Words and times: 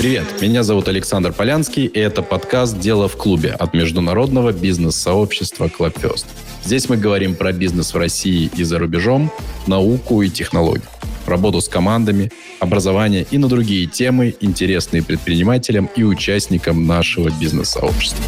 Привет, 0.00 0.40
меня 0.40 0.62
зовут 0.62 0.88
Александр 0.88 1.30
Полянский, 1.30 1.84
и 1.84 1.98
это 1.98 2.22
подкаст 2.22 2.78
«Дело 2.78 3.06
в 3.06 3.18
клубе» 3.18 3.50
от 3.50 3.74
международного 3.74 4.50
бизнес-сообщества 4.50 5.66
Clubfest. 5.66 6.24
Здесь 6.64 6.88
мы 6.88 6.96
говорим 6.96 7.34
про 7.34 7.52
бизнес 7.52 7.92
в 7.92 7.98
России 7.98 8.50
и 8.56 8.64
за 8.64 8.78
рубежом, 8.78 9.30
науку 9.66 10.22
и 10.22 10.30
технологии, 10.30 10.86
работу 11.26 11.60
с 11.60 11.68
командами, 11.68 12.32
образование 12.60 13.26
и 13.30 13.36
на 13.36 13.46
другие 13.46 13.86
темы, 13.86 14.34
интересные 14.40 15.02
предпринимателям 15.02 15.90
и 15.94 16.02
участникам 16.02 16.86
нашего 16.86 17.28
бизнес-сообщества. 17.38 18.24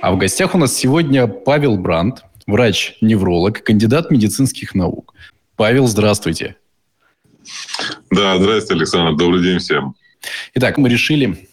А 0.00 0.10
в 0.10 0.18
гостях 0.18 0.56
у 0.56 0.58
нас 0.58 0.74
сегодня 0.74 1.28
Павел 1.28 1.76
Бранд, 1.76 2.24
врач-невролог, 2.48 3.62
кандидат 3.62 4.10
медицинских 4.10 4.74
наук. 4.74 5.14
Павел, 5.54 5.86
здравствуйте. 5.86 6.56
Да, 8.10 8.36
здравствуйте, 8.38 8.74
Александр. 8.74 9.16
Добрый 9.16 9.42
день 9.42 9.58
всем. 9.58 9.94
Итак, 10.54 10.78
мы 10.78 10.88
решили 10.88 11.48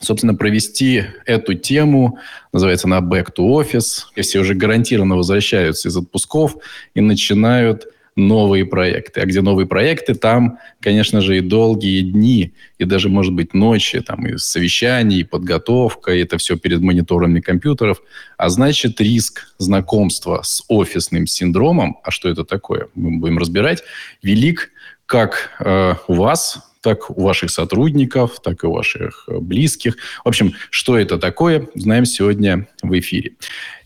собственно, 0.00 0.34
провести 0.34 1.04
эту 1.24 1.54
тему, 1.54 2.18
называется 2.52 2.86
она 2.86 2.98
Back 2.98 3.28
to 3.36 3.48
Office. 3.48 4.02
И 4.14 4.20
все 4.20 4.40
уже 4.40 4.54
гарантированно 4.54 5.16
возвращаются 5.16 5.88
из 5.88 5.96
отпусков 5.96 6.56
и 6.94 7.00
начинают 7.00 7.86
новые 8.16 8.66
проекты. 8.66 9.22
А 9.22 9.24
где 9.24 9.40
новые 9.40 9.66
проекты, 9.66 10.14
там, 10.14 10.58
конечно 10.80 11.22
же, 11.22 11.38
и 11.38 11.40
долгие 11.40 12.02
дни, 12.02 12.52
и 12.78 12.84
даже, 12.84 13.08
может 13.08 13.32
быть, 13.32 13.54
ночи, 13.54 14.00
там 14.00 14.26
и 14.26 14.36
совещания, 14.36 15.20
и 15.20 15.24
подготовка, 15.24 16.12
и 16.12 16.22
это 16.22 16.36
все 16.38 16.56
перед 16.58 16.80
мониторами 16.80 17.40
компьютеров. 17.40 18.02
А 18.36 18.50
значит, 18.50 19.00
риск 19.00 19.54
знакомства 19.58 20.42
с 20.42 20.62
офисным 20.68 21.26
синдромом, 21.26 21.96
а 22.04 22.10
что 22.10 22.28
это 22.28 22.44
такое, 22.44 22.88
мы 22.94 23.18
будем 23.18 23.38
разбирать, 23.38 23.82
велик 24.22 24.70
как 25.06 25.50
э, 25.60 25.94
у 26.08 26.14
вас, 26.14 26.74
так 26.80 27.10
у 27.10 27.22
ваших 27.22 27.50
сотрудников, 27.50 28.40
так 28.42 28.64
и 28.64 28.66
у 28.66 28.72
ваших 28.72 29.24
э, 29.28 29.38
близких. 29.38 29.96
В 30.24 30.28
общем, 30.28 30.54
что 30.70 30.98
это 30.98 31.18
такое, 31.18 31.68
знаем 31.74 32.04
сегодня 32.04 32.68
в 32.82 32.98
эфире. 32.98 33.36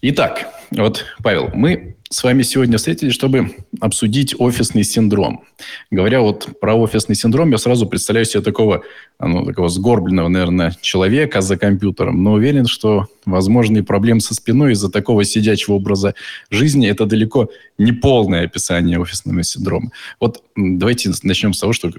Итак, 0.03 0.49
вот, 0.71 1.05
Павел, 1.23 1.51
мы 1.55 1.98
с 2.11 2.25
вами 2.25 2.43
сегодня 2.43 2.79
встретились, 2.79 3.13
чтобы 3.13 3.55
обсудить 3.81 4.35
офисный 4.39 4.83
синдром. 4.83 5.45
Говоря 5.91 6.21
вот 6.23 6.59
про 6.61 6.75
офисный 6.75 7.15
синдром, 7.15 7.51
я 7.51 7.59
сразу 7.59 7.87
представляю 7.87 8.25
себе 8.25 8.43
такого, 8.43 8.83
ну, 9.21 9.45
такого 9.45 9.69
сгорбленного, 9.69 10.29
наверное, 10.29 10.75
человека 10.81 11.43
за 11.43 11.59
компьютером, 11.59 12.23
но 12.23 12.33
уверен, 12.33 12.67
что 12.67 13.07
возможные 13.27 13.83
проблемы 13.83 14.21
со 14.21 14.35
спиной 14.35 14.73
из-за 14.73 14.91
такого 14.91 15.25
сидячего 15.25 15.75
образа 15.75 16.15
жизни– 16.51 16.89
это 16.91 17.05
далеко 17.05 17.51
не 17.77 17.93
полное 17.93 18.45
описание 18.45 18.99
офисного 18.99 19.43
синдрома. 19.43 19.91
Вот 20.19 20.43
давайте 20.57 21.13
начнем 21.23 21.53
с 21.53 21.61
того, 21.61 21.75
что 21.75 21.93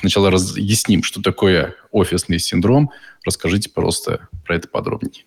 сначала 0.00 0.30
разъясним, 0.30 1.04
что 1.04 1.22
такое 1.22 1.76
офисный 1.92 2.40
синдром. 2.40 2.90
Расскажите, 3.24 3.70
пожалуйста, 3.70 4.28
про 4.44 4.56
это 4.56 4.68
подробнее. 4.68 5.24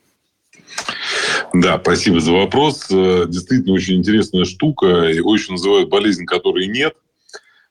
Да, 1.53 1.80
спасибо 1.81 2.22
за 2.22 2.31
вопрос. 2.31 2.88
Э, 2.91 3.25
действительно 3.27 3.73
очень 3.73 3.97
интересная 3.97 4.45
штука. 4.45 4.86
Его 4.88 5.36
еще 5.36 5.52
называют 5.52 5.89
болезнь, 5.89 6.25
которой 6.25 6.67
нет. 6.67 6.95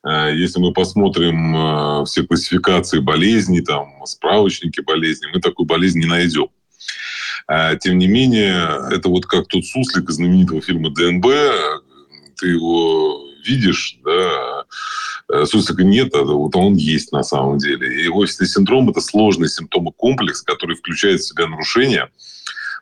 Э, 0.04 0.30
если 0.34 0.60
мы 0.60 0.72
посмотрим 0.72 1.56
э, 1.56 2.04
все 2.04 2.24
классификации 2.24 2.98
болезней, 2.98 3.62
там, 3.62 4.04
справочники 4.04 4.80
болезней, 4.80 5.28
мы 5.32 5.40
такую 5.40 5.66
болезнь 5.66 5.98
не 5.98 6.06
найдем. 6.06 6.48
Тем 7.80 7.98
не 7.98 8.06
менее, 8.06 8.92
это 8.92 9.08
вот 9.08 9.26
как 9.26 9.48
тот 9.48 9.64
суслик 9.64 10.08
из 10.08 10.16
знаменитого 10.16 10.60
фильма 10.60 10.90
ДНБ. 10.90 11.26
Ты 12.36 12.46
его 12.46 13.24
видишь, 13.44 13.98
да, 14.04 15.46
суслика 15.46 15.82
нет, 15.82 16.14
а 16.14 16.22
вот 16.22 16.54
он 16.54 16.74
есть 16.74 17.10
на 17.10 17.24
самом 17.24 17.58
деле. 17.58 18.04
И 18.04 18.08
офисный 18.08 18.46
синдром– 18.46 18.88
это 18.90 19.00
сложный 19.00 19.48
симптомы 19.48 19.90
комплекс, 19.90 20.42
который 20.42 20.76
включает 20.76 21.22
в 21.22 21.26
себя 21.26 21.48
нарушения– 21.48 22.08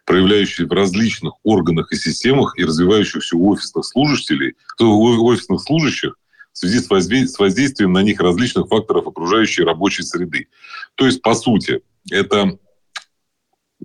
проявляющие 0.09 0.67
в 0.67 0.73
различных 0.73 1.35
органах 1.43 1.93
и 1.93 1.97
системах 1.97 2.59
и 2.59 2.65
развивающихся 2.65 3.37
у 3.37 3.51
офисных 3.51 3.85
служащих, 3.85 4.55
у 4.81 5.27
офисных 5.27 5.61
служащих 5.61 6.15
в 6.55 6.57
связи 6.57 7.27
с 7.27 7.39
воздействием 7.39 7.93
на 7.93 8.03
них 8.03 8.19
различных 8.19 8.69
факторов 8.69 9.07
окружающей 9.07 9.65
рабочей 9.65 10.05
среды. 10.05 10.49
То 10.95 11.05
есть, 11.05 11.21
по 11.21 11.35
сути, 11.35 11.83
это 12.11 12.59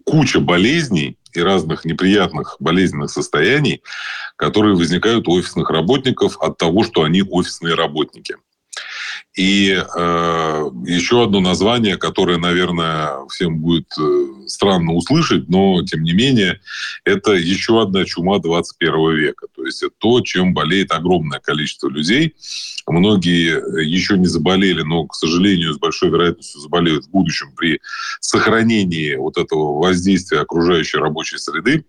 куча 0.06 0.40
болезней 0.40 1.18
и 1.34 1.42
разных 1.42 1.84
неприятных 1.84 2.56
болезненных 2.62 3.10
состояний, 3.12 3.84
которые 4.38 4.78
возникают 4.78 5.28
у 5.28 5.34
офисных 5.34 5.70
работников 5.72 6.38
от 6.40 6.58
того, 6.58 6.86
что 6.86 7.04
они 7.04 7.22
офисные 7.22 7.76
работники. 7.76 8.38
И 9.36 9.72
э, 9.72 10.70
еще 10.86 11.24
одно 11.24 11.40
название, 11.40 11.98
которое, 11.98 12.38
наверное, 12.38 13.26
всем 13.30 13.60
будет 13.60 13.88
э, 14.00 14.26
странно 14.48 14.94
услышать, 14.94 15.50
но 15.50 15.84
тем 15.84 16.04
не 16.04 16.14
менее, 16.14 16.60
это 17.04 17.34
еще 17.34 17.82
одна 17.82 18.06
чума 18.06 18.40
21 18.40 19.16
века. 19.16 19.48
То 19.56 19.66
есть 19.66 19.82
это 19.82 19.94
то, 19.98 20.22
чем 20.22 20.54
болеет 20.54 20.92
огромное 20.92 21.40
количество 21.40 21.90
людей. 21.90 22.36
Многие 22.86 23.84
еще 23.84 24.18
не 24.18 24.28
заболели, 24.28 24.84
но, 24.84 25.08
к 25.08 25.16
сожалению, 25.16 25.74
с 25.74 25.80
большой 25.80 26.10
вероятностью 26.10 26.62
заболеют 26.62 27.06
в 27.06 27.10
будущем 27.12 27.54
при 27.56 27.80
сохранении 28.20 29.16
вот 29.16 29.38
этого 29.38 29.80
воздействия 29.80 30.42
окружающей 30.42 30.98
рабочей 30.98 31.38
среды 31.38 31.86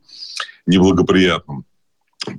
неблагоприятным. 0.66 1.64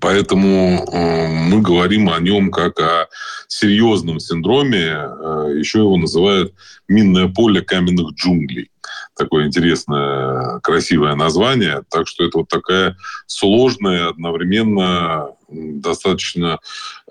Поэтому 0.02 0.86
э, 0.92 1.28
мы 1.28 1.62
говорим 1.62 2.10
о 2.10 2.20
нем 2.20 2.52
как 2.52 2.80
о 2.80 3.08
серьезном 3.48 4.20
синдроме. 4.20 4.88
Э, 4.88 5.56
еще 5.58 5.80
его 5.80 5.98
называют 5.98 6.54
минное 6.88 7.28
поле 7.28 7.62
каменных 7.62 8.14
джунглей. 8.14 8.72
Такое 9.16 9.46
интересное, 9.46 10.60
красивое 10.60 11.16
название. 11.16 11.84
Так 11.90 12.08
что 12.08 12.26
это 12.26 12.40
вот 12.40 12.50
такая 12.50 12.98
сложная, 13.28 14.10
одновременно 14.10 15.30
достаточно 15.48 16.60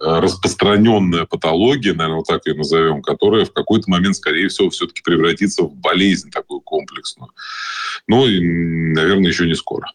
э, 0.01 0.05
распространенная 0.05 1.25
патология, 1.25 1.95
наверное, 1.95 2.19
вот 2.19 2.27
так 2.27 2.47
ее 2.47 2.55
назовем, 2.55 3.03
которая 3.03 3.45
в 3.45 3.53
какой-то 3.53 3.91
момент, 3.91 4.17
скорее 4.17 4.49
всего, 4.49 4.71
все-таки 4.71 5.03
превратится 5.03 5.63
в 5.63 5.75
болезнь 5.75 6.31
такую 6.31 6.61
комплексную. 6.61 7.31
Ну 8.07 8.27
и, 8.27 8.41
наверное, 8.41 9.29
еще 9.29 9.47
не 9.47 9.55
скоро. 9.55 9.87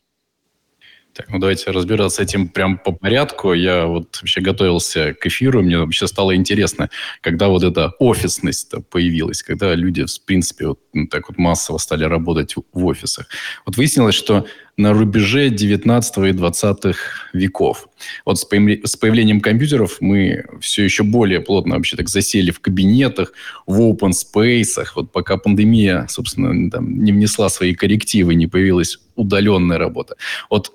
Так, 1.14 1.30
ну 1.30 1.40
давайте 1.40 1.72
разбираться 1.72 2.18
с 2.18 2.20
этим 2.20 2.47
прям 2.47 2.78
по 2.78 2.92
порядку. 2.92 3.53
Я 3.53 3.88
вот 3.88 4.18
вообще 4.22 4.42
готовился 4.42 5.14
к 5.14 5.25
эфиру, 5.25 5.62
мне 5.62 5.78
вообще 5.78 6.08
стало 6.08 6.36
интересно, 6.36 6.90
когда 7.22 7.47
вот 7.47 7.64
эта 7.64 7.94
офисность 8.00 8.72
появилась, 8.90 9.44
когда 9.44 9.74
люди, 9.75 10.06
в 10.06 10.25
принципе, 10.25 10.68
вот 10.68 10.80
ну, 10.94 11.08
так 11.08 11.30
вот 11.30 11.38
массово 11.38 11.78
стали 11.78 12.03
работать 12.03 12.56
в 12.56 12.86
офисах. 12.86 13.28
Вот 13.66 13.78
выяснилось, 13.78 14.16
что 14.16 14.46
на 14.78 14.94
рубеже 14.94 15.50
19 15.50 16.18
и 16.30 16.31
20 16.31 16.96
веков. 17.34 17.90
Вот 18.25 18.40
с, 18.40 18.46
появлением 18.46 19.42
компьютеров 19.42 19.98
мы 20.00 20.46
все 20.62 20.86
еще 20.86 21.03
более 21.03 21.42
плотно 21.42 21.75
вообще 21.75 21.98
так 21.98 22.08
засели 22.08 22.52
в 22.52 22.62
кабинетах, 22.62 23.34
в 23.68 23.81
open 23.81 24.12
space. 24.12 24.86
Вот 24.96 25.12
пока 25.12 25.36
пандемия, 25.36 26.08
собственно, 26.08 26.72
там, 26.72 27.03
не 27.03 27.12
внесла 27.12 27.50
свои 27.50 27.75
коррективы, 27.75 28.36
не 28.36 28.48
появилась 28.48 29.00
удаленная 29.19 29.78
работа. 29.78 30.16
Вот 30.50 30.72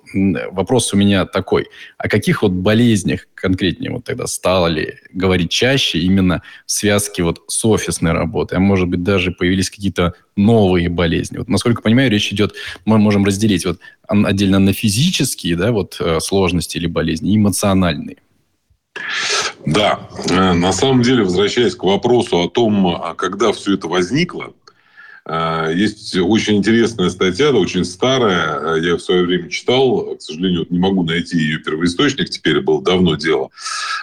вопрос 0.52 0.92
у 0.92 0.96
меня 0.96 1.24
такой. 1.24 1.66
О 1.98 2.08
каких 2.08 2.42
вот 2.42 2.52
болезнях 2.52 3.26
конкретнее 3.34 3.90
вот 3.90 4.04
тогда 4.04 4.26
стали 4.26 5.00
говорить 5.12 5.50
чаще 5.50 5.98
именно 5.98 6.42
в 6.66 6.70
связке 6.70 7.22
вот 7.22 7.42
с 7.48 7.64
офисной 7.64 8.12
работой? 8.12 8.58
А 8.58 8.60
может 8.60 8.88
быть, 8.88 9.02
даже 9.02 9.32
появились 9.32 9.70
какие-то 9.70 10.14
новые 10.36 10.88
болезни? 10.88 11.38
Вот, 11.38 11.48
насколько 11.48 11.82
понимаю, 11.82 12.10
речь 12.10 12.32
идет, 12.32 12.54
мы 12.84 12.98
можем 12.98 13.24
разделить 13.24 13.64
вот 13.64 13.78
отдельно 14.06 14.58
на 14.58 14.72
физические 14.72 15.56
да, 15.56 15.72
вот, 15.72 15.96
э, 16.00 16.20
сложности 16.20 16.76
или 16.76 16.86
болезни, 16.86 17.36
эмоциональные. 17.36 18.18
Да, 19.66 20.08
э, 20.28 20.52
на 20.52 20.72
самом 20.72 21.02
деле, 21.02 21.24
возвращаясь 21.24 21.74
к 21.74 21.82
вопросу 21.82 22.40
о 22.40 22.48
том, 22.48 22.86
а 22.86 23.14
когда 23.14 23.52
все 23.52 23.74
это 23.74 23.88
возникло, 23.88 24.52
есть 25.26 26.16
очень 26.16 26.56
интересная 26.56 27.08
статья, 27.08 27.50
да, 27.50 27.58
очень 27.58 27.84
старая, 27.84 28.76
я 28.76 28.96
в 28.96 29.00
свое 29.00 29.24
время 29.24 29.48
читал, 29.48 30.16
к 30.16 30.20
сожалению, 30.20 30.66
не 30.68 30.78
могу 30.78 31.02
найти 31.02 31.38
ее 31.38 31.58
первоисточник, 31.58 32.28
теперь 32.28 32.60
было 32.60 32.82
давно 32.82 33.14
дело. 33.14 33.48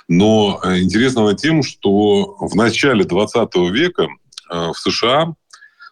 Но 0.08 0.60
интересно 0.64 1.22
она 1.22 1.36
тем, 1.36 1.62
что 1.62 2.38
в 2.40 2.56
начале 2.56 3.04
20 3.04 3.56
века 3.72 4.08
в 4.50 4.74
США 4.74 5.36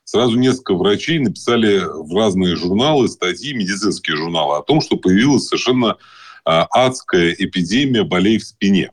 сразу 0.10 0.38
несколько 0.38 0.74
врачей 0.74 1.20
написали 1.20 1.80
в 1.80 2.16
разные 2.18 2.56
журналы, 2.56 3.08
статьи, 3.08 3.54
медицинские 3.54 4.18
журналы 4.18 4.58
о 4.58 4.64
том, 4.64 4.82
что 4.82 4.98
появилась 4.98 5.46
совершенно 5.46 5.98
а, 6.46 6.68
адская 6.72 7.36
эпидемия 7.38 8.04
болей 8.04 8.40
в 8.40 8.44
спине. 8.44 8.92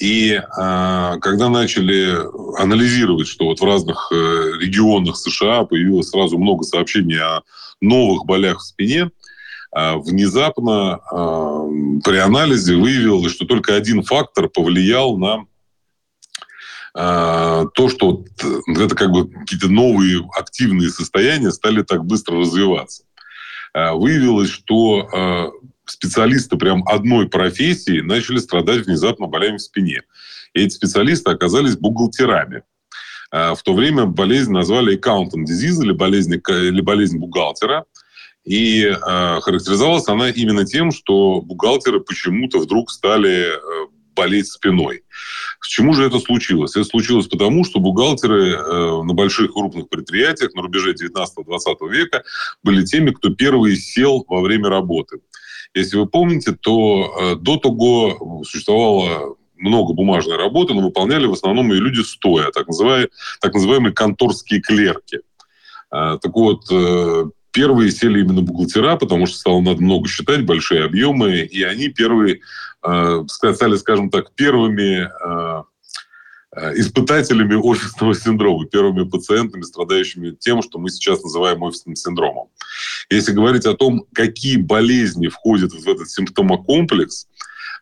И 0.00 0.40
а, 0.56 1.18
когда 1.18 1.48
начали 1.48 2.18
анализировать, 2.60 3.28
что 3.28 3.46
вот 3.46 3.60
в 3.60 3.64
разных 3.64 4.10
э, 4.12 4.14
регионах 4.60 5.16
США 5.16 5.64
появилось 5.64 6.08
сразу 6.08 6.36
много 6.36 6.64
сообщений 6.64 7.20
о 7.20 7.42
новых 7.80 8.26
болях 8.26 8.58
в 8.58 8.62
спине, 8.64 9.10
а, 9.70 9.96
внезапно 9.98 11.00
при 12.04 12.16
анализе 12.18 12.76
выявилось, 12.76 13.32
что 13.32 13.44
только 13.44 13.76
один 13.76 14.02
фактор 14.02 14.48
повлиял 14.48 15.16
на 15.16 15.44
то, 16.94 17.88
что 17.88 18.24
это 18.68 18.94
как 18.94 19.10
бы 19.10 19.28
какие-то 19.28 19.68
новые 19.68 20.24
активные 20.38 20.90
состояния 20.90 21.50
стали 21.50 21.82
так 21.82 22.04
быстро 22.04 22.38
развиваться. 22.38 23.02
Выявилось, 23.74 24.48
что 24.48 25.52
специалисты 25.86 26.56
прям 26.56 26.86
одной 26.86 27.28
профессии 27.28 28.00
начали 28.00 28.38
страдать 28.38 28.86
внезапно 28.86 29.26
болями 29.26 29.56
в 29.58 29.62
спине. 29.62 30.02
И 30.52 30.60
эти 30.60 30.74
специалисты 30.74 31.30
оказались 31.30 31.76
бухгалтерами. 31.76 32.62
В 33.32 33.58
то 33.64 33.74
время 33.74 34.06
болезнь 34.06 34.52
назвали 34.52 34.96
accountant 34.96 35.44
disease 35.48 35.82
или 35.82 35.90
болезнь, 35.90 36.34
или 36.34 36.80
болезнь 36.80 37.18
бухгалтера. 37.18 37.84
И 38.44 38.84
э, 38.84 39.40
характеризовалась 39.40 40.06
она 40.08 40.28
именно 40.28 40.64
тем, 40.64 40.92
что 40.92 41.40
бухгалтеры 41.40 42.00
почему-то 42.00 42.58
вдруг 42.58 42.90
стали 42.90 43.48
э, 43.48 43.86
болеть 44.14 44.48
спиной. 44.48 45.02
К 45.58 45.66
чему 45.66 45.94
же 45.94 46.04
это 46.04 46.18
случилось? 46.18 46.76
Это 46.76 46.84
случилось 46.84 47.26
потому, 47.26 47.64
что 47.64 47.80
бухгалтеры 47.80 48.50
э, 48.50 49.02
на 49.02 49.14
больших 49.14 49.54
крупных 49.54 49.88
предприятиях 49.88 50.52
на 50.54 50.60
рубеже 50.60 50.92
19-20 50.92 51.90
века 51.90 52.22
были 52.62 52.84
теми, 52.84 53.12
кто 53.12 53.30
первый 53.30 53.76
сел 53.76 54.24
во 54.28 54.42
время 54.42 54.68
работы. 54.68 55.20
Если 55.74 55.96
вы 55.96 56.06
помните, 56.06 56.52
то 56.52 57.14
э, 57.20 57.34
до 57.36 57.56
того 57.56 58.42
существовало 58.44 59.36
много 59.56 59.92
бумажной 59.92 60.36
работы, 60.36 60.72
но 60.72 60.82
выполняли 60.82 61.26
в 61.26 61.32
основном 61.32 61.72
ее 61.72 61.80
люди 61.80 62.00
стоя, 62.00 62.50
так 62.52 62.68
называемые, 62.68 63.08
так 63.40 63.54
называемые 63.54 63.92
конторские 63.92 64.60
клерки. 64.60 65.20
Э, 65.92 66.18
так 66.22 66.34
вот, 66.34 66.64
э, 66.70 67.24
Первые 67.52 67.92
сели 67.92 68.18
именно 68.18 68.42
бухгалтера, 68.42 68.96
потому 68.96 69.26
что 69.26 69.36
стало 69.36 69.60
надо 69.60 69.80
много 69.80 70.08
считать, 70.08 70.44
большие 70.44 70.82
объемы, 70.82 71.36
и 71.36 71.62
они 71.62 71.86
первые 71.86 72.40
стали, 73.28 73.76
скажем 73.76 74.10
так, 74.10 74.34
первыми 74.34 75.08
испытателями 76.76 77.54
офисного 77.54 78.14
синдрома, 78.14 78.66
первыми 78.66 79.08
пациентами, 79.08 79.62
страдающими 79.62 80.36
тем, 80.38 80.62
что 80.62 80.78
мы 80.78 80.90
сейчас 80.90 81.22
называем 81.22 81.62
офисным 81.62 81.96
синдромом. 81.96 82.48
Если 83.10 83.32
говорить 83.32 83.66
о 83.66 83.74
том, 83.74 84.04
какие 84.12 84.56
болезни 84.56 85.28
входят 85.28 85.72
в 85.72 85.88
этот 85.88 86.10
симптомокомплекс, 86.10 87.26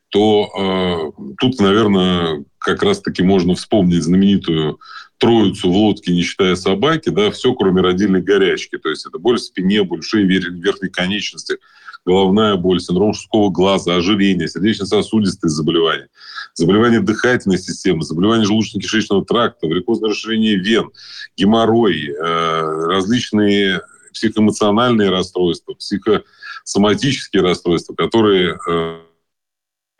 то 0.09 1.13
э, 1.17 1.23
тут, 1.39 1.59
наверное, 1.59 2.45
как 2.59 2.83
раз-таки 2.83 3.23
можно 3.23 3.55
вспомнить 3.55 4.03
знаменитую 4.03 4.79
троицу 5.23 5.71
в 5.71 5.77
лодке, 5.77 6.13
не 6.13 6.23
считая 6.23 6.57
собаки, 6.57 7.11
да, 7.11 7.31
все, 7.31 7.55
кроме 7.55 7.81
родильной 7.81 8.21
горячки. 8.21 8.77
То 8.77 8.89
есть 8.91 9.07
это 9.07 9.21
боль 9.21 9.37
в 9.37 9.43
спине, 9.43 9.85
боль 9.85 10.01
в 10.01 10.05
шее, 10.05 10.27
верхней 10.27 10.89
конечности, 10.89 11.59
головная 12.05 12.57
боль, 12.57 12.81
синдром 12.81 13.15
шестого 13.15 13.49
глаза, 13.49 13.95
ожирение, 13.95 14.49
сердечно-сосудистые 14.49 15.49
заболевания, 15.49 16.09
заболевания 16.55 16.99
дыхательной 16.99 17.59
системы, 17.59 18.03
заболевания 18.03 18.45
желудочно-кишечного 18.45 19.25
тракта, 19.25 19.69
варикозное 19.69 20.11
расширение 20.11 20.57
вен, 20.57 20.91
геморрой, 21.37 22.09
э, 22.09 22.87
различные 22.89 23.81
психоэмоциональные 24.13 25.11
расстройства, 25.11 25.75
психосоматические 25.75 27.45
расстройства, 27.45 27.95
которые 27.95 28.59
э, 28.69 28.99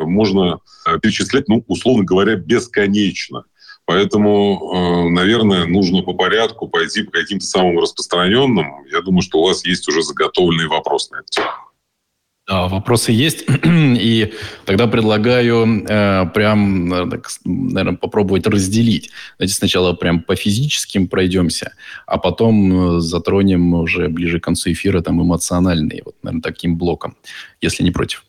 можно 0.01 0.59
э, 0.85 0.99
перечислять, 0.99 1.47
ну, 1.47 1.65
условно 1.69 2.03
говоря, 2.03 2.35
бесконечно. 2.35 3.45
Поэтому, 3.93 4.73
э, 4.75 5.09
наверное, 5.11 5.67
нужно 5.67 6.00
по 6.00 6.15
порядку 6.15 6.67
пойти 6.67 7.03
по 7.03 7.11
каким-то 7.11 7.44
самым 7.44 7.79
распространенным. 7.79 8.87
Я 8.91 9.03
думаю, 9.03 9.21
что 9.21 9.41
у 9.41 9.47
вас 9.47 9.67
есть 9.67 9.87
уже 9.87 10.03
заготовленный 10.03 10.67
вопрос 10.67 11.11
на 11.11 11.17
эту 11.17 11.27
тему. 11.29 11.49
Да, 12.49 12.69
вопросы 12.69 13.12
есть. 13.12 13.44
И 13.65 14.33
тогда 14.65 14.87
предлагаю 14.87 15.85
э, 15.87 16.27
прям, 16.33 16.89
наверное, 17.44 17.99
попробовать 17.99 18.47
разделить. 18.47 19.11
Давайте 19.39 19.53
сначала 19.53 19.93
прям 19.93 20.23
по 20.23 20.37
физическим 20.37 21.06
пройдемся, 21.06 21.75
а 22.06 22.17
потом 22.17 22.97
э, 22.97 23.00
затронем 23.00 23.75
уже 23.75 24.09
ближе 24.09 24.41
к 24.41 24.45
концу 24.45 24.73
эфира 24.73 25.03
там 25.03 25.23
эмоциональные, 25.23 26.00
вот, 26.03 26.15
наверное, 26.23 26.43
таким 26.43 26.79
блоком, 26.79 27.15
если 27.61 27.85
не 27.85 27.91
против. 27.91 28.25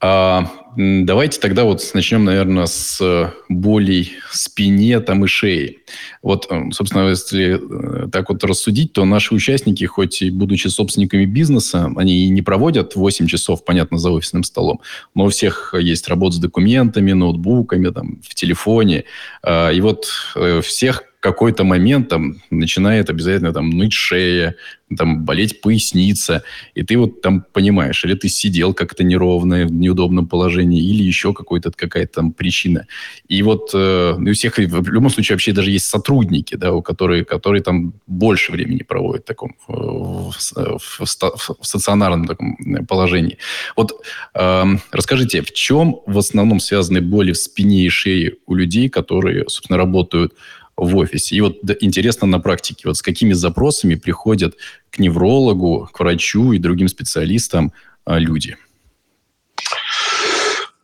А, 0.00 0.50
давайте 0.76 1.40
тогда 1.40 1.64
вот 1.64 1.82
начнем, 1.94 2.24
наверное, 2.24 2.66
с 2.66 3.32
болей 3.48 4.12
в 4.30 4.36
спине 4.36 5.00
там 5.00 5.24
и 5.24 5.28
шеи. 5.28 5.78
Вот, 6.22 6.46
э, 6.50 6.70
собственно, 6.72 7.08
если 7.08 7.58
э, 8.06 8.08
так 8.10 8.28
вот 8.28 8.44
рассудить, 8.44 8.92
то 8.92 9.04
наши 9.04 9.34
участники, 9.34 9.84
хоть 9.84 10.22
и 10.22 10.30
будучи 10.30 10.68
собственниками 10.68 11.24
бизнеса, 11.24 11.90
они 11.96 12.26
и 12.26 12.28
не 12.28 12.42
проводят 12.42 12.94
8 12.94 13.26
часов, 13.26 13.64
понятно, 13.64 13.98
за 13.98 14.10
офисным 14.10 14.44
столом, 14.44 14.80
но 15.14 15.24
у 15.24 15.28
всех 15.30 15.74
есть 15.78 16.08
работа 16.08 16.36
с 16.36 16.38
документами, 16.38 17.12
ноутбуками, 17.12 17.88
там, 17.88 18.20
в 18.22 18.34
телефоне. 18.34 19.04
А, 19.42 19.70
и 19.70 19.80
вот 19.80 20.06
э, 20.34 20.60
всех 20.62 21.04
какой-то 21.26 21.64
момент 21.64 22.08
там 22.08 22.36
начинает 22.50 23.10
обязательно 23.10 23.52
там 23.52 23.70
ныть 23.70 23.92
шея, 23.92 24.54
там 24.96 25.24
болеть 25.24 25.60
поясница, 25.60 26.44
и 26.76 26.84
ты 26.84 26.96
вот 26.96 27.20
там 27.20 27.44
понимаешь, 27.52 28.04
или 28.04 28.14
ты 28.14 28.28
сидел 28.28 28.74
как-то 28.74 29.02
неровно, 29.02 29.66
в 29.66 29.72
неудобном 29.72 30.28
положении, 30.28 30.80
или 30.80 31.02
еще 31.02 31.32
какой-то 31.32 31.72
какая-то 31.72 32.12
там 32.12 32.32
причина. 32.32 32.86
И 33.26 33.42
вот 33.42 33.70
э, 33.74 34.14
у 34.16 34.32
всех 34.32 34.58
в 34.58 34.88
любом 34.88 35.10
случае 35.10 35.34
вообще 35.34 35.52
даже 35.52 35.72
есть 35.72 35.86
сотрудники, 35.86 36.54
да, 36.54 36.72
у 36.72 36.82
которых, 36.82 37.26
которые 37.26 37.62
там 37.62 37.94
больше 38.06 38.52
времени 38.52 38.84
проводят 38.84 39.24
в 39.24 39.26
таком 39.26 39.56
в, 39.66 40.30
в, 40.30 40.78
в, 40.78 41.04
в 41.04 41.66
стационарном 41.66 42.26
таком 42.26 42.56
положении. 42.86 43.38
Вот 43.76 43.92
э, 44.34 44.64
расскажите, 44.92 45.42
в 45.42 45.52
чем 45.52 45.96
в 46.06 46.18
основном 46.18 46.60
связаны 46.60 47.00
боли 47.00 47.32
в 47.32 47.36
спине 47.36 47.84
и 47.84 47.88
шее 47.88 48.34
у 48.46 48.54
людей, 48.54 48.88
которые, 48.88 49.48
собственно, 49.48 49.78
работают 49.78 50.32
в 50.76 50.96
офисе. 50.96 51.36
И 51.36 51.40
вот 51.40 51.58
интересно 51.80 52.26
на 52.26 52.38
практике, 52.38 52.82
вот 52.86 52.96
с 52.96 53.02
какими 53.02 53.32
запросами 53.32 53.94
приходят 53.94 54.56
к 54.90 54.98
неврологу, 54.98 55.88
к 55.92 55.98
врачу 56.00 56.52
и 56.52 56.58
другим 56.58 56.88
специалистам 56.88 57.72
а, 58.04 58.18
люди? 58.18 58.56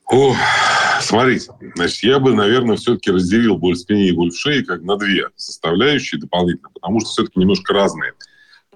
О, 0.06 0.34
смотрите, 1.00 1.50
значит, 1.74 2.02
я 2.02 2.18
бы, 2.18 2.34
наверное, 2.34 2.76
все-таки 2.76 3.10
разделил 3.10 3.56
боль 3.56 3.74
в 3.74 3.78
спине 3.78 4.08
и 4.08 4.12
боль 4.12 4.30
в 4.30 4.38
шее 4.38 4.64
как 4.64 4.82
на 4.82 4.96
две 4.96 5.28
составляющие 5.36 6.20
дополнительно, 6.20 6.68
потому 6.74 7.00
что 7.00 7.10
все-таки 7.10 7.40
немножко 7.40 7.72
разные 7.72 8.12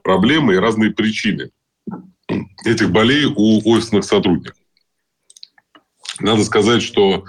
проблемы 0.02 0.54
и 0.54 0.58
разные 0.58 0.92
причины 0.92 1.50
этих 2.64 2.90
болей 2.90 3.24
у 3.26 3.70
офисных 3.70 4.04
сотрудников. 4.04 4.58
Надо 6.20 6.44
сказать, 6.44 6.82
что 6.82 7.24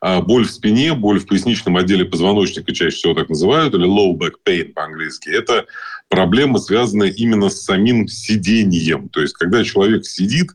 боль 0.00 0.46
в 0.46 0.50
спине, 0.50 0.94
боль 0.94 1.20
в 1.20 1.26
поясничном 1.26 1.76
отделе 1.76 2.04
позвоночника, 2.04 2.72
чаще 2.72 2.96
всего 2.96 3.14
так 3.14 3.28
называют, 3.28 3.74
или 3.74 3.86
low 3.86 4.16
back 4.16 4.34
pain 4.46 4.72
по-английски, 4.72 5.28
это 5.28 5.66
проблема, 6.08 6.58
связанная 6.58 7.08
именно 7.08 7.48
с 7.48 7.62
самим 7.62 8.08
сидением. 8.08 9.08
То 9.08 9.20
есть, 9.20 9.34
когда 9.34 9.64
человек 9.64 10.04
сидит, 10.06 10.52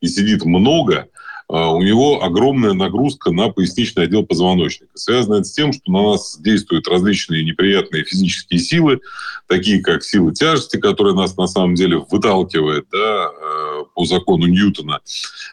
и 0.00 0.08
сидит 0.08 0.44
много, 0.44 0.96
а, 0.98 1.15
у 1.48 1.82
него 1.82 2.24
огромная 2.24 2.72
нагрузка 2.72 3.30
на 3.30 3.48
поясничный 3.50 4.04
отдел 4.04 4.26
позвоночника. 4.26 4.90
Связано 4.94 5.36
это 5.36 5.44
с 5.44 5.52
тем, 5.52 5.72
что 5.72 5.92
на 5.92 6.02
нас 6.02 6.38
действуют 6.40 6.88
различные 6.88 7.44
неприятные 7.44 8.04
физические 8.04 8.58
силы, 8.58 9.00
такие 9.46 9.80
как 9.80 10.02
сила 10.02 10.34
тяжести, 10.34 10.78
которая 10.78 11.14
нас 11.14 11.36
на 11.36 11.46
самом 11.46 11.74
деле 11.74 11.98
выталкивает 12.10 12.86
да, 12.90 13.28
э, 13.28 13.84
по 13.94 14.04
закону 14.04 14.46
Ньютона 14.46 15.00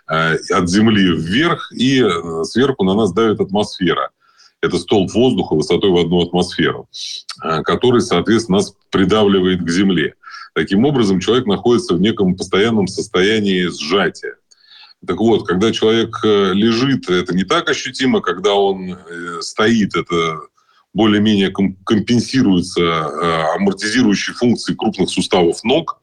э, 0.09 0.35
от 0.51 0.69
Земли 0.69 1.15
вверх, 1.15 1.71
и 1.73 2.01
э, 2.01 2.43
сверху 2.43 2.83
на 2.83 2.95
нас 2.95 3.13
давит 3.13 3.39
атмосфера. 3.39 4.09
Это 4.62 4.77
столб 4.77 5.12
воздуха 5.13 5.55
высотой 5.55 5.91
в 5.91 5.97
одну 5.97 6.21
атмосферу, 6.21 6.88
который, 7.65 8.00
соответственно, 8.00 8.59
нас 8.59 8.73
придавливает 8.91 9.62
к 9.62 9.69
Земле. 9.69 10.13
Таким 10.55 10.85
образом, 10.85 11.19
человек 11.19 11.47
находится 11.47 11.95
в 11.95 12.00
неком 12.00 12.35
постоянном 12.35 12.88
состоянии 12.88 13.67
сжатия. 13.67 14.35
Так 15.05 15.17
вот, 15.17 15.45
когда 15.45 15.72
человек 15.72 16.17
э, 16.24 16.53
лежит, 16.53 17.10
это 17.10 17.36
не 17.36 17.43
так 17.43 17.69
ощутимо, 17.69 18.22
когда 18.22 18.53
он 18.53 18.93
э, 18.93 19.41
стоит, 19.41 19.95
это 19.95 20.39
более-менее 20.93 21.51
компенсируется 21.51 22.81
э, 22.81 23.55
амортизирующей 23.57 24.33
функцией 24.33 24.77
крупных 24.77 25.10
суставов 25.10 25.63
ног, 25.63 26.00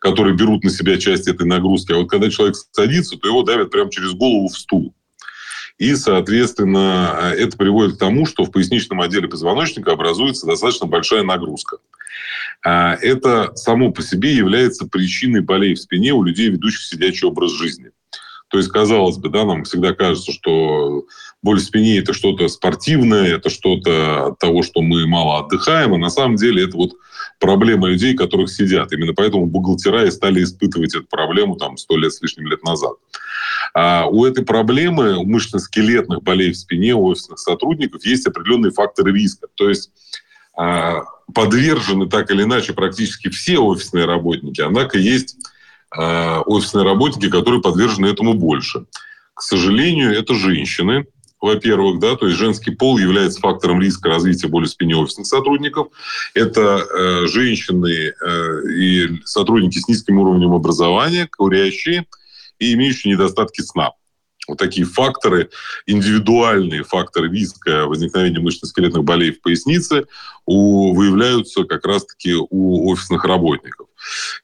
которые 0.00 0.34
берут 0.34 0.64
на 0.64 0.70
себя 0.70 0.98
часть 0.98 1.28
этой 1.28 1.46
нагрузки. 1.46 1.92
А 1.92 1.98
вот 1.98 2.10
когда 2.10 2.30
человек 2.30 2.56
садится, 2.72 3.16
то 3.16 3.28
его 3.28 3.42
давят 3.42 3.70
прямо 3.70 3.90
через 3.90 4.12
голову 4.12 4.48
в 4.48 4.58
стул. 4.58 4.92
И, 5.78 5.94
соответственно, 5.94 7.32
это 7.36 7.56
приводит 7.56 7.96
к 7.96 7.98
тому, 7.98 8.26
что 8.26 8.44
в 8.44 8.50
поясничном 8.50 9.00
отделе 9.00 9.28
позвоночника 9.28 9.92
образуется 9.92 10.46
достаточно 10.46 10.86
большая 10.86 11.22
нагрузка. 11.22 11.78
А 12.64 12.94
это 12.94 13.52
само 13.56 13.90
по 13.90 14.02
себе 14.02 14.34
является 14.34 14.86
причиной 14.86 15.40
болей 15.40 15.74
в 15.74 15.80
спине 15.80 16.12
у 16.12 16.22
людей, 16.22 16.50
ведущих 16.50 16.82
сидячий 16.82 17.26
образ 17.26 17.52
жизни. 17.52 17.90
То 18.52 18.58
есть, 18.58 18.68
казалось 18.68 19.16
бы, 19.16 19.30
да, 19.30 19.46
нам 19.46 19.64
всегда 19.64 19.94
кажется, 19.94 20.30
что 20.30 21.06
боль 21.42 21.58
в 21.58 21.62
спине– 21.62 21.98
это 22.00 22.12
что-то 22.12 22.48
спортивное, 22.48 23.36
это 23.36 23.48
что-то 23.48 24.26
от 24.26 24.38
того, 24.38 24.62
что 24.62 24.82
мы 24.82 25.06
мало 25.06 25.38
отдыхаем, 25.38 25.94
а 25.94 25.98
на 25.98 26.10
самом 26.10 26.36
деле 26.36 26.64
это 26.64 26.76
вот 26.76 26.92
проблема 27.40 27.88
людей, 27.88 28.14
которых 28.14 28.50
сидят. 28.50 28.92
Именно 28.92 29.14
поэтому 29.14 29.46
бухгалтера 29.46 30.04
и 30.04 30.10
стали 30.10 30.44
испытывать 30.44 30.94
эту 30.94 31.06
проблему 31.06 31.56
там 31.56 31.78
сто 31.78 31.96
лет 31.96 32.12
с 32.12 32.20
лишним 32.20 32.46
лет 32.46 32.62
назад. 32.62 32.92
А 33.72 34.06
у 34.06 34.26
этой 34.26 34.44
проблемы, 34.44 35.16
у 35.16 35.24
мышечно-скелетных 35.24 36.22
болей 36.22 36.52
в 36.52 36.58
спине 36.58 36.94
у 36.94 37.06
офисных 37.06 37.38
сотрудников 37.38 38.04
есть 38.04 38.26
определенные 38.26 38.70
факторы 38.70 39.14
риска. 39.14 39.46
То 39.54 39.70
есть 39.70 39.90
а, 40.54 41.04
подвержены 41.34 42.06
так 42.06 42.30
или 42.30 42.42
иначе 42.42 42.74
практически 42.74 43.30
все 43.30 43.60
офисные 43.60 44.04
работники, 44.04 44.60
однако 44.60 44.98
есть 44.98 45.36
офисные 45.96 46.84
работники, 46.84 47.28
которые 47.28 47.60
подвержены 47.60 48.06
этому 48.06 48.34
больше. 48.34 48.86
К 49.34 49.42
сожалению, 49.42 50.16
это 50.16 50.34
женщины, 50.34 51.06
во-первых, 51.42 51.98
да, 51.98 52.14
то 52.14 52.26
есть 52.26 52.38
женский 52.38 52.70
пол 52.70 52.98
является 52.98 53.40
фактором 53.40 53.80
риска 53.80 54.08
развития 54.08 54.46
боли 54.46 54.66
в 54.66 54.70
спине 54.70 54.94
офисных 54.94 55.26
сотрудников. 55.26 55.88
Это 56.34 56.78
э, 56.78 57.26
женщины 57.26 58.12
э, 58.14 58.68
и 58.70 59.20
сотрудники 59.24 59.78
с 59.78 59.88
низким 59.88 60.20
уровнем 60.20 60.52
образования, 60.52 61.28
курящие 61.36 62.06
и 62.60 62.72
имеющие 62.74 63.12
недостатки 63.12 63.60
сна. 63.60 63.90
Вот 64.48 64.58
такие 64.58 64.84
факторы, 64.84 65.50
индивидуальные 65.86 66.82
факторы 66.82 67.28
риска 67.28 67.86
возникновения 67.86 68.40
мышечно-скелетных 68.40 69.04
болей 69.04 69.30
в 69.30 69.40
пояснице 69.40 70.06
у, 70.46 70.94
выявляются 70.94 71.62
как 71.62 71.86
раз-таки 71.86 72.34
у 72.34 72.90
офисных 72.90 73.24
работников. 73.24 73.86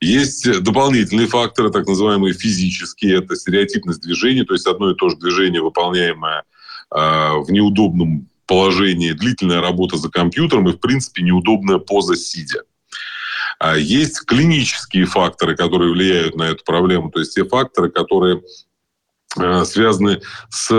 Есть 0.01 0.63
дополнительные 0.63 1.27
факторы, 1.27 1.71
так 1.71 1.89
называемые 1.89 2.33
физические, 2.33 3.19
это 3.19 3.35
стереотипность 3.35 4.01
движения, 4.01 4.45
то 4.45 4.55
есть 4.55 4.69
одно 4.69 4.93
и 4.93 4.95
то 4.95 5.09
же 5.09 5.17
движение, 5.17 5.61
выполняемое 5.61 6.45
а, 6.91 7.35
в 7.39 7.51
неудобном 7.51 8.29
положении, 8.47 9.11
длительная 9.11 9.61
работа 9.61 9.97
за 9.97 10.11
компьютером 10.11 10.69
и, 10.69 10.73
в 10.73 10.79
принципе, 10.79 11.23
неудобная 11.23 11.79
поза 11.79 12.15
сидя. 12.15 12.63
А 13.59 13.77
есть 13.77 14.25
клинические 14.25 15.07
факторы, 15.07 15.57
которые 15.57 15.91
влияют 15.91 16.37
на 16.37 16.45
эту 16.45 16.63
проблему, 16.65 17.11
то 17.11 17.19
есть 17.19 17.35
те 17.35 17.45
факторы, 17.45 17.91
которые 17.91 18.41
Э, 18.41 18.68
связаны 19.65 20.21
с 20.51 20.71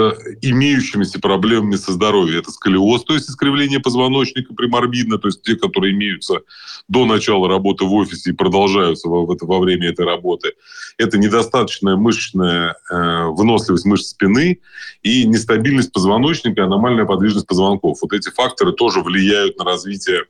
имеющимися 0.42 1.20
проблемами 1.20 1.76
со 1.76 1.92
здоровьем. 1.94 2.40
Это 2.40 2.52
сколиоз, 2.52 3.04
то 3.04 3.14
есть 3.14 3.30
искривление 3.30 3.80
позвоночника 3.80 4.54
приморбидно, 4.54 5.18
то 5.18 5.28
есть 5.28 5.42
те, 5.44 5.56
которые 5.56 5.94
имеются 5.94 6.42
до 6.88 7.06
начала 7.06 7.48
работы 7.48 7.86
в 7.86 7.94
офисе 7.94 8.32
и 8.32 8.34
продолжаются 8.34 9.08
во, 9.10 9.26
во 9.26 9.60
время 9.60 9.90
этой 9.90 10.06
работы. 10.06 10.54
Это 10.98 11.18
недостаточная 11.18 11.96
мышечная 11.96 12.76
э, 12.92 13.26
выносливость 13.28 13.86
мышц 13.86 14.10
спины 14.10 14.60
и 15.04 15.26
нестабильность 15.26 15.92
позвоночника, 15.92 16.66
аномальная 16.66 17.06
подвижность 17.06 17.48
позвонков. 17.48 18.00
Вот 18.02 18.14
эти 18.14 18.30
факторы 18.30 18.74
тоже 18.74 19.02
влияют 19.02 19.58
на 19.58 19.66
развитие 19.66 20.22
э, 20.22 20.26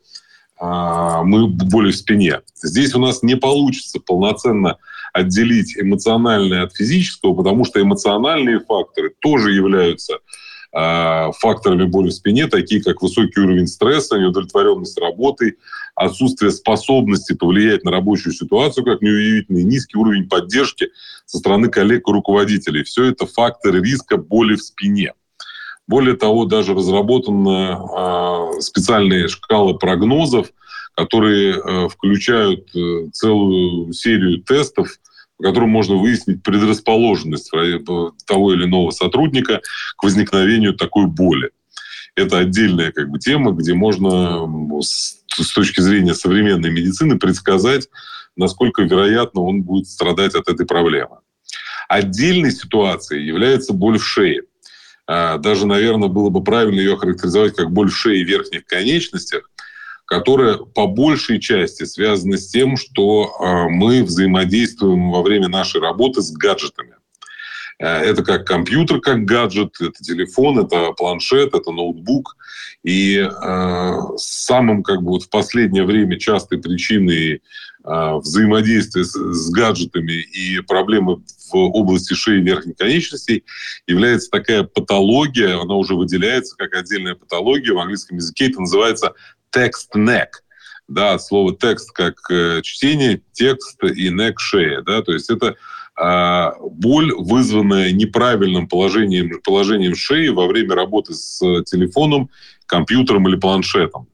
мы 0.59 1.47
боли 1.47 1.91
в 1.91 1.95
спине. 1.95 2.41
Здесь 2.61 2.93
у 2.93 2.99
нас 2.99 3.23
не 3.23 3.35
получится 3.35 3.99
полноценно 3.99 4.77
отделить 5.13 5.77
эмоциональное 5.77 6.63
от 6.63 6.75
физического, 6.75 7.33
потому 7.33 7.65
что 7.65 7.81
эмоциональные 7.81 8.59
факторы 8.59 9.13
тоже 9.19 9.51
являются 9.51 10.19
э, 10.73 11.31
факторами 11.39 11.85
боли 11.85 12.09
в 12.09 12.13
спине, 12.13 12.47
такие 12.47 12.83
как 12.83 13.01
высокий 13.01 13.39
уровень 13.39 13.67
стресса, 13.67 14.17
неудовлетворенность 14.17 14.99
работой, 14.99 15.55
отсутствие 15.95 16.51
способности 16.51 17.33
повлиять 17.33 17.83
на 17.83 17.91
рабочую 17.91 18.33
ситуацию, 18.33 18.85
как 18.85 19.01
неудивительно, 19.01 19.59
низкий 19.59 19.97
уровень 19.97 20.29
поддержки 20.29 20.89
со 21.25 21.37
стороны 21.37 21.69
коллег 21.69 22.07
и 22.07 22.11
руководителей. 22.11 22.83
Все 22.83 23.05
это 23.05 23.25
факторы 23.25 23.81
риска 23.81 24.17
боли 24.17 24.55
в 24.55 24.63
спине. 24.63 25.13
Более 25.89 26.15
того, 26.15 26.45
даже 26.45 26.75
разработаны 26.75 27.75
э, 27.75 28.61
специальные 28.61 29.27
шкалы 29.27 29.75
прогнозов, 29.75 30.51
которые 30.93 31.55
э, 31.55 31.89
включают 31.89 32.69
э, 32.75 33.09
целую 33.11 33.91
серию 33.93 34.43
тестов, 34.43 34.87
по 35.39 35.45
которым 35.45 35.71
можно 35.71 35.95
выяснить 35.95 36.43
предрасположенность 36.43 37.49
того 38.27 38.53
или 38.53 38.65
иного 38.65 38.91
сотрудника 38.91 39.61
к 39.97 40.03
возникновению 40.03 40.75
такой 40.75 41.07
боли. 41.07 41.49
Это 42.13 42.37
отдельная 42.37 42.91
как 42.91 43.09
бы, 43.09 43.17
тема, 43.17 43.53
где 43.53 43.73
можно 43.73 44.47
с 44.83 45.53
точки 45.55 45.81
зрения 45.81 46.13
современной 46.13 46.69
медицины 46.69 47.17
предсказать, 47.17 47.89
насколько 48.35 48.83
вероятно 48.83 49.41
он 49.41 49.63
будет 49.63 49.87
страдать 49.87 50.35
от 50.35 50.49
этой 50.49 50.67
проблемы. 50.67 51.17
Отдельной 51.87 52.51
ситуацией 52.51 53.25
является 53.25 53.73
боль 53.73 53.97
в 53.97 54.05
шее. 54.05 54.43
А, 55.11 55.39
даже, 55.39 55.65
наверное, 55.65 56.07
было 56.07 56.29
бы 56.29 56.43
правильно 56.43 56.79
ее 56.79 56.95
характеризовать 56.95 57.55
как 57.55 57.71
боль 57.71 57.89
в 57.89 57.97
шее 57.97 58.21
и 58.21 58.23
верхних 58.23 58.65
конечностях, 58.65 59.49
которая 60.05 60.57
по 60.57 60.85
большей 60.85 61.39
части 61.39 61.83
связана 61.85 62.37
с 62.37 62.49
тем, 62.49 62.77
что 62.77 63.33
а, 63.39 63.69
мы 63.69 64.03
взаимодействуем 64.03 65.09
во 65.09 65.23
время 65.23 65.47
нашей 65.47 65.81
работы 65.81 66.21
с 66.21 66.31
гаджетами. 66.31 66.93
Э, 67.79 67.87
это 67.87 68.23
как 68.23 68.45
компьютер, 68.45 69.01
как 69.01 69.25
гаджет, 69.25 69.77
это 69.81 70.03
телефон, 70.03 70.59
это 70.59 70.91
планшет, 70.91 71.55
это 71.55 71.71
ноутбук. 71.71 72.37
И 72.83 73.17
э, 73.17 73.93
самым 74.17 74.83
как 74.83 75.01
бы 75.01 75.13
вот 75.13 75.23
в 75.23 75.29
последнее 75.29 75.85
время 75.85 76.19
частой 76.19 76.59
причиной 76.59 77.41
э, 77.83 78.13
взаимодействия 78.17 79.03
с, 79.03 79.13
с 79.13 79.49
гаджетами 79.51 80.13
и 80.13 80.59
проблемы 80.61 81.21
в 81.51 81.55
области 81.55 82.13
шеи 82.13 82.39
и 82.39 82.43
верхних 82.43 82.77
конечностей 82.77 83.43
является 83.87 84.29
такая 84.29 84.63
патология, 84.63 85.59
она 85.61 85.75
уже 85.75 85.95
выделяется 85.95 86.55
как 86.57 86.73
отдельная 86.75 87.15
патология, 87.15 87.73
в 87.73 87.79
английском 87.79 88.17
языке 88.17 88.49
это 88.49 88.61
называется 88.61 89.13
text 89.55 89.95
neck. 89.95 90.27
Да, 90.87 91.13
от 91.13 91.23
слова 91.23 91.55
текст 91.55 91.91
как 91.91 92.15
э, 92.31 92.61
чтение, 92.63 93.21
текст 93.31 93.83
и 93.83 94.09
neck 94.09 94.33
шея. 94.37 94.81
Да, 94.81 95.03
то 95.03 95.13
есть 95.13 95.29
это 95.29 95.55
э, 96.01 96.51
боль, 96.71 97.13
вызванная 97.13 97.91
неправильным 97.91 98.67
положением, 98.67 99.39
положением 99.43 99.95
шеи 99.95 100.29
во 100.29 100.47
время 100.47 100.73
работы 100.73 101.13
с 101.13 101.39
телефоном, 101.65 102.29
компьютером 102.65 103.27
или 103.27 103.35
планшетом. 103.35 104.07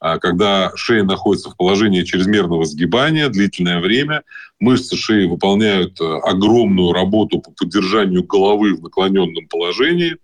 А 0.00 0.18
когда 0.18 0.72
шея 0.76 1.04
находится 1.04 1.50
в 1.50 1.56
положении 1.56 2.04
чрезмерного 2.04 2.64
сгибания 2.64 3.28
длительное 3.28 3.80
время, 3.80 4.22
мышцы 4.58 4.96
шеи 4.96 5.26
выполняют 5.26 6.00
э, 6.00 6.04
огромную 6.04 6.92
работу 6.92 7.40
по 7.40 7.50
поддержанию 7.52 8.24
головы 8.24 8.74
в 8.74 8.82
наклоненном 8.82 9.46
положении 9.48 10.16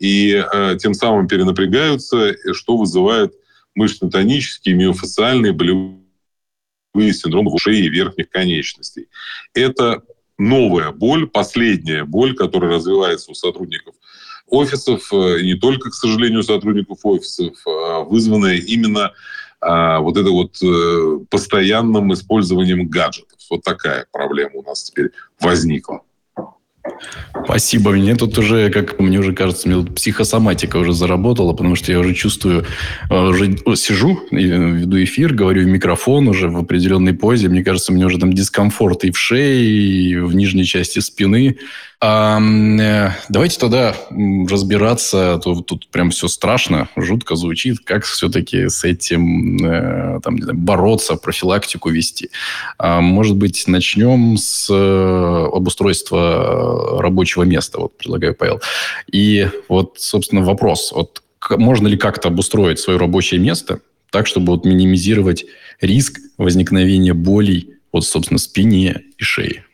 и 0.00 0.32
э, 0.34 0.76
тем 0.80 0.94
самым 0.94 1.28
перенапрягаются, 1.28 2.34
что 2.52 2.76
вызывает 2.76 3.32
мышечно-тонические, 3.76 4.74
миофасциальные 4.74 5.52
болевые 5.52 7.12
синдромы 7.12 7.52
в 7.52 7.60
шее 7.60 7.84
и 7.84 7.88
верхних 7.88 8.28
конечностей. 8.30 9.06
Это 9.54 10.02
новая 10.38 10.90
боль, 10.90 11.28
последняя 11.28 12.04
боль, 12.04 12.34
которая 12.34 12.72
развивается 12.72 13.30
у 13.30 13.34
сотрудников 13.34 13.94
офисов, 14.48 15.12
э, 15.12 15.40
и 15.40 15.46
не 15.46 15.54
только, 15.54 15.90
к 15.90 15.94
сожалению, 15.94 16.42
сотрудников 16.42 16.98
офисов, 17.02 17.54
а 17.66 18.00
вызванная 18.00 18.56
именно 18.56 19.12
а, 19.60 20.00
вот 20.00 20.18
это 20.18 20.30
вот 20.30 20.56
э, 20.62 21.18
постоянным 21.30 22.12
использованием 22.12 22.86
гаджетов. 22.86 23.38
Вот 23.50 23.62
такая 23.62 24.06
проблема 24.12 24.56
у 24.56 24.62
нас 24.62 24.82
теперь 24.82 25.10
возникла. 25.40 26.02
Спасибо. 27.44 27.92
Мне 27.92 28.14
тут 28.14 28.36
уже, 28.36 28.70
как 28.70 28.98
мне 29.00 29.18
уже 29.18 29.32
кажется, 29.32 29.68
мне 29.68 29.82
тут 29.82 29.94
психосоматика 29.94 30.76
уже 30.76 30.92
заработала, 30.92 31.52
потому 31.52 31.76
что 31.76 31.92
я 31.92 31.98
уже 31.98 32.14
чувствую, 32.14 32.66
э, 33.10 33.14
уже 33.14 33.56
сижу, 33.76 34.20
веду 34.30 35.02
эфир, 35.02 35.32
говорю 35.32 35.62
в 35.62 35.66
микрофон 35.66 36.28
уже 36.28 36.48
в 36.48 36.58
определенной 36.58 37.14
позе. 37.14 37.48
Мне 37.48 37.64
кажется, 37.64 37.92
мне 37.92 38.04
уже 38.04 38.18
там 38.18 38.32
дискомфорт 38.32 39.04
и 39.04 39.10
в 39.10 39.18
шее, 39.18 39.64
и 39.64 40.16
в 40.16 40.34
нижней 40.34 40.64
части 40.64 40.98
спины. 40.98 41.58
А, 42.00 42.40
э, 42.40 43.10
давайте 43.28 43.58
тогда 43.58 43.94
разбираться. 44.48 45.40
Тут, 45.42 45.66
тут 45.66 45.88
прям 45.88 46.10
все 46.10 46.28
страшно, 46.28 46.88
жутко 46.96 47.36
звучит. 47.36 47.80
Как 47.80 48.04
все-таки 48.04 48.68
с 48.68 48.84
этим 48.84 49.64
э, 49.64 50.20
там, 50.22 50.40
знаю, 50.40 50.58
бороться, 50.58 51.16
профилактику 51.16 51.90
вести? 51.90 52.30
А, 52.78 53.00
может 53.00 53.36
быть, 53.36 53.64
начнем 53.66 54.36
с 54.36 54.68
э, 54.70 55.48
обустройства 55.52 57.00
рабочего 57.00 57.44
места. 57.44 57.80
Вот 57.80 57.96
предлагаю, 57.96 58.34
Павел. 58.34 58.60
И 59.10 59.48
вот, 59.68 59.94
собственно, 59.98 60.42
вопрос. 60.42 60.92
Вот 60.92 61.22
можно 61.50 61.86
ли 61.88 61.96
как-то 61.96 62.28
обустроить 62.28 62.78
свое 62.78 62.98
рабочее 62.98 63.40
место 63.40 63.80
так, 64.10 64.26
чтобы 64.26 64.52
вот 64.52 64.64
минимизировать 64.64 65.44
риск 65.80 66.20
возникновения 66.38 67.14
болей 67.14 67.74
вот, 67.92 68.04
собственно, 68.04 68.38
спине 68.38 69.02
и 69.18 69.22
шее? 69.22 69.64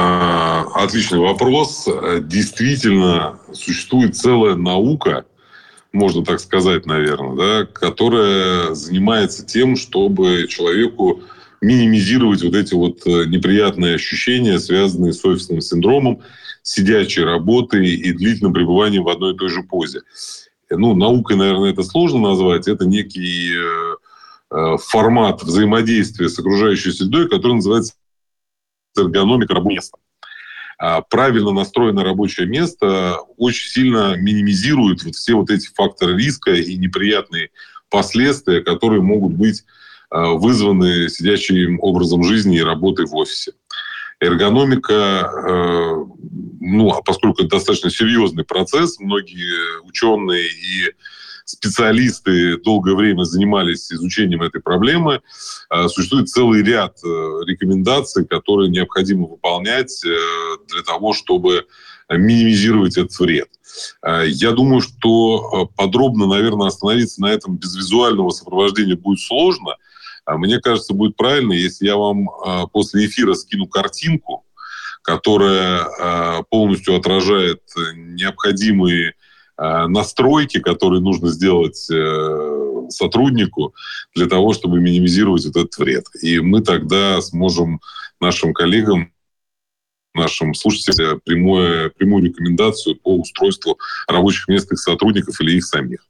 А, 0.00 0.64
отличный 0.74 1.18
вопрос. 1.18 1.88
Действительно, 2.20 3.40
существует 3.52 4.16
целая 4.16 4.54
наука, 4.54 5.24
можно 5.92 6.24
так 6.24 6.38
сказать, 6.38 6.86
наверное, 6.86 7.36
да, 7.36 7.66
которая 7.66 8.74
занимается 8.74 9.44
тем, 9.44 9.74
чтобы 9.74 10.46
человеку 10.48 11.22
минимизировать 11.60 12.42
вот 12.42 12.54
эти 12.54 12.74
вот 12.74 13.04
э, 13.06 13.24
неприятные 13.26 13.96
ощущения, 13.96 14.60
связанные 14.60 15.12
с 15.12 15.24
офисным 15.24 15.60
синдромом, 15.60 16.20
сидячей 16.62 17.24
работой 17.24 17.88
и 17.88 18.12
длительным 18.12 18.52
пребыванием 18.52 19.02
в 19.02 19.08
одной 19.08 19.34
и 19.34 19.36
той 19.36 19.48
же 19.48 19.62
позе. 19.62 20.02
Ну, 20.70 20.94
наукой, 20.94 21.36
наверное, 21.36 21.72
это 21.72 21.82
сложно 21.82 22.20
назвать. 22.20 22.68
Это 22.68 22.86
некий 22.86 23.54
э, 23.56 23.96
э, 24.50 24.76
формат 24.78 25.42
взаимодействия 25.42 26.28
с 26.28 26.38
окружающей 26.38 26.92
средой, 26.92 27.28
который 27.28 27.54
называется 27.54 27.94
эргономика 28.96 29.54
рабочего 29.54 29.74
места. 29.74 29.98
А 30.78 31.00
правильно 31.00 31.50
настроенное 31.50 32.04
рабочее 32.04 32.46
место 32.46 33.18
очень 33.36 33.68
сильно 33.68 34.16
минимизирует 34.16 35.02
вот 35.02 35.16
все 35.16 35.34
вот 35.34 35.50
эти 35.50 35.68
факторы 35.74 36.16
риска 36.16 36.52
и 36.52 36.76
неприятные 36.76 37.50
последствия, 37.90 38.60
которые 38.60 39.02
могут 39.02 39.32
быть 39.32 39.64
а, 40.10 40.34
вызваны 40.34 41.08
сидящим 41.08 41.80
образом 41.80 42.22
жизни 42.22 42.58
и 42.58 42.62
работой 42.62 43.06
в 43.06 43.14
офисе. 43.16 43.52
Эргономика, 44.20 44.92
э, 44.92 46.04
ну, 46.60 46.90
а 46.90 47.02
поскольку 47.02 47.42
это 47.42 47.50
достаточно 47.50 47.88
серьезный 47.88 48.44
процесс, 48.44 48.98
многие 48.98 49.80
ученые 49.84 50.48
и 50.48 50.92
специалисты 51.48 52.58
долгое 52.58 52.94
время 52.94 53.24
занимались 53.24 53.90
изучением 53.90 54.42
этой 54.42 54.60
проблемы. 54.60 55.22
А, 55.70 55.88
существует 55.88 56.28
целый 56.28 56.62
ряд 56.62 56.98
э, 57.02 57.08
рекомендаций, 57.46 58.26
которые 58.26 58.68
необходимо 58.68 59.26
выполнять 59.26 60.04
э, 60.04 60.08
для 60.68 60.82
того, 60.82 61.14
чтобы 61.14 61.64
минимизировать 62.10 62.98
этот 62.98 63.18
вред. 63.18 63.48
Я 64.02 64.52
думаю, 64.52 64.80
что 64.80 65.68
э, 65.70 65.74
подробно, 65.74 66.26
наверное, 66.26 66.68
остановиться 66.68 67.22
на 67.22 67.32
этом 67.32 67.56
без 67.56 67.74
визуального 67.76 68.28
сопровождения 68.28 68.96
будет 68.96 69.20
сложно. 69.20 69.76
А 70.26 70.36
мне 70.36 70.60
кажется, 70.60 70.92
будет 70.92 71.16
правильно, 71.16 71.54
если 71.54 71.86
я 71.86 71.96
вам 71.96 72.28
после 72.70 73.06
эфира 73.06 73.32
скину 73.32 73.66
картинку, 73.66 74.44
которая 75.00 76.44
полностью 76.50 76.96
отражает 76.96 77.62
необходимые 77.94 79.14
Э, 79.14 79.27
настройки, 79.58 80.60
которые 80.60 81.00
нужно 81.00 81.28
сделать 81.28 81.90
э, 81.90 82.86
сотруднику 82.90 83.74
для 84.14 84.26
того, 84.26 84.52
чтобы 84.52 84.80
минимизировать 84.80 85.46
этот 85.46 85.76
вред. 85.78 86.04
И 86.22 86.40
мы 86.40 86.62
тогда 86.62 87.20
сможем 87.20 87.80
нашим 88.20 88.54
коллегам 88.54 89.12
нашим 90.14 90.54
слушателям 90.54 91.20
прямую, 91.24 91.92
прямую 91.92 92.24
рекомендацию 92.24 92.96
по 92.96 93.16
устройству 93.16 93.78
рабочих 94.08 94.48
мест 94.48 94.70
их 94.72 94.78
сотрудников 94.78 95.40
или 95.40 95.56
их 95.56 95.64
самих. 95.64 96.00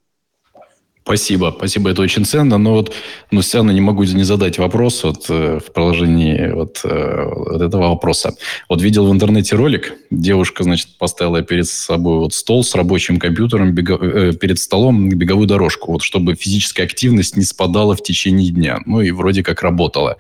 Спасибо, 1.09 1.55
спасибо, 1.57 1.89
это 1.89 2.03
очень 2.03 2.27
ценно. 2.27 2.59
Но 2.59 2.75
вот, 2.75 2.95
ну, 3.31 3.41
все 3.41 3.59
равно 3.59 3.73
не 3.73 3.81
могу 3.81 4.05
не 4.05 4.25
задать 4.25 4.59
вопрос 4.59 5.05
вот, 5.05 5.25
э, 5.31 5.59
в 5.59 5.73
продолжении 5.73 6.53
вот, 6.53 6.83
э, 6.85 7.25
вот 7.25 7.63
этого 7.63 7.89
вопроса. 7.89 8.35
Вот 8.69 8.83
видел 8.83 9.07
в 9.07 9.13
интернете 9.13 9.57
ролик, 9.57 9.95
девушка, 10.11 10.65
значит, 10.65 10.99
поставила 10.99 11.41
перед 11.41 11.67
собой 11.67 12.19
вот 12.19 12.35
стол 12.35 12.63
с 12.63 12.75
рабочим 12.75 13.19
компьютером, 13.19 13.73
бего, 13.73 13.97
э, 13.97 14.35
перед 14.35 14.59
столом 14.59 15.09
беговую 15.09 15.47
дорожку, 15.47 15.93
вот, 15.93 16.03
чтобы 16.03 16.35
физическая 16.35 16.85
активность 16.85 17.39
не 17.39 17.45
спадала 17.45 17.97
в 17.97 18.03
течение 18.03 18.51
дня. 18.51 18.81
Ну, 18.85 19.01
и 19.01 19.11
вроде 19.11 19.43
как 19.43 19.63
работала. 19.63 20.19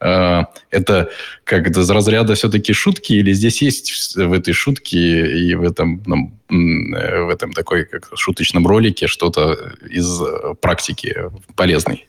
Э, 0.00 0.44
это 0.70 1.10
как 1.44 1.68
это 1.68 1.80
из 1.80 1.90
разряда 1.90 2.34
все-таки 2.34 2.72
шутки, 2.72 3.12
или 3.12 3.34
здесь 3.34 3.60
есть 3.60 4.16
в 4.16 4.32
этой 4.32 4.54
шутке 4.54 4.98
и 4.98 5.54
в 5.54 5.64
этом 5.64 6.02
ну, 6.06 6.32
в 6.48 7.28
этом 7.28 7.52
такой 7.52 7.84
как 7.84 8.10
шуточном 8.14 8.66
ролике 8.66 9.06
что-то 9.06 9.74
из 9.88 10.20
практики 10.60 11.16
полезной? 11.56 12.08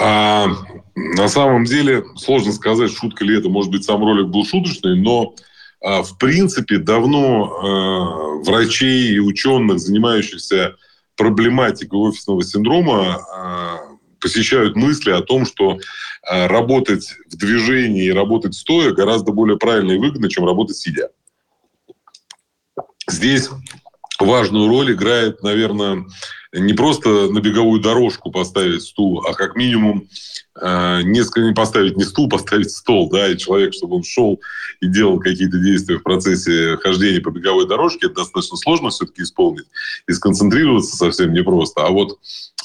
А, 0.00 0.48
на 0.94 1.28
самом 1.28 1.64
деле 1.64 2.04
сложно 2.16 2.52
сказать, 2.52 2.92
шутка 2.92 3.24
ли 3.24 3.38
это. 3.38 3.48
Может 3.48 3.70
быть, 3.70 3.84
сам 3.84 4.02
ролик 4.02 4.28
был 4.28 4.44
шуточный, 4.44 4.96
но 4.96 5.34
а, 5.80 6.02
в 6.02 6.18
принципе 6.18 6.78
давно 6.78 7.44
а, 7.44 8.42
врачей 8.44 9.14
и 9.14 9.18
ученых, 9.18 9.78
занимающихся 9.78 10.76
проблематикой 11.16 11.98
офисного 11.98 12.42
синдрома, 12.42 13.20
а, 13.32 13.78
посещают 14.20 14.76
мысли 14.76 15.10
о 15.10 15.20
том, 15.20 15.44
что 15.44 15.78
а, 16.22 16.48
работать 16.48 17.14
в 17.30 17.36
движении 17.36 18.04
и 18.04 18.12
работать 18.12 18.54
стоя 18.54 18.92
гораздо 18.92 19.32
более 19.32 19.58
правильно 19.58 19.92
и 19.92 19.98
выгодно, 19.98 20.30
чем 20.30 20.46
работать 20.46 20.76
сидя. 20.76 21.10
Здесь 23.08 23.50
важную 24.18 24.68
роль 24.68 24.92
играет, 24.92 25.42
наверное, 25.42 26.06
не 26.52 26.74
просто 26.74 27.28
на 27.30 27.40
беговую 27.40 27.80
дорожку 27.80 28.30
поставить 28.30 28.82
стул, 28.82 29.24
а 29.26 29.32
как 29.32 29.56
минимум 29.56 30.08
э, 30.60 31.00
несколько 31.02 31.40
не 31.40 31.54
поставить 31.54 31.96
не 31.96 32.04
стул, 32.04 32.28
поставить 32.28 32.70
стол, 32.70 33.08
да, 33.08 33.28
и 33.28 33.38
человек, 33.38 33.72
чтобы 33.72 33.96
он 33.96 34.04
шел 34.04 34.40
и 34.80 34.86
делал 34.86 35.18
какие-то 35.18 35.58
действия 35.58 35.98
в 35.98 36.02
процессе 36.02 36.76
хождения 36.76 37.20
по 37.20 37.30
беговой 37.30 37.66
дорожке, 37.66 38.06
это 38.06 38.16
достаточно 38.16 38.58
сложно 38.58 38.90
все-таки 38.90 39.22
исполнить, 39.22 39.64
и 40.06 40.12
сконцентрироваться 40.12 40.96
совсем 40.96 41.32
непросто. 41.32 41.86
А 41.86 41.90
вот 41.90 42.18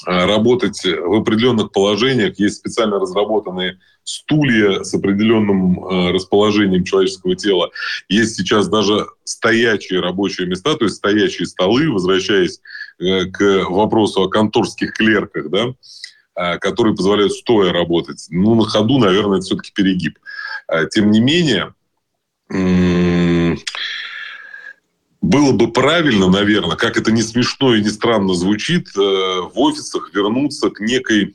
работать 0.06 0.84
в 0.84 1.14
определенных 1.14 1.72
положениях, 1.72 2.38
есть 2.38 2.56
специально 2.56 2.98
разработанные 2.98 3.78
стулья 4.08 4.84
с 4.84 4.94
определенным 4.94 5.84
э, 5.84 6.12
расположением 6.12 6.82
человеческого 6.82 7.36
тела. 7.36 7.70
Есть 8.08 8.36
сейчас 8.36 8.66
даже 8.68 9.06
стоячие 9.24 10.00
рабочие 10.00 10.46
места, 10.46 10.76
то 10.76 10.86
есть 10.86 10.96
стоячие 10.96 11.46
столы, 11.46 11.90
возвращаясь 11.92 12.60
э, 12.98 13.26
к 13.26 13.64
вопросу 13.68 14.22
о 14.22 14.28
конторских 14.28 14.94
клерках, 14.94 15.50
да, 15.50 15.74
э, 16.36 16.58
которые 16.58 16.96
позволяют 16.96 17.34
стоя 17.34 17.70
работать. 17.70 18.26
Ну, 18.30 18.54
на 18.54 18.64
ходу, 18.64 18.98
наверное, 18.98 19.38
это 19.38 19.46
все-таки 19.46 19.72
перегиб. 19.74 20.18
Э, 20.68 20.86
тем 20.90 21.10
не 21.10 21.20
менее, 21.20 21.74
было 25.20 25.52
бы 25.52 25.72
правильно, 25.72 26.28
наверное, 26.28 26.76
как 26.76 26.96
это 26.96 27.10
не 27.12 27.22
смешно 27.22 27.74
и 27.74 27.82
не 27.82 27.90
странно 27.90 28.34
звучит, 28.34 28.88
э, 28.96 29.00
в 29.00 29.52
офисах 29.54 30.10
вернуться 30.14 30.70
к 30.70 30.80
некой 30.80 31.34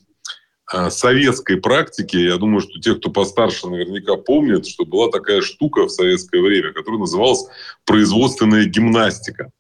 Э, 0.74 0.89
советской 0.89 1.58
практики, 1.58 2.17
я 2.17 2.38
думаю, 2.38 2.62
что 2.62 2.80
те, 2.80 2.96
кто 2.96 3.12
постарше, 3.12 3.67
наверняка 3.67 4.15
помнят, 4.15 4.67
что 4.67 4.86
была 4.86 5.12
такая 5.12 5.41
штука 5.41 5.86
в 5.86 5.89
советское 5.89 6.41
время, 6.41 6.74
которая 6.74 7.00
называлась 7.00 7.46
производственная 7.86 8.65
гимнастика. 8.65 9.52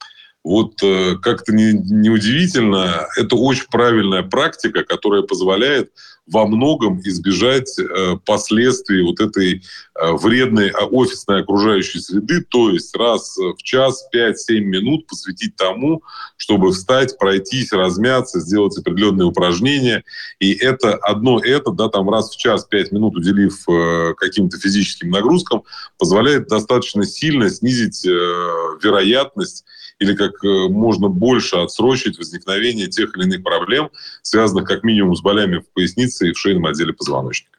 Вот 0.43 0.81
э, 0.81 1.15
как-то 1.21 1.53
неудивительно, 1.53 3.07
не 3.15 3.21
это 3.21 3.35
очень 3.35 3.67
правильная 3.69 4.23
практика, 4.23 4.83
которая 4.83 5.21
позволяет 5.21 5.91
во 6.25 6.47
многом 6.47 7.01
избежать 7.01 7.77
э, 7.77 8.17
последствий 8.25 9.01
вот 9.01 9.19
этой 9.19 9.55
э, 9.55 10.11
вредной 10.13 10.69
а, 10.69 10.85
офисной 10.85 11.41
окружающей 11.41 11.99
среды, 11.99 12.41
то 12.49 12.69
есть 12.69 12.95
раз 12.95 13.37
в 13.37 13.61
час 13.61 14.07
5-7 14.13 14.59
минут 14.59 15.05
посвятить 15.05 15.57
тому, 15.57 16.01
чтобы 16.37 16.71
встать, 16.71 17.17
пройтись, 17.17 17.73
размяться, 17.73 18.39
сделать 18.39 18.77
определенные 18.77 19.25
упражнения. 19.25 20.03
И 20.39 20.53
это 20.53 20.95
одно 20.95 21.39
это, 21.39 21.71
да, 21.71 21.89
там 21.89 22.09
раз 22.09 22.31
в 22.31 22.37
час 22.37 22.63
5 22.65 22.93
минут 22.93 23.17
уделив 23.17 23.57
э, 23.67 24.13
каким-то 24.15 24.57
физическим 24.57 25.09
нагрузкам, 25.09 25.63
позволяет 25.97 26.47
достаточно 26.47 27.05
сильно 27.05 27.49
снизить 27.49 28.05
вероятность 28.05 29.65
или 30.03 30.15
как 30.15 30.43
э, 30.43 30.67
можно 30.69 31.07
больше 31.07 31.55
отсрочить 31.55 32.17
возникновение 32.17 32.87
тех 32.87 33.15
или 33.15 33.23
иных 33.23 33.43
проблем, 33.43 33.89
связанных 34.21 34.67
как 34.67 34.83
минимум 34.83 35.15
с 35.15 35.21
болями 35.21 35.57
в 35.57 35.73
пояснице 35.73 36.29
и 36.29 36.33
в 36.33 36.37
шейном 36.37 36.65
отделе 36.65 36.93
позвоночника. 36.93 37.57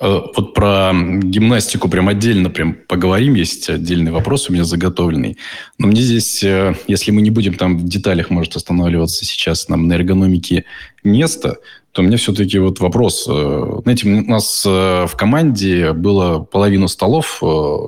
Э, 0.00 0.20
вот 0.34 0.54
про 0.54 0.92
гимнастику 0.94 1.88
прям 1.88 2.08
отдельно 2.08 2.50
прям 2.50 2.74
поговорим. 2.74 3.34
Есть 3.34 3.68
отдельный 3.68 4.10
вопрос 4.10 4.48
у 4.48 4.52
меня 4.52 4.64
заготовленный. 4.64 5.36
Но 5.76 5.88
мне 5.88 6.00
здесь, 6.00 6.42
э, 6.42 6.74
если 6.86 7.10
мы 7.10 7.20
не 7.20 7.30
будем 7.30 7.54
там 7.54 7.78
в 7.78 7.84
деталях, 7.84 8.30
может, 8.30 8.56
останавливаться 8.56 9.24
сейчас 9.24 9.68
нам 9.68 9.86
на 9.86 9.94
эргономике 9.94 10.64
места, 11.04 11.58
то 11.98 12.02
у 12.02 12.04
меня 12.04 12.16
все-таки 12.16 12.60
вот 12.60 12.78
вопрос. 12.78 13.26
Э, 13.28 13.80
знаете, 13.82 14.08
у 14.08 14.30
нас 14.30 14.64
в 14.64 15.10
команде 15.16 15.92
было 15.92 16.38
половина 16.38 16.86
столов, 16.86 17.42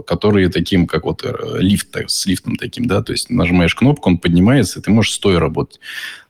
которые 0.05 0.49
таким, 0.49 0.88
как 0.88 1.05
вот 1.05 1.25
лифт, 1.61 1.96
с 2.09 2.27
лифтом 2.27 2.57
таким, 2.57 2.87
да, 2.87 3.05
то 3.05 3.12
есть 3.12 3.31
нажимаешь 3.31 3.77
кнопку, 3.77 4.09
он 4.09 4.18
поднимается, 4.18 4.81
и 4.81 4.83
ты 4.83 4.90
можешь 4.90 5.12
стоя 5.12 5.38
работать. 5.38 5.79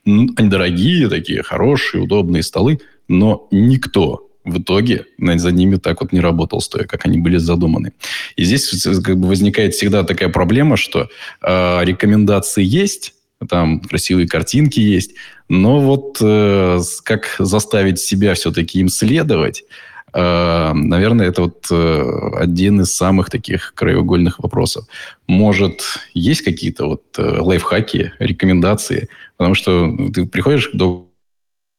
Они 0.05 0.29
дорогие, 0.37 1.09
такие 1.09 1.43
хорошие, 1.43 2.03
удобные 2.03 2.43
столы, 2.43 2.81
но 3.09 3.49
никто 3.51 4.29
в 4.45 4.59
итоге 4.59 5.07
за 5.19 5.51
ними 5.51 5.77
так 5.77 6.03
вот 6.03 6.13
не 6.13 6.21
работал 6.21 6.61
стоя, 6.61 6.85
как 6.85 7.07
они 7.07 7.17
были 7.17 7.39
задуманы. 7.39 7.95
И 8.37 8.45
здесь 8.45 8.87
как 9.03 9.17
бы 9.17 9.27
возникает 9.27 9.73
всегда 9.73 10.05
такая 10.05 10.29
проблема, 10.29 10.77
что 10.77 11.09
э, 11.43 11.85
рекомендации 11.85 12.63
есть, 12.63 13.15
там 13.49 13.81
красивые 13.81 14.29
картинки 14.29 14.81
есть, 14.81 15.13
но 15.49 15.81
вот 15.81 16.19
э, 16.21 16.81
как 17.05 17.37
заставить 17.39 17.99
себя 17.99 18.35
все-таки 18.35 18.81
им 18.81 18.89
следовать, 18.89 19.65
э, 20.13 20.73
наверное, 20.75 21.29
это 21.29 21.43
вот 21.43 21.67
э, 21.71 22.31
один 22.37 22.83
из 22.83 22.95
самых 22.95 23.31
таких 23.31 23.73
краеугольных 23.75 24.39
вопросов. 24.39 24.87
Может, 25.27 25.83
есть 26.15 26.43
какие-то 26.43 26.87
вот 26.87 27.03
э, 27.19 27.41
лайфхаки, 27.41 28.13
рекомендации? 28.19 29.09
Потому 29.37 29.55
что 29.55 29.97
ты 30.13 30.27
приходишь 30.27 30.69
к 30.69 30.75
доктору, 30.77 31.11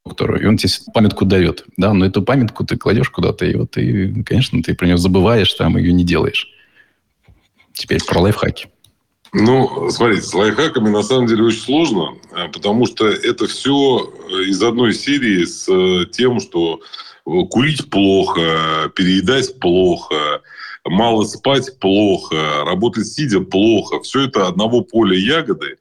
доктору, 0.04 0.36
и 0.36 0.46
он 0.46 0.56
тебе 0.56 0.72
памятку 0.92 1.24
дает, 1.24 1.64
да, 1.76 1.92
но 1.92 2.06
эту 2.06 2.22
памятку 2.22 2.64
ты 2.64 2.76
кладешь 2.76 3.10
куда-то, 3.10 3.46
и 3.46 3.54
вот, 3.54 3.76
и, 3.76 4.22
конечно, 4.24 4.62
ты 4.62 4.74
про 4.74 4.86
нее 4.86 4.96
забываешь, 4.96 5.52
там, 5.54 5.76
ее 5.76 5.92
не 5.92 6.04
делаешь. 6.04 6.48
Теперь 7.72 8.02
про 8.04 8.20
лайфхаки. 8.20 8.68
Ну, 9.34 9.88
смотрите, 9.90 10.22
с 10.22 10.34
лайфхаками 10.34 10.90
на 10.90 11.02
самом 11.02 11.26
деле 11.26 11.44
очень 11.44 11.60
сложно, 11.60 12.18
а, 12.32 12.48
потому 12.48 12.86
что 12.86 13.06
это 13.06 13.46
все 13.46 14.12
из 14.46 14.62
одной 14.62 14.92
серии 14.92 15.44
с 15.44 16.06
тем, 16.10 16.38
что 16.38 16.80
курить 17.24 17.88
плохо, 17.88 18.92
переедать 18.94 19.58
плохо, 19.58 20.42
мало 20.84 21.24
спать 21.24 21.78
плохо, 21.78 22.64
работать 22.66 23.06
сидя 23.06 23.40
плохо. 23.40 24.00
Все 24.02 24.22
это 24.26 24.48
одного 24.48 24.82
поля 24.82 25.16
ягоды. 25.16 25.78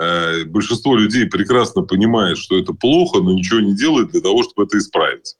Э, 0.00 0.44
большинство 0.44 0.96
людей 0.96 1.26
прекрасно 1.26 1.82
понимает, 1.82 2.38
что 2.38 2.58
это 2.58 2.72
плохо, 2.72 3.20
но 3.20 3.32
ничего 3.32 3.60
не 3.60 3.74
делает 3.74 4.10
для 4.10 4.20
того, 4.20 4.42
чтобы 4.42 4.64
это 4.64 4.78
исправить. 4.78 5.36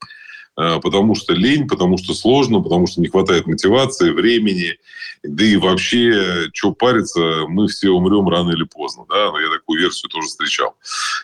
Э, 0.58 0.80
потому 0.82 1.14
что 1.14 1.34
лень, 1.34 1.68
потому 1.68 1.98
что 1.98 2.14
сложно, 2.14 2.60
потому 2.60 2.88
что 2.88 3.00
не 3.00 3.06
хватает 3.06 3.46
мотивации, 3.46 4.10
времени, 4.10 4.76
да 5.22 5.44
и 5.44 5.56
вообще, 5.56 6.48
что 6.52 6.72
париться, 6.72 7.44
мы 7.46 7.68
все 7.68 7.90
умрем 7.90 8.28
рано 8.28 8.50
или 8.50 8.64
поздно. 8.64 9.04
Да? 9.08 9.26
Я 9.26 9.50
такую 9.52 9.80
версию 9.80 10.10
тоже 10.10 10.26
встречал. 10.26 10.74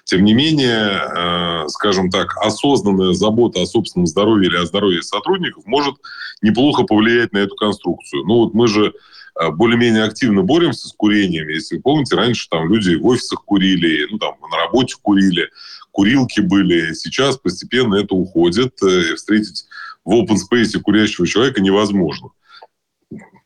Тем 0.04 0.24
не 0.24 0.34
менее, 0.34 1.64
э, 1.64 1.68
скажем 1.68 2.10
так, 2.10 2.36
осознанная 2.36 3.12
забота 3.12 3.60
о 3.60 3.66
собственном 3.66 4.06
здоровье 4.06 4.48
или 4.48 4.56
о 4.56 4.66
здоровье 4.66 5.02
сотрудников 5.02 5.66
может 5.66 5.96
неплохо 6.40 6.84
повлиять 6.84 7.32
на 7.32 7.38
эту 7.38 7.56
конструкцию. 7.56 8.24
Ну 8.26 8.44
вот 8.44 8.54
мы 8.54 8.68
же 8.68 8.94
э, 9.40 9.50
более-менее 9.50 10.04
активно 10.04 10.42
боремся 10.42 10.86
с 10.86 10.92
курением. 10.92 11.48
Если 11.48 11.76
вы 11.76 11.82
помните, 11.82 12.14
раньше 12.14 12.48
там 12.48 12.72
люди 12.72 12.94
в 12.94 13.04
офисах 13.04 13.44
курили, 13.44 14.06
ну 14.12 14.18
там 14.18 14.36
на 14.48 14.58
работе 14.58 14.94
курили 15.02 15.50
курилки 15.94 16.40
были. 16.40 16.92
Сейчас 16.92 17.38
постепенно 17.38 17.94
это 17.94 18.14
уходит. 18.14 18.82
Э, 18.82 19.14
встретить 19.14 19.64
в 20.04 20.12
open 20.12 20.36
space 20.36 20.78
курящего 20.80 21.26
человека 21.26 21.62
невозможно. 21.62 22.30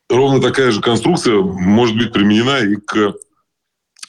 Ровно 0.08 0.40
такая 0.40 0.70
же 0.70 0.80
конструкция 0.80 1.37
может 1.37 1.96
быть 1.96 2.12
применена 2.12 2.61
и 2.61 2.76
к 2.76 3.12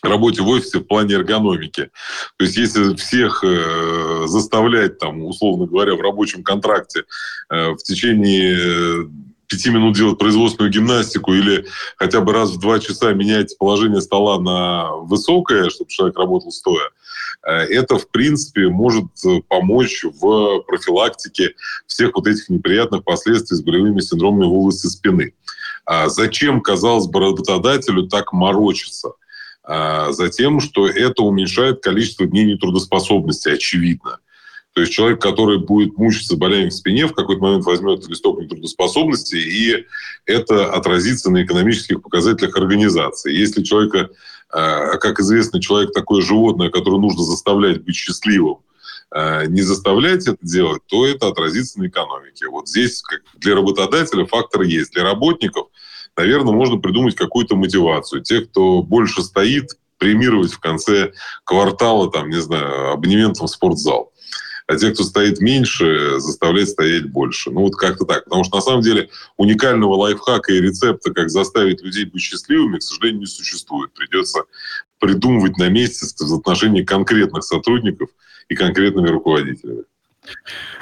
работе 0.01 0.41
в 0.41 0.47
офисе 0.47 0.79
в 0.79 0.83
плане 0.83 1.15
эргономики. 1.15 1.89
То 2.37 2.45
есть 2.45 2.55
если 2.55 2.95
всех 2.95 3.43
э, 3.43 4.23
заставлять, 4.27 4.97
там, 4.97 5.25
условно 5.25 5.65
говоря, 5.65 5.95
в 5.95 6.01
рабочем 6.01 6.41
контракте 6.41 7.03
э, 7.49 7.71
в 7.71 7.77
течение 7.79 8.57
э, 8.57 9.09
пяти 9.47 9.69
минут 9.69 9.97
делать 9.97 10.17
производственную 10.17 10.71
гимнастику 10.71 11.33
или 11.33 11.65
хотя 11.97 12.21
бы 12.21 12.31
раз 12.31 12.51
в 12.51 12.59
два 12.59 12.79
часа 12.79 13.11
менять 13.11 13.57
положение 13.57 13.99
стола 13.99 14.39
на 14.39 14.91
высокое, 14.95 15.69
чтобы 15.69 15.89
человек 15.89 16.17
работал 16.17 16.51
стоя, 16.51 16.91
это, 17.43 17.97
в 17.97 18.09
принципе, 18.09 18.67
может 18.67 19.05
помочь 19.47 20.03
в 20.03 20.61
профилактике 20.67 21.55
всех 21.87 22.15
вот 22.15 22.27
этих 22.27 22.49
неприятных 22.49 23.03
последствий 23.03 23.57
с 23.57 23.61
болевыми 23.61 24.01
синдромами 24.01 24.45
в 24.45 24.53
области 24.53 24.87
спины. 24.87 25.33
А 25.85 26.09
зачем, 26.09 26.61
казалось 26.61 27.07
бы, 27.07 27.19
работодателю 27.19 28.07
так 28.07 28.33
морочиться? 28.33 29.13
А 29.63 30.11
затем, 30.11 30.59
что 30.59 30.87
это 30.87 31.23
уменьшает 31.23 31.81
количество 31.81 32.25
дней 32.25 32.45
нетрудоспособности, 32.45 33.49
очевидно. 33.49 34.19
То 34.73 34.81
есть 34.81 34.93
человек, 34.93 35.21
который 35.21 35.57
будет 35.57 35.97
мучиться 35.97 36.37
болями 36.37 36.69
в 36.69 36.73
спине, 36.73 37.07
в 37.07 37.13
какой-то 37.13 37.41
момент 37.41 37.65
возьмет 37.65 38.07
листок 38.07 38.39
нетрудоспособности, 38.39 39.35
и 39.35 39.85
это 40.25 40.71
отразится 40.71 41.31
на 41.31 41.43
экономических 41.43 42.01
показателях 42.01 42.55
организации. 42.55 43.35
Если 43.35 43.63
человека, 43.63 44.09
как 44.49 45.19
известно, 45.19 45.61
человек 45.61 45.93
такое 45.93 46.21
животное, 46.21 46.69
которое 46.69 46.99
нужно 46.99 47.23
заставлять 47.23 47.83
быть 47.83 47.95
счастливым, 47.95 48.59
а, 49.11 49.45
не 49.45 49.61
заставлять 49.61 50.27
это 50.27 50.37
делать, 50.41 50.81
то 50.87 51.05
это 51.05 51.27
отразится 51.27 51.79
на 51.79 51.87
экономике. 51.87 52.47
Вот 52.47 52.67
здесь 52.67 53.01
для 53.35 53.55
работодателя 53.55 54.25
фактор 54.25 54.61
есть. 54.61 54.91
Для 54.93 55.03
работников, 55.03 55.67
наверное, 56.15 56.53
можно 56.53 56.77
придумать 56.77 57.15
какую-то 57.15 57.55
мотивацию. 57.55 58.21
Те, 58.21 58.41
кто 58.41 58.83
больше 58.83 59.23
стоит, 59.23 59.77
премировать 59.97 60.53
в 60.53 60.59
конце 60.59 61.11
квартала, 61.43 62.09
там, 62.11 62.29
не 62.29 62.39
знаю, 62.39 62.91
абонементом 62.91 63.47
в 63.47 63.49
спортзал 63.49 64.13
а 64.69 64.75
те, 64.75 64.91
кто 64.91 65.03
стоит 65.03 65.39
меньше, 65.39 66.19
заставлять 66.19 66.69
стоять 66.69 67.09
больше. 67.09 67.49
Ну, 67.49 67.61
вот 67.61 67.75
как-то 67.75 68.05
так. 68.05 68.25
Потому 68.25 68.43
что, 68.43 68.57
на 68.57 68.61
самом 68.61 68.81
деле, 68.81 69.09
уникального 69.35 69.95
лайфхака 69.95 70.53
и 70.53 70.61
рецепта, 70.61 71.11
как 71.11 71.31
заставить 71.31 71.81
людей 71.81 72.05
быть 72.05 72.21
счастливыми, 72.21 72.77
к 72.77 72.83
сожалению, 72.83 73.21
не 73.21 73.25
существует. 73.25 73.91
Придется 73.93 74.43
придумывать 74.99 75.57
на 75.57 75.69
месте 75.69 76.05
в 76.05 76.33
отношении 76.35 76.83
конкретных 76.83 77.43
сотрудников 77.45 78.09
и 78.47 78.53
конкретными 78.53 79.07
руководителями. 79.07 79.85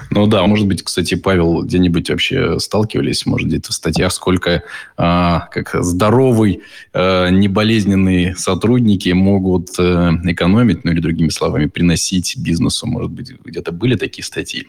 Ну 0.10 0.26
да, 0.28 0.45
может 0.45 0.67
быть, 0.67 0.84
кстати, 0.84 1.15
Павел, 1.15 1.63
где-нибудь 1.63 2.10
вообще 2.10 2.60
сталкивались, 2.60 3.26
может, 3.26 3.47
где-то 3.47 3.71
в 3.71 3.76
статьях, 3.76 4.12
сколько 4.13 4.63
а, 4.95 5.47
как 5.52 5.71
здоровый, 5.84 6.63
а, 6.93 7.30
неболезненные 7.30 8.36
сотрудники 8.36 9.10
могут 9.10 9.69
а, 9.80 10.13
экономить, 10.23 10.86
ну 10.86 10.91
или 10.91 11.02
другими 11.02 11.30
словами, 11.30 11.67
приносить 11.67 12.38
бизнесу. 12.38 12.88
Может 12.88 13.12
быть, 13.12 13.32
где-то 13.43 13.71
были 13.71 13.95
такие 13.95 14.23
статьи? 14.23 14.67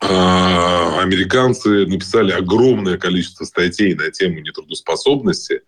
А, 0.00 1.00
американцы 1.00 1.86
написали 1.86 2.32
огромное 2.32 2.98
количество 2.98 3.44
статей 3.44 3.94
на 3.94 4.10
тему 4.10 4.40
нетрудоспособности. 4.40 5.62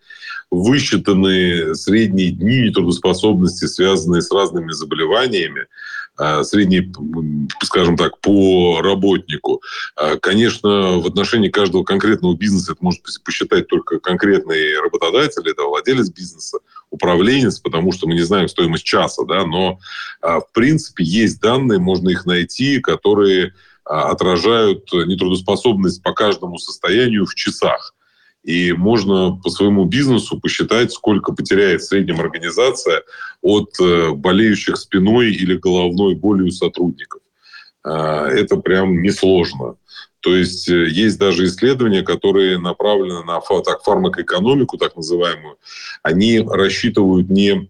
Высчитаны 0.50 1.74
средние 1.74 2.30
дни 2.30 2.68
нетрудоспособности, 2.68 3.66
связанные 3.66 4.22
с 4.22 4.30
разными 4.30 4.72
заболеваниями. 4.72 5.66
А, 6.18 6.44
средний, 6.44 6.90
скажем 7.62 7.96
так, 7.96 8.20
по 8.20 8.80
работнику. 8.82 9.62
А, 9.96 10.16
конечно, 10.16 10.98
в 10.98 11.06
отношении 11.06 11.48
каждого 11.48 11.84
конкретного 11.84 12.34
бизнеса 12.34 12.72
это 12.72 12.82
может 12.82 13.02
посчитать 13.22 13.68
только 13.68 14.00
конкретный 14.00 14.80
работодатель, 14.80 15.48
это 15.48 15.64
владелец 15.64 16.08
бизнеса, 16.10 16.58
управленец, 16.90 17.58
потому 17.58 17.92
что 17.92 18.06
мы 18.06 18.14
не 18.14 18.22
знаем 18.22 18.48
стоимость 18.48 18.84
часа, 18.84 19.24
да, 19.24 19.44
но 19.44 19.78
в 20.22 20.46
принципе 20.54 21.04
есть 21.04 21.40
данные, 21.40 21.78
можно 21.78 22.08
их 22.08 22.24
найти, 22.24 22.80
которые 22.80 23.52
отражают 23.87 24.92
нетрудоспособность 24.92 26.03
по 26.03 26.12
каждому 26.12 26.59
состоянию 26.59 27.25
в 27.25 27.35
часах. 27.35 27.94
И 28.42 28.72
можно 28.72 29.40
по 29.42 29.51
своему 29.51 29.87
бизнесу 29.87 30.38
посчитать, 30.40 30.92
сколько 30.92 31.33
потеряет 31.33 31.83
в 31.83 31.87
среднем 31.87 32.20
организация 32.20 33.03
от 33.42 33.70
э, 33.81 34.12
болеющих 34.12 34.77
спиной 34.77 35.33
или 35.33 35.57
головной 35.57 36.14
болью 36.14 36.53
сотрудников. 36.53 37.22
А, 37.83 38.29
это 38.29 38.57
прям 38.57 39.03
несложно. 39.03 39.77
То 40.20 40.35
есть 40.35 40.68
э, 40.68 40.88
есть 40.88 41.18
даже 41.18 41.46
исследования, 41.46 42.03
которые 42.03 42.59
направлены 42.59 43.25
на 43.25 43.40
так, 43.40 43.83
фармакоэкономику, 43.83 44.79
так 44.79 44.96
называемую. 44.96 45.57
Они 46.03 46.40
рассчитывают 46.40 47.29
не 47.29 47.68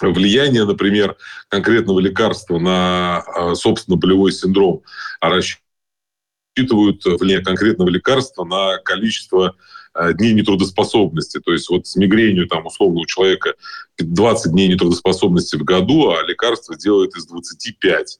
влияние, 0.00 0.64
например, 0.64 1.16
конкретного 1.48 2.00
лекарства 2.00 2.58
на, 2.58 3.18
а, 3.18 3.54
собственно, 3.54 3.96
болевой 3.96 4.32
синдром, 4.32 4.82
а 5.20 5.30
рассчитывают 5.30 7.04
влияние 7.04 7.44
конкретного 7.44 7.88
лекарства 7.88 8.44
на 8.44 8.78
количество 8.78 9.54
Э, 9.94 10.14
дней 10.14 10.32
нетрудоспособности. 10.32 11.38
То 11.40 11.52
есть 11.52 11.68
вот 11.68 11.86
с 11.86 11.96
мигренью 11.96 12.48
там 12.48 12.64
условно 12.64 13.00
у 13.00 13.06
человека 13.06 13.54
20 13.98 14.52
дней 14.52 14.68
нетрудоспособности 14.68 15.56
в 15.56 15.64
году, 15.64 16.10
а 16.10 16.22
лекарство 16.26 16.76
делает 16.76 17.14
из 17.14 17.26
25. 17.26 18.18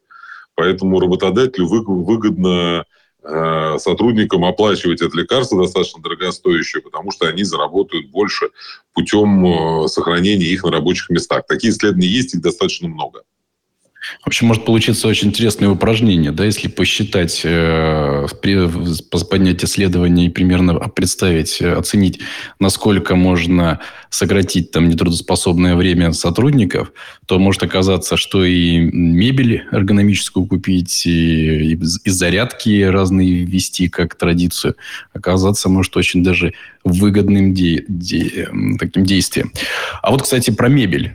Поэтому 0.54 1.00
работодателю 1.00 1.66
выгодно 1.68 2.84
сотрудникам 3.78 4.44
оплачивать 4.44 5.00
это 5.00 5.16
лекарство 5.16 5.62
достаточно 5.62 6.02
дорогостоящее, 6.02 6.82
потому 6.82 7.10
что 7.12 7.28
они 7.28 7.44
заработают 7.44 8.10
больше 8.10 8.50
путем 8.94 9.84
э, 9.84 9.88
сохранения 9.88 10.46
их 10.46 10.64
на 10.64 10.70
рабочих 10.70 11.10
местах. 11.10 11.44
Такие 11.46 11.72
исследования 11.72 12.08
есть, 12.08 12.34
их 12.34 12.42
достаточно 12.42 12.88
много. 12.88 13.22
В 14.20 14.26
общем, 14.26 14.48
может 14.48 14.64
получиться 14.64 15.06
очень 15.06 15.28
интересное 15.28 15.68
упражнение, 15.68 16.32
да, 16.32 16.44
если 16.44 16.68
посчитать, 16.68 17.42
э, 17.44 18.26
поднять 19.30 19.64
исследование 19.64 20.26
и 20.26 20.30
примерно 20.30 20.74
представить, 20.88 21.60
э, 21.60 21.72
оценить, 21.72 22.20
насколько 22.58 23.14
можно 23.14 23.80
сократить 24.10 24.72
там 24.72 24.88
нетрудоспособное 24.88 25.76
время 25.76 26.12
сотрудников, 26.12 26.92
то 27.26 27.38
может 27.38 27.62
оказаться, 27.62 28.16
что 28.16 28.44
и 28.44 28.78
мебель 28.78 29.64
эргономическую 29.70 30.46
купить, 30.46 31.06
и, 31.06 31.74
и 31.74 32.10
зарядки 32.10 32.82
разные 32.82 33.44
ввести 33.44 33.88
как 33.88 34.16
традицию, 34.16 34.76
оказаться 35.12 35.68
может 35.68 35.96
очень 35.96 36.24
даже 36.24 36.54
выгодным 36.84 37.54
де, 37.54 37.84
де, 37.86 38.48
таким 38.80 39.04
действием. 39.04 39.52
А 40.02 40.10
вот, 40.10 40.22
кстати, 40.22 40.50
про 40.50 40.68
мебель. 40.68 41.14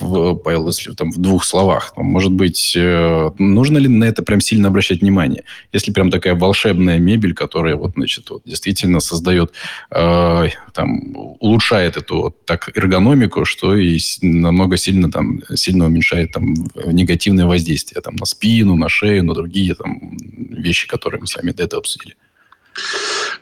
В, 0.00 0.40
если 0.68 0.92
там 0.92 1.12
в 1.12 1.18
двух 1.18 1.44
словах, 1.44 1.92
может 1.96 2.32
быть, 2.32 2.74
э, 2.76 3.30
нужно 3.38 3.78
ли 3.78 3.86
на 3.86 4.04
это 4.04 4.24
прям 4.24 4.40
сильно 4.40 4.68
обращать 4.68 5.02
внимание? 5.02 5.44
Если 5.72 5.92
прям 5.92 6.10
такая 6.10 6.34
волшебная 6.34 6.98
мебель, 6.98 7.32
которая 7.32 7.76
вот, 7.76 7.92
значит, 7.94 8.28
вот, 8.30 8.42
действительно 8.44 8.98
создает, 8.98 9.52
э, 9.90 10.48
там, 10.72 11.16
улучшает 11.38 11.96
эту 11.96 12.22
вот, 12.22 12.44
так 12.44 12.76
эргономику, 12.76 13.44
что 13.44 13.76
и 13.76 14.00
намного 14.22 14.76
сильно 14.76 15.12
там, 15.12 15.42
сильно 15.54 15.86
уменьшает 15.86 16.32
там 16.32 16.54
негативное 16.86 17.46
воздействие 17.46 18.02
там 18.02 18.16
на 18.16 18.26
спину, 18.26 18.74
на 18.74 18.88
шею, 18.88 19.22
на 19.24 19.34
другие 19.34 19.76
там 19.76 20.16
вещи, 20.50 20.88
которые 20.88 21.20
мы 21.20 21.28
с 21.28 21.36
вами 21.36 21.52
до 21.52 21.62
этого 21.62 21.80
обсудили. 21.80 22.16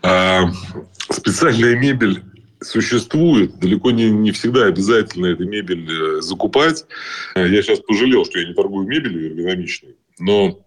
А, 0.03 0.51
специальная 1.09 1.77
мебель 1.77 2.23
существует. 2.63 3.59
Далеко 3.59 3.91
не, 3.91 4.11
не 4.11 4.31
всегда 4.33 4.67
обязательно 4.67 5.27
эту 5.27 5.45
мебель 5.45 5.89
э, 5.91 6.21
закупать. 6.21 6.85
Я 7.35 7.63
сейчас 7.63 7.81
пожалел, 7.81 8.25
что 8.25 8.39
я 8.39 8.49
не 8.49 8.55
торгую 8.55 8.87
мебелью 8.87 9.31
эргономичной. 9.31 9.97
Но 10.19 10.67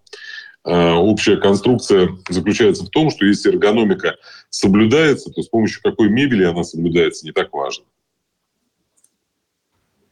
общая 0.64 1.36
конструкция 1.36 2.08
заключается 2.28 2.84
в 2.84 2.88
том, 2.88 3.10
что 3.10 3.24
если 3.24 3.50
эргономика 3.50 4.16
соблюдается, 4.50 5.30
то 5.30 5.40
с 5.40 5.48
помощью 5.48 5.80
какой 5.80 6.08
мебели 6.08 6.42
она 6.42 6.64
соблюдается, 6.64 7.24
не 7.24 7.30
так 7.30 7.52
важно. 7.52 7.84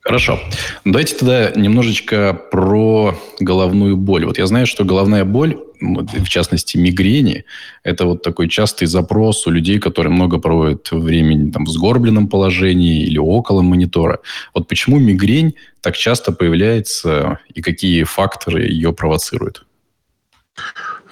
Хорошо. 0.05 0.39
Давайте 0.85 1.17
тогда 1.17 1.51
немножечко 1.57 2.39
про 2.51 3.19
головную 3.41 3.97
боль. 3.97 4.27
Вот 4.27 4.37
я 4.37 4.47
знаю, 4.47 4.67
что 4.67 4.85
головная 4.85 5.25
боль, 5.25 5.57
в 5.81 6.29
частности 6.29 6.77
мигрени, 6.77 7.47
это 7.85 8.05
вот 8.05 8.23
такой 8.23 8.51
частый 8.51 8.87
запрос 8.87 9.47
у 9.47 9.51
людей, 9.51 9.79
которые 9.79 10.13
много 10.13 10.39
проводят 10.39 10.91
времени 10.91 11.51
там, 11.51 11.65
в 11.65 11.71
сгорбленном 11.71 12.29
положении 12.29 13.03
или 13.03 13.17
около 13.17 13.63
монитора. 13.63 14.21
Вот 14.53 14.69
почему 14.69 14.99
мигрень 14.99 15.55
так 15.81 15.97
часто 15.97 16.33
появляется 16.33 17.39
и 17.55 17.63
какие 17.63 18.03
факторы 18.03 18.65
ее 18.65 18.93
провоцируют? 18.93 19.65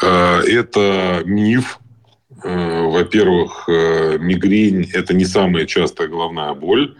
Э, 0.02 0.40
это 0.46 1.22
миф. 1.24 1.78
Э, 2.44 2.82
во-первых, 2.82 3.64
э, 3.68 4.18
мигрень– 4.18 4.90
это 4.92 5.14
не 5.14 5.24
самая 5.24 5.64
частая 5.64 6.08
головная 6.08 6.52
боль. 6.52 6.94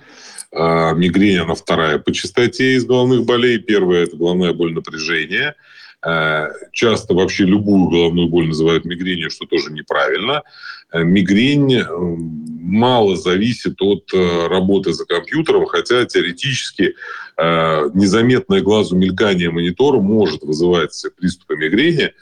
А, 0.54 0.92
мигрень, 0.92 1.38
она 1.38 1.54
вторая 1.54 1.98
по 1.98 2.12
частоте 2.12 2.74
из 2.74 2.84
головных 2.84 3.24
болей. 3.24 3.58
Первая– 3.58 4.02
это 4.04 4.16
головная 4.16 4.52
боль 4.52 4.74
напряжения. 4.74 5.56
А, 6.02 6.48
часто 6.72 7.14
вообще 7.14 7.44
любую 7.44 7.88
головную 7.88 8.28
боль 8.28 8.48
называют 8.48 8.84
мигренью, 8.84 9.30
что 9.30 9.46
тоже 9.46 9.72
неправильно. 9.72 10.42
А, 10.90 10.98
мигрень 10.98 11.82
мало 11.88 13.16
зависит 13.16 13.80
от 13.80 14.12
э, 14.14 14.46
работы 14.46 14.92
за 14.92 15.04
компьютером, 15.04 15.66
хотя 15.66 16.04
теоретически 16.06 16.94
незаметное 17.38 18.60
глазу 18.60 18.94
мелькание 18.94 19.50
монитора 19.50 19.98
может 20.00 20.42
вызывать 20.42 21.04
приступы 21.16 21.56
мигрени, 21.56 22.12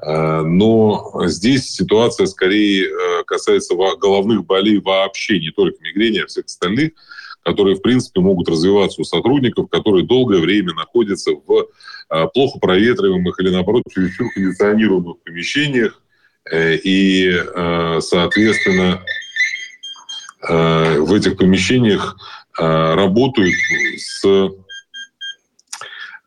но 0.00 1.22
здесь 1.24 1.72
ситуация 1.72 2.26
скорее 2.26 2.84
э, 2.84 3.24
касается 3.26 3.74
головных 3.74 4.44
болей 4.44 4.78
вообще, 4.78 5.40
не 5.40 5.50
только 5.50 5.82
мигрени, 5.82 6.18
а 6.18 6.26
всех 6.26 6.44
остальных– 6.44 6.92
которые, 7.48 7.76
в 7.76 7.82
принципе, 7.82 8.20
могут 8.20 8.46
развиваться 8.50 9.00
у 9.00 9.04
сотрудников, 9.04 9.70
которые 9.70 10.04
долгое 10.04 10.38
время 10.38 10.74
находятся 10.74 11.30
в 11.32 11.68
а, 12.10 12.26
плохо 12.26 12.58
проветриваемых 12.58 13.40
или, 13.40 13.48
наоборот, 13.48 13.84
чересчур 13.90 14.30
кондиционируемых 14.34 15.16
помещениях. 15.24 16.02
Э, 16.50 16.76
и, 16.76 17.30
а, 17.30 18.00
соответственно, 18.02 19.02
а, 20.42 21.00
в 21.00 21.14
этих 21.14 21.38
помещениях 21.38 22.16
работают 22.58 23.54
с 23.96 24.24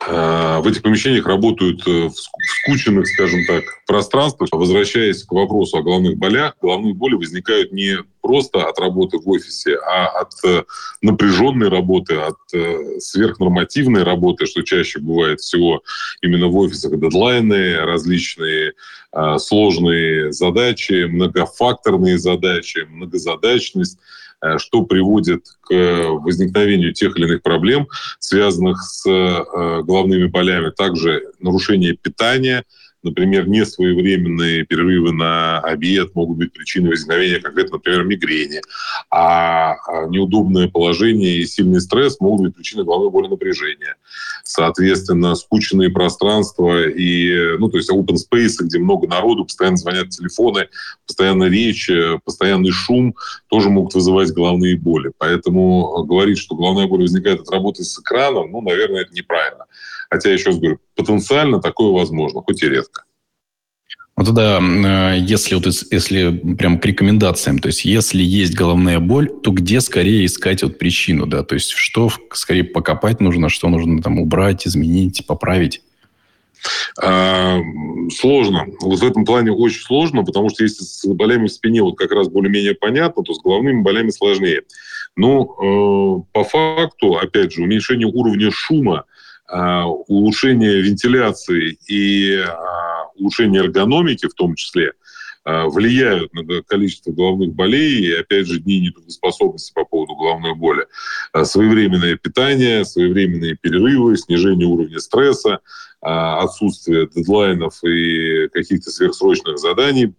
в 0.04 0.68
этих 0.68 0.82
помещениях 0.82 1.28
работают 1.28 1.88
э, 1.88 2.10
в 2.10 2.14
скученных, 2.14 3.08
скажем 3.08 3.46
так, 3.46 3.64
пространствах. 3.86 4.50
Возвращаясь 4.52 5.24
к 5.24 5.32
вопросу 5.32 5.78
о 5.78 5.84
головных 5.84 6.18
болях, 6.18 6.56
головные 6.60 6.96
боли 6.96 7.14
возникают 7.14 7.72
не 7.72 7.98
просто 8.22 8.68
от 8.68 8.80
работы 8.80 9.18
в 9.18 9.28
офисе, 9.30 9.78
а 9.78 10.08
от 10.08 10.34
э, 10.46 10.64
напряженной 11.02 11.70
работы, 11.70 12.16
от 12.16 12.38
э, 12.54 13.00
сверхнормативной 13.00 14.04
работы, 14.04 14.46
что 14.46 14.62
чаще 14.64 15.00
бывает 15.00 15.42
всего 15.42 15.82
именно 16.22 16.48
в 16.48 16.58
офисах, 16.58 17.00
дедлайны, 17.00 17.78
различные 17.78 18.74
сложные 19.40 20.32
задачи, 20.32 21.04
многофакторные 21.04 22.18
задачи, 22.18 22.88
многозадачность– 22.90 23.98
Э, 24.44 24.58
что 24.58 24.84
приводит 24.84 25.46
к 25.62 25.72
возникновению 25.72 26.94
тех 26.94 27.16
или 27.18 27.26
иных 27.26 27.44
проблем, 27.44 27.88
связанных 28.20 28.82
с 28.82 29.08
э, 29.08 29.84
головными 29.84 30.26
болями. 30.26 30.72
Также 30.72 31.32
нарушение 31.40 31.94
питания– 31.94 32.64
например, 33.04 33.48
несвоевременные 33.48 34.66
перерывы 34.66 35.12
на 35.12 35.60
обед 35.60 36.16
могут 36.16 36.38
быть 36.38 36.54
причиной 36.54 36.90
возникновения 36.90 37.40
конкретно, 37.40 37.78
например, 37.78 38.04
мигрени, 38.04 38.62
а, 39.10 39.74
а 39.74 40.08
неудобное 40.08 40.68
положение 40.68 41.38
и 41.38 41.46
сильный 41.46 41.82
стресс 41.82 42.20
могут 42.20 42.48
быть 42.48 42.56
причиной 42.56 42.86
головной 42.86 43.10
боли 43.10 43.28
напряжения. 43.28 43.96
Соответственно, 44.44 45.36
скучные 45.36 45.90
пространства 45.90 46.88
и, 46.88 47.58
ну, 47.58 47.70
то 47.70 47.78
есть 47.78 47.92
open 47.92 48.16
space, 48.16 48.56
где 48.60 48.80
много 48.80 49.08
народу, 49.08 49.46
постоянно 49.46 49.78
звонят 49.78 50.10
телефоны, 50.10 50.68
постоянно 51.06 51.46
речь, 51.46 51.90
постоянный 52.24 52.72
шум 52.72 53.16
тоже 53.48 53.70
могут 53.70 53.94
вызывать 53.94 54.32
головные 54.32 54.78
боли. 54.78 55.12
Поэтому 55.18 56.04
говорить, 56.04 56.38
что 56.38 56.56
головная 56.56 56.88
боль 56.88 57.02
возникает 57.02 57.42
от 57.42 57.52
работы 57.52 57.84
с 57.84 58.00
экраном, 58.00 58.52
ну, 58.52 58.62
наверное, 58.62 59.02
это 59.02 59.14
неправильно. 59.14 59.66
Хотя, 60.12 60.30
еще 60.30 60.50
раз 60.50 60.60
говорю, 60.60 60.80
потенциально 60.96 61.62
такое 61.62 61.92
возможно, 61.92 62.42
хоть 62.42 62.62
и 62.62 62.70
редко. 62.70 63.06
Ну 64.18 64.26
тогда, 64.26 64.60
э, 64.60 65.20
если, 65.20 65.56
вот, 65.56 65.66
если 65.90 66.38
прям 66.56 66.80
к 66.80 66.86
рекомендациям, 66.86 67.60
то 67.60 67.68
есть 67.68 67.86
если 67.86 68.22
есть 68.22 68.54
головная 68.54 69.00
боль, 69.00 69.30
то 69.30 69.52
где 69.52 69.80
скорее 69.80 70.26
искать 70.26 70.64
вот 70.64 70.78
причину, 70.78 71.28
да, 71.28 71.44
то 71.44 71.56
есть 71.56 71.72
что 71.72 72.10
скорее 72.34 72.66
покопать 72.66 73.22
нужно, 73.22 73.48
что 73.48 73.70
нужно 73.70 74.02
там 74.02 74.20
убрать, 74.20 74.68
изменить, 74.68 75.26
поправить? 75.26 75.82
А, 77.02 77.60
сложно. 78.14 78.68
Вот 78.82 79.00
в 79.00 79.06
этом 79.06 79.24
плане 79.24 79.54
очень 79.54 79.82
сложно, 79.82 80.26
потому 80.26 80.50
что 80.50 80.64
если 80.64 80.84
с 80.84 81.06
болями 81.08 81.48
в 81.48 81.54
спине 81.54 81.82
вот 81.82 81.98
как 81.98 82.12
раз 82.12 82.28
более-менее 82.28 82.76
понятно, 82.76 83.24
то 83.24 83.34
с 83.34 83.42
головными 83.42 83.82
болями 83.82 84.10
сложнее. 84.10 84.64
Ну, 85.16 86.26
по 86.32 86.44
факту, 86.44 87.16
опять 87.18 87.54
же, 87.54 87.64
уменьшение 87.64 88.08
уровня 88.08 88.52
шума 88.52 89.06
улучшение 89.52 90.82
вентиляции 90.82 91.78
и 91.88 92.38
а, 92.38 93.08
улучшение 93.16 93.64
эргономики 93.64 94.28
в 94.28 94.34
том 94.34 94.56
числе 94.56 94.94
а, 95.44 95.68
влияют 95.68 96.34
на 96.34 96.62
количество 96.64 97.12
головных 97.12 97.54
болей 97.54 98.06
и, 98.06 98.14
опять 98.14 98.48
же, 98.48 98.60
дни 98.60 98.80
нетрудоспособности 98.80 99.74
по 99.74 99.84
поводу 99.84 100.16
головной 100.16 100.56
боли. 100.56 100.86
Своевременное 101.44 102.16
питание, 102.16 102.86
своевременные 102.86 103.56
перерывы, 103.56 104.18
снижение 104.18 104.68
уровня 104.68 105.00
стресса, 105.00 105.60
отсутствие 106.02 107.08
дедлайнов 107.08 107.84
и 107.84 108.48
каких-то 108.50 108.90
сверхсрочных 108.90 109.60
заданий 109.60 110.14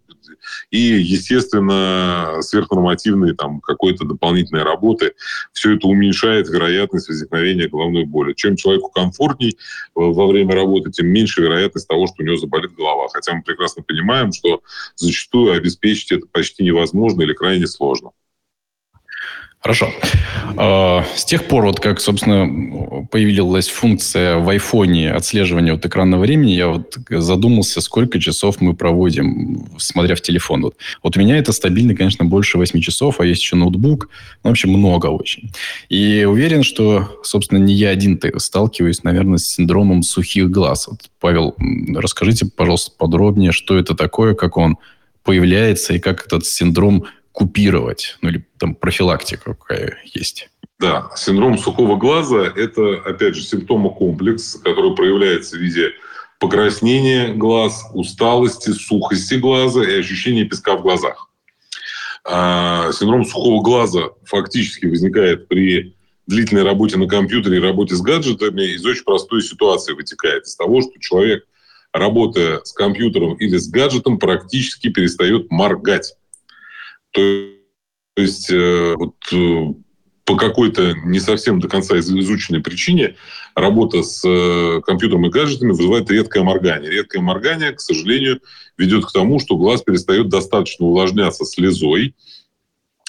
и, 0.71 0.77
естественно, 0.77 2.37
сверхнормативные 2.41 3.33
там 3.33 3.59
какой-то 3.61 4.05
дополнительной 4.05 4.63
работы. 4.63 5.13
Все 5.51 5.75
это 5.75 5.87
уменьшает 5.87 6.49
вероятность 6.49 7.09
возникновения 7.09 7.67
головной 7.67 8.05
боли. 8.05 8.33
Чем 8.33 8.55
человеку 8.55 8.89
комфортней 8.89 9.57
во 9.95 10.27
время 10.27 10.55
работы, 10.55 10.91
тем 10.91 11.07
меньше 11.07 11.41
вероятность 11.41 11.87
того, 11.87 12.07
что 12.07 12.15
у 12.19 12.23
него 12.23 12.37
заболит 12.37 12.73
голова. 12.73 13.07
Хотя 13.11 13.33
мы 13.33 13.43
прекрасно 13.43 13.83
понимаем, 13.83 14.31
что 14.31 14.61
зачастую 14.95 15.53
обеспечить 15.53 16.11
это 16.11 16.27
почти 16.31 16.63
невозможно 16.63 17.21
или 17.21 17.33
крайне 17.33 17.67
сложно. 17.67 18.11
Хорошо. 19.63 19.93
А, 20.57 21.05
с 21.15 21.23
тех 21.23 21.47
пор, 21.47 21.65
вот 21.65 21.79
как, 21.79 22.01
собственно, 22.01 23.05
появилась 23.09 23.69
функция 23.69 24.35
в 24.35 24.49
айфоне 24.49 25.13
отслеживания 25.13 25.71
вот 25.71 25.85
экранного 25.85 26.19
времени, 26.19 26.51
я 26.51 26.67
вот 26.67 26.97
задумался, 27.09 27.79
сколько 27.79 28.19
часов 28.19 28.59
мы 28.59 28.73
проводим, 28.73 29.69
смотря 29.77 30.15
в 30.15 30.21
телефон. 30.21 30.63
Вот, 30.63 30.75
вот 31.01 31.15
у 31.15 31.19
меня 31.21 31.37
это 31.37 31.53
стабильно, 31.53 31.95
конечно, 31.95 32.25
больше 32.25 32.57
8 32.57 32.81
часов, 32.81 33.21
а 33.21 33.25
есть 33.25 33.41
еще 33.41 33.55
ноутбук. 33.55 34.09
Ну, 34.43 34.51
общем, 34.51 34.69
много 34.69 35.07
очень. 35.07 35.53
И 35.87 36.25
уверен, 36.25 36.63
что, 36.63 37.21
собственно, 37.23 37.59
не 37.59 37.73
я 37.73 37.91
один 37.91 38.19
сталкиваюсь, 38.35 39.03
наверное, 39.03 39.37
с 39.37 39.47
синдромом 39.47 40.03
сухих 40.03 40.51
глаз. 40.51 40.89
Вот, 40.89 41.09
Павел, 41.21 41.55
расскажите, 41.95 42.47
пожалуйста, 42.53 42.91
подробнее, 42.97 43.53
что 43.53 43.77
это 43.77 43.95
такое, 43.95 44.33
как 44.33 44.57
он 44.57 44.77
появляется 45.23 45.93
и 45.93 45.99
как 45.99 46.25
этот 46.25 46.45
синдром 46.45 47.05
купировать, 47.33 48.17
ну 48.21 48.29
или 48.29 48.47
там 48.57 48.75
профилактика 48.75 49.53
какая 49.53 49.97
есть? 50.05 50.49
Да, 50.79 51.11
синдром 51.15 51.57
сухого 51.57 51.97
глаза– 51.97 52.51
это, 52.55 53.01
опять 53.05 53.35
же, 53.35 53.43
симптомокомплекс, 53.43 54.55
который 54.63 54.95
проявляется 54.95 55.57
в 55.57 55.59
виде 55.59 55.91
покраснения 56.39 57.33
глаз, 57.33 57.85
усталости, 57.93 58.71
сухости 58.71 59.35
глаза 59.35 59.83
и 59.83 59.99
ощущения 59.99 60.45
песка 60.45 60.75
в 60.75 60.81
глазах. 60.81 61.29
А 62.25 62.91
синдром 62.91 63.25
сухого 63.25 63.61
глаза 63.61 64.09
фактически 64.25 64.85
возникает 64.85 65.47
при 65.47 65.95
длительной 66.27 66.63
работе 66.63 66.97
на 66.97 67.07
компьютере 67.07 67.57
и 67.57 67.61
работе 67.61 67.95
с 67.95 68.01
гаджетами 68.01 68.63
из 68.63 68.85
очень 68.85 69.03
простой 69.03 69.41
ситуации 69.41 69.93
вытекает. 69.93 70.45
Из 70.45 70.55
того, 70.55 70.81
что 70.81 70.91
человек, 70.99 71.45
работая 71.91 72.61
с 72.63 72.71
компьютером 72.73 73.35
или 73.35 73.57
с 73.57 73.69
гаджетом, 73.69 74.19
практически 74.19 74.89
перестает 74.89 75.51
моргать. 75.51 76.15
То 77.13 77.21
есть 78.17 78.51
э, 78.51 78.95
вот, 78.97 79.15
э, 79.31 79.73
по 80.25 80.35
какой-то 80.35 80.93
не 81.05 81.19
совсем 81.19 81.59
до 81.59 81.67
конца 81.67 81.97
изученной 81.99 82.61
причине 82.61 83.15
работа 83.55 84.01
с 84.01 84.27
э, 84.27 84.81
компьютером 84.81 85.27
и 85.27 85.29
гаджетами 85.29 85.71
вызывает 85.71 86.09
редкое 86.09 86.43
моргание. 86.43 86.91
Редкое 86.91 87.21
моргание, 87.21 87.71
к 87.71 87.79
сожалению, 87.79 88.41
ведет 88.77 89.05
к 89.05 89.11
тому, 89.11 89.39
что 89.39 89.57
глаз 89.57 89.83
перестает 89.83 90.29
достаточно 90.29 90.87
увлажняться 90.87 91.45
слезой, 91.45 92.15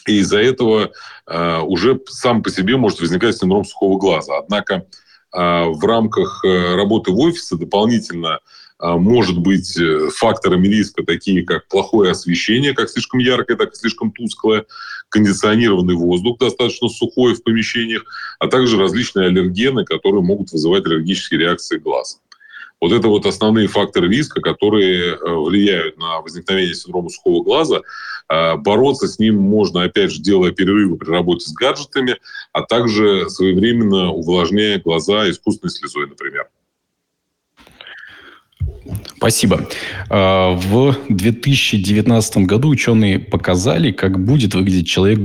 и 0.06 0.18
из-за 0.18 0.38
этого 0.38 0.92
уже 1.26 1.98
сам 2.08 2.42
по 2.42 2.50
себе 2.50 2.76
может 2.76 3.00
возникать 3.00 3.38
синдром 3.38 3.64
сухого 3.64 3.96
глаза. 3.98 4.36
Однако 4.36 4.86
в 5.32 5.82
рамках 5.82 6.44
работы 6.44 7.10
в 7.10 7.18
офисе 7.20 7.56
дополнительно 7.56 8.40
может 8.80 9.38
быть 9.38 9.78
факторами 10.16 10.68
риска 10.68 11.04
такие, 11.04 11.44
как 11.44 11.68
плохое 11.68 12.10
освещение, 12.10 12.74
как 12.74 12.90
слишком 12.90 13.20
яркое, 13.20 13.56
так 13.56 13.72
и 13.72 13.76
слишком 13.76 14.10
тусклое, 14.12 14.66
кондиционированный 15.08 15.94
воздух 15.94 16.38
достаточно 16.38 16.88
сухой 16.88 17.34
в 17.34 17.42
помещениях, 17.42 18.04
а 18.40 18.48
также 18.48 18.76
различные 18.76 19.28
аллергены, 19.28 19.84
которые 19.84 20.22
могут 20.22 20.50
вызывать 20.50 20.84
аллергические 20.86 21.40
реакции 21.40 21.78
глаз. 21.78 22.20
Вот 22.80 22.92
это 22.92 23.08
вот 23.08 23.24
основные 23.24 23.68
факторы 23.68 24.08
риска, 24.08 24.40
которые 24.40 25.14
э, 25.14 25.18
влияют 25.24 25.96
на 25.96 26.20
возникновение 26.20 26.74
синдрома 26.74 27.08
сухого 27.08 27.42
глаза. 27.42 27.80
Э, 28.28 28.56
бороться 28.56 29.08
с 29.08 29.18
ним 29.18 29.36
можно, 29.36 29.84
опять 29.84 30.10
же, 30.10 30.20
делая 30.20 30.50
перерывы 30.50 30.98
при 30.98 31.08
работе 31.08 31.46
с 31.46 31.52
гаджетами, 31.52 32.18
а 32.52 32.62
также 32.62 33.30
своевременно 33.30 34.10
увлажняя 34.10 34.80
глаза 34.80 35.30
искусственной 35.30 35.70
слезой, 35.70 36.08
например. 36.08 36.48
Спасибо. 39.16 39.68
Э, 40.10 40.54
в 40.54 40.96
2019 41.08 42.36
году 42.38 42.68
ученые 42.68 43.18
показали, 43.18 43.92
как 43.92 44.22
будет 44.24 44.54
выглядеть 44.54 44.88
человек 44.88 45.18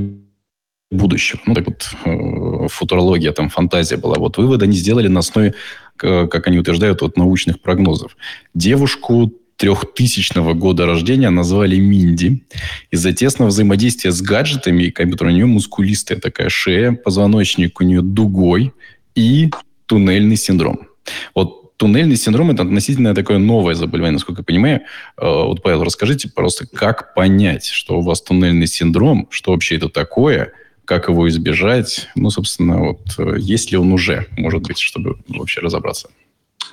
будущего. 0.91 1.39
Ну, 1.45 1.53
так 1.53 1.65
вот, 1.67 2.71
футурология, 2.71 3.31
там, 3.31 3.49
фантазия 3.49 3.97
была. 3.97 4.15
Вот 4.15 4.37
выводы 4.37 4.65
они 4.65 4.75
сделали 4.75 5.07
на 5.07 5.19
основе 5.19 5.53
как 5.99 6.47
они 6.47 6.57
утверждают, 6.57 7.01
от 7.01 7.17
научных 7.17 7.61
прогнозов. 7.61 8.15
Девушку 8.53 9.33
трехтысячного 9.57 10.53
года 10.53 10.85
рождения 10.85 11.29
назвали 11.29 11.75
Минди. 11.77 12.45
Из-за 12.91 13.11
тесного 13.11 13.49
взаимодействия 13.49 14.11
с 14.11 14.21
гаджетами 14.21 14.83
и 14.83 14.91
компьютером 14.91 15.31
у 15.31 15.35
нее 15.35 15.45
мускулистая 15.45 16.17
такая 16.17 16.47
шея, 16.47 16.93
позвоночник 16.93 17.81
у 17.81 17.83
нее 17.83 18.01
дугой 18.01 18.71
и 19.15 19.51
туннельный 19.85 20.37
синдром. 20.37 20.87
Вот 21.35 21.68
туннельный 21.79 22.17
синдром– 22.17 22.51
это 22.51 22.61
относительно 22.63 23.15
такое 23.15 23.39
новое 23.39 23.73
заболевание, 23.73 24.13
насколько 24.13 24.41
я 24.41 24.45
понимаю. 24.45 24.81
Э, 25.17 25.25
вот, 25.25 25.63
Павел, 25.63 25.83
расскажите 25.83 26.29
просто, 26.29 26.67
как 26.67 27.15
понять, 27.15 27.65
что 27.65 27.97
у 27.97 28.01
вас 28.01 28.21
туннельный 28.21 28.67
синдром, 28.67 29.27
что 29.31 29.51
вообще 29.51 29.77
это 29.77 29.89
такое– 29.89 30.51
как 30.89 31.07
его 31.07 31.29
избежать. 31.29 32.09
Ну, 32.15 32.31
собственно, 32.31 32.79
вот 32.79 33.01
э, 33.19 33.35
есть 33.37 33.71
ли 33.71 33.77
он 33.77 33.93
уже, 33.93 34.25
может 34.39 34.63
быть, 34.63 34.79
чтобы 34.79 35.19
вообще 35.27 35.61
разобраться. 35.61 36.09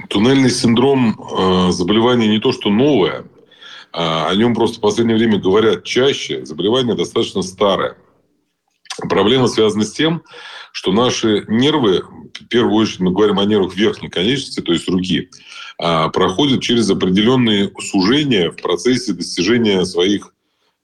Туннельный 0.08 0.48
синдром 0.48 1.20
э, 1.20 1.70
заболевание 1.72 2.26
не 2.26 2.38
то, 2.38 2.50
что 2.50 2.70
новое, 2.70 3.24
а 3.92 4.30
о 4.30 4.34
нем 4.34 4.54
просто 4.54 4.78
в 4.78 4.80
последнее 4.80 5.18
время 5.18 5.38
говорят 5.38 5.84
чаще. 5.84 6.46
Заболевание 6.46 6.96
достаточно 6.96 7.42
старое. 7.42 7.96
Проблема 9.08 9.48
связана 9.48 9.84
с 9.84 9.92
тем, 9.92 10.22
что 10.72 10.92
наши 10.92 11.44
нервы, 11.48 12.02
в 12.34 12.46
первую 12.48 12.74
очередь 12.74 13.00
мы 13.00 13.12
говорим 13.12 13.38
о 13.38 13.44
нервах 13.44 13.74
верхней 13.74 14.08
конечности, 14.08 14.60
то 14.60 14.72
есть 14.72 14.88
руки, 14.88 15.30
а, 15.78 16.08
проходят 16.08 16.62
через 16.62 16.88
определенные 16.90 17.70
сужения 17.78 18.50
в 18.50 18.56
процессе 18.56 19.12
достижения 19.12 19.84
своих 19.84 20.32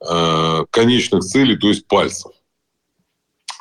э, 0.04 0.64
конечных 0.70 1.22
целей, 1.22 1.56
то 1.56 1.68
есть 1.68 1.86
пальцев. 1.86 2.32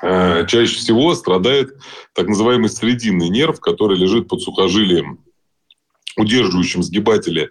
Э, 0.02 0.46
чаще 0.48 0.76
всего 0.76 1.14
страдает 1.14 1.76
так 2.14 2.28
называемый 2.28 2.70
срединный 2.70 3.30
нерв, 3.30 3.60
который 3.60 3.98
лежит 3.98 4.28
под 4.28 4.42
сухожилием 4.42 5.24
удерживающим 6.18 6.84
сгибатели 6.84 7.50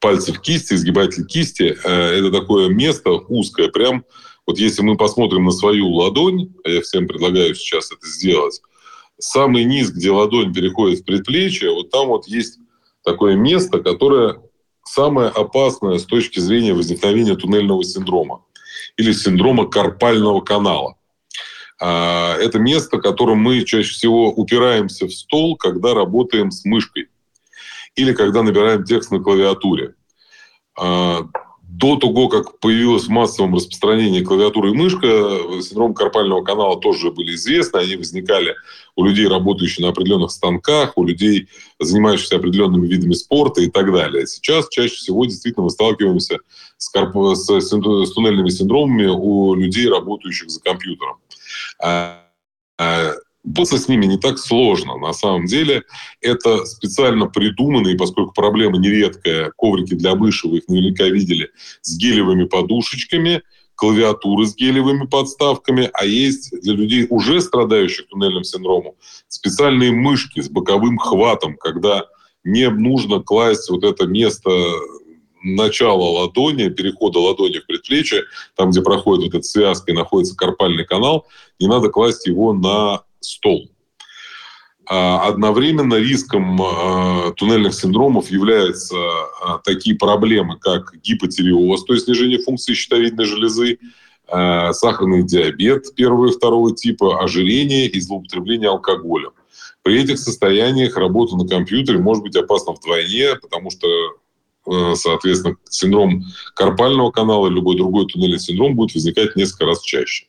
пальцев 0.00 0.40
кисти, 0.40 0.74
сгибатель 0.74 1.24
кисти. 1.24 1.78
Это 1.82 2.30
такое 2.30 2.68
место 2.68 3.10
узкое, 3.10 3.68
прям 3.68 4.04
вот 4.46 4.58
если 4.58 4.82
мы 4.82 4.96
посмотрим 4.96 5.44
на 5.44 5.52
свою 5.52 5.88
ладонь, 5.88 6.54
а 6.64 6.70
я 6.70 6.80
всем 6.80 7.06
предлагаю 7.06 7.54
сейчас 7.54 7.92
это 7.92 8.06
сделать, 8.06 8.60
самый 9.18 9.64
низ, 9.64 9.90
где 9.90 10.10
ладонь 10.10 10.52
переходит 10.52 11.00
в 11.00 11.04
предплечье, 11.04 11.70
вот 11.70 11.90
там 11.90 12.08
вот 12.08 12.26
есть 12.26 12.58
такое 13.04 13.36
место, 13.36 13.78
которое 13.80 14.40
самое 14.84 15.28
опасное 15.28 15.98
с 15.98 16.04
точки 16.04 16.40
зрения 16.40 16.74
возникновения 16.74 17.36
туннельного 17.36 17.84
синдрома 17.84 18.44
или 18.96 19.12
синдрома 19.12 19.66
карпального 19.66 20.40
канала. 20.40 20.96
А, 21.80 22.36
это 22.36 22.58
место, 22.58 22.98
которым 22.98 23.38
мы 23.38 23.64
чаще 23.64 23.92
всего 23.92 24.32
упираемся 24.32 25.06
в 25.06 25.12
стол, 25.12 25.56
когда 25.56 25.94
работаем 25.94 26.50
с 26.50 26.64
мышкой 26.64 27.08
или 27.94 28.12
когда 28.12 28.42
набираем 28.42 28.84
текст 28.84 29.10
на 29.10 29.20
клавиатуре. 29.20 29.94
А, 31.72 31.78
до 31.78 31.96
того, 31.96 32.28
как 32.28 32.58
появилось 32.60 33.04
в 33.04 33.08
массовом 33.08 33.54
распространении 33.54 34.22
клавиатура 34.22 34.70
и 34.70 34.74
мышка, 34.74 35.06
синдром 35.62 35.94
карпального 35.94 36.42
канала 36.42 36.80
тоже 36.80 37.10
были 37.10 37.34
известны. 37.34 37.78
Они 37.78 37.96
возникали 37.96 38.54
у 38.94 39.04
людей, 39.04 39.26
работающих 39.26 39.80
на 39.80 39.88
определенных 39.88 40.30
станках, 40.30 40.96
у 40.96 41.04
людей, 41.04 41.48
занимающихся 41.80 42.36
определенными 42.36 42.86
видами 42.86 43.14
спорта 43.14 43.62
и 43.62 43.70
так 43.70 43.92
далее. 43.92 44.26
Сейчас 44.26 44.68
чаще 44.68 44.94
всего 44.94 45.24
действительно 45.24 45.64
мы 45.64 45.70
сталкиваемся 45.70 46.38
с, 46.76 46.88
карп... 46.88 47.16
с, 47.36 47.48
с 47.48 47.68
туннельными 48.12 48.50
синдромами 48.50 49.06
у 49.06 49.54
людей, 49.54 49.88
работающих 49.88 50.50
за 50.50 50.60
компьютером. 50.60 51.16
Бороться 53.44 53.78
с 53.78 53.88
ними 53.88 54.06
не 54.06 54.18
так 54.18 54.38
сложно. 54.38 54.96
На 54.98 55.12
самом 55.12 55.46
деле 55.46 55.82
это 56.20 56.64
специально 56.64 57.26
придуманные, 57.26 57.96
поскольку 57.96 58.32
проблема 58.32 58.78
нередкая, 58.78 59.52
коврики 59.56 59.94
для 59.94 60.14
мыши, 60.14 60.46
вы 60.48 60.58
их 60.58 60.68
наверняка 60.68 61.08
видели, 61.08 61.50
с 61.80 61.96
гелевыми 61.96 62.44
подушечками, 62.44 63.42
клавиатуры 63.74 64.46
с 64.46 64.54
гелевыми 64.54 65.06
подставками, 65.06 65.90
а 65.92 66.04
есть 66.04 66.52
для 66.62 66.74
людей, 66.74 67.06
уже 67.10 67.40
страдающих 67.40 68.06
туннельным 68.08 68.44
синдромом, 68.44 68.94
специальные 69.26 69.90
мышки 69.90 70.40
с 70.40 70.48
боковым 70.48 70.98
хватом, 70.98 71.56
когда 71.56 72.06
не 72.44 72.68
нужно 72.70 73.20
класть 73.20 73.68
вот 73.70 73.82
это 73.82 74.06
место 74.06 74.50
начала 75.42 76.20
ладони, 76.20 76.68
перехода 76.68 77.18
ладони 77.18 77.58
в 77.58 77.66
предплечье, 77.66 78.22
там, 78.54 78.70
где 78.70 78.82
проходит 78.82 79.24
вот 79.24 79.34
эта 79.34 79.42
связка 79.42 79.90
и 79.90 79.94
находится 79.94 80.36
карпальный 80.36 80.84
канал, 80.84 81.26
не 81.58 81.66
надо 81.66 81.88
класть 81.88 82.26
его 82.26 82.52
на 82.52 83.02
стол. 83.24 83.70
А 84.86 85.28
одновременно 85.28 85.94
риском 85.94 86.60
а, 86.60 87.32
туннельных 87.32 87.72
синдромов 87.72 88.30
являются 88.30 88.96
а, 89.40 89.58
такие 89.64 89.96
проблемы, 89.96 90.58
как 90.58 90.94
гипотиреоз, 91.02 91.84
то 91.84 91.94
есть 91.94 92.06
снижение 92.06 92.40
функции 92.40 92.74
щитовидной 92.74 93.24
железы, 93.24 93.78
сахарный 94.28 95.24
диабет 95.24 95.94
первого 95.94 96.28
и 96.28 96.32
второго 96.32 96.74
типа, 96.74 97.22
ожирение 97.22 97.86
и 97.86 98.00
злоупотребление 98.00 98.70
алкоголем. 98.70 99.32
При 99.82 100.00
этих 100.00 100.18
состояниях 100.18 100.96
работа 100.96 101.36
на 101.36 101.46
компьютере 101.46 101.98
может 101.98 102.22
быть 102.22 102.36
опасна 102.36 102.72
вдвойне, 102.72 103.34
потому 103.42 103.70
что 103.70 103.86
соответственно, 104.94 105.56
синдром 105.68 106.24
карпального 106.54 107.10
канала, 107.10 107.48
любой 107.48 107.76
другой 107.76 108.06
туннельный 108.06 108.38
синдром 108.38 108.74
будет 108.74 108.94
возникать 108.94 109.36
несколько 109.36 109.66
раз 109.66 109.82
чаще. 109.82 110.26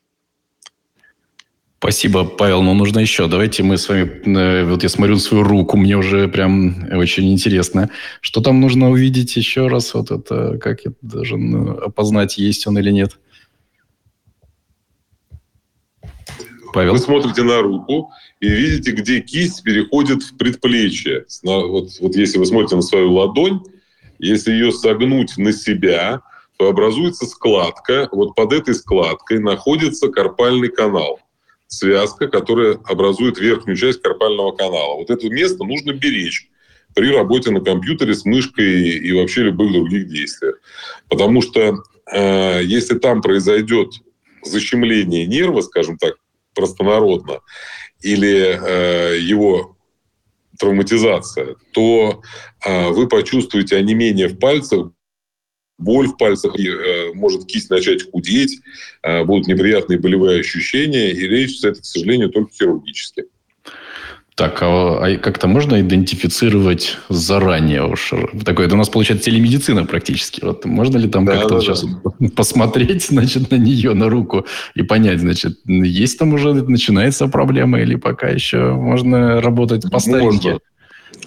Спасибо, 1.84 2.24
Павел. 2.24 2.62
Но 2.62 2.74
нужно 2.74 3.00
еще. 3.00 3.28
Давайте 3.28 3.62
мы 3.62 3.78
с 3.78 3.89
вами... 3.89 4.10
Э, 4.26 4.63
вот 4.63 4.84
я 4.84 4.88
смотрю 4.88 5.15
на 5.15 5.19
свою 5.19 5.43
руку, 5.43 5.76
мне 5.76 5.98
уже 5.98 6.30
прям 6.30 6.88
очень 6.93 7.30
интересно. 7.34 7.89
Что 8.22 8.39
там 8.39 8.62
нужно 8.62 8.89
увидеть 8.89 9.36
еще 9.36 9.67
раз? 9.67 9.93
Вот 9.93 10.10
это, 10.10 10.58
как 10.60 10.86
я 10.86 10.93
должен 11.02 11.72
опознать, 11.84 12.38
есть 12.38 12.67
он 12.67 12.78
или 12.78 12.89
нет? 12.89 13.19
Павел? 16.74 16.93
Вы 16.93 17.00
смотрите 17.00 17.43
на 17.43 17.62
руку 17.62 18.12
и 18.39 18.48
видите, 18.48 18.91
где 18.91 19.19
кисть 19.19 19.62
переходит 19.63 20.24
в 20.24 20.38
предплечье. 20.38 21.26
Вот, 21.43 21.89
вот 22.00 22.15
если 22.15 22.38
вы 22.38 22.46
смотрите 22.46 22.78
на 22.78 22.82
свою 22.82 23.12
ладонь, 23.12 23.60
если 24.19 24.54
ее 24.54 24.72
согнуть 24.72 25.38
на 25.38 25.52
себя, 25.52 26.22
то 26.58 26.69
образуется 26.69 27.26
складка. 27.26 28.08
Вот 28.13 28.36
под 28.36 28.54
этой 28.54 28.74
складкой 28.74 29.39
находится 29.39 30.08
карпальный 30.08 30.69
канал. 30.69 31.19
Связка, 31.73 32.27
которая 32.27 32.79
образует 32.86 33.39
верхнюю 33.39 33.75
часть 33.77 34.01
карпального 34.01 34.51
канала. 34.51 34.95
Вот 34.95 35.09
это 35.09 35.29
место 35.29 35.63
нужно 35.63 35.93
беречь 35.93 36.47
при 36.93 37.09
работе 37.09 37.51
на 37.51 37.62
компьютере 37.62 38.13
с 38.13 38.25
мышкой 38.25 38.97
и 38.97 39.12
вообще 39.13 39.43
любых 39.43 39.71
других 39.71 40.07
действиях. 40.07 40.55
Потому 41.09 41.41
что 41.41 41.77
э, 42.12 42.63
если 42.63 42.97
там 42.99 43.21
произойдет 43.21 43.93
защемление 44.43 45.26
нерва, 45.26 45.61
скажем 45.61 45.97
так, 45.97 46.15
простонародно, 46.53 47.39
или 48.01 48.59
э, 48.61 49.19
его 49.19 49.76
травматизация, 50.59 51.55
то 51.71 52.21
э, 52.63 52.89
вы 52.89 53.07
почувствуете 53.07 53.78
онемение 53.78 54.28
в 54.28 54.38
пальцах, 54.38 54.91
боль 55.84 56.07
в 56.07 56.17
пальцах, 56.17 56.57
и, 56.57 56.67
э, 56.67 57.13
может 57.13 57.45
кисть 57.45 57.69
начать 57.69 58.09
худеть, 58.09 58.59
э, 59.03 59.23
будут 59.23 59.47
неприятные 59.47 59.99
болевые 59.99 60.39
ощущения, 60.39 61.11
и 61.11 61.27
лечится 61.27 61.69
это, 61.69 61.81
к 61.81 61.86
сожалению, 61.86 62.29
только 62.29 62.51
хирургически. 62.53 63.25
Так, 64.36 64.63
а, 64.63 64.99
а 65.05 65.17
как-то 65.17 65.47
можно 65.47 65.79
идентифицировать 65.79 66.97
заранее 67.07 67.86
уж? 67.86 68.13
Такое, 68.43 68.65
это 68.65 68.73
у 68.73 68.79
нас 68.79 68.89
получается 68.89 69.25
телемедицина 69.25 69.86
практически. 69.86 70.43
Вот 70.43 70.65
можно 70.65 70.97
ли 70.97 71.07
там 71.07 71.25
да, 71.25 71.34
как-то 71.34 71.55
да, 71.55 71.61
сейчас 71.61 71.84
да. 71.86 72.27
посмотреть, 72.36 73.03
значит, 73.03 73.51
на 73.51 73.55
нее, 73.55 73.93
на 73.93 74.09
руку 74.09 74.47
и 74.73 74.81
понять, 74.81 75.19
значит, 75.19 75.59
есть 75.67 76.17
там 76.17 76.34
уже 76.34 76.53
начинается 76.53 77.27
проблема 77.27 77.81
или 77.81 77.95
пока 77.95 78.27
еще 78.27 78.73
можно 78.73 79.39
работать 79.39 79.89
по 79.91 79.99
старинке? 79.99 80.53
Можно. 80.53 80.59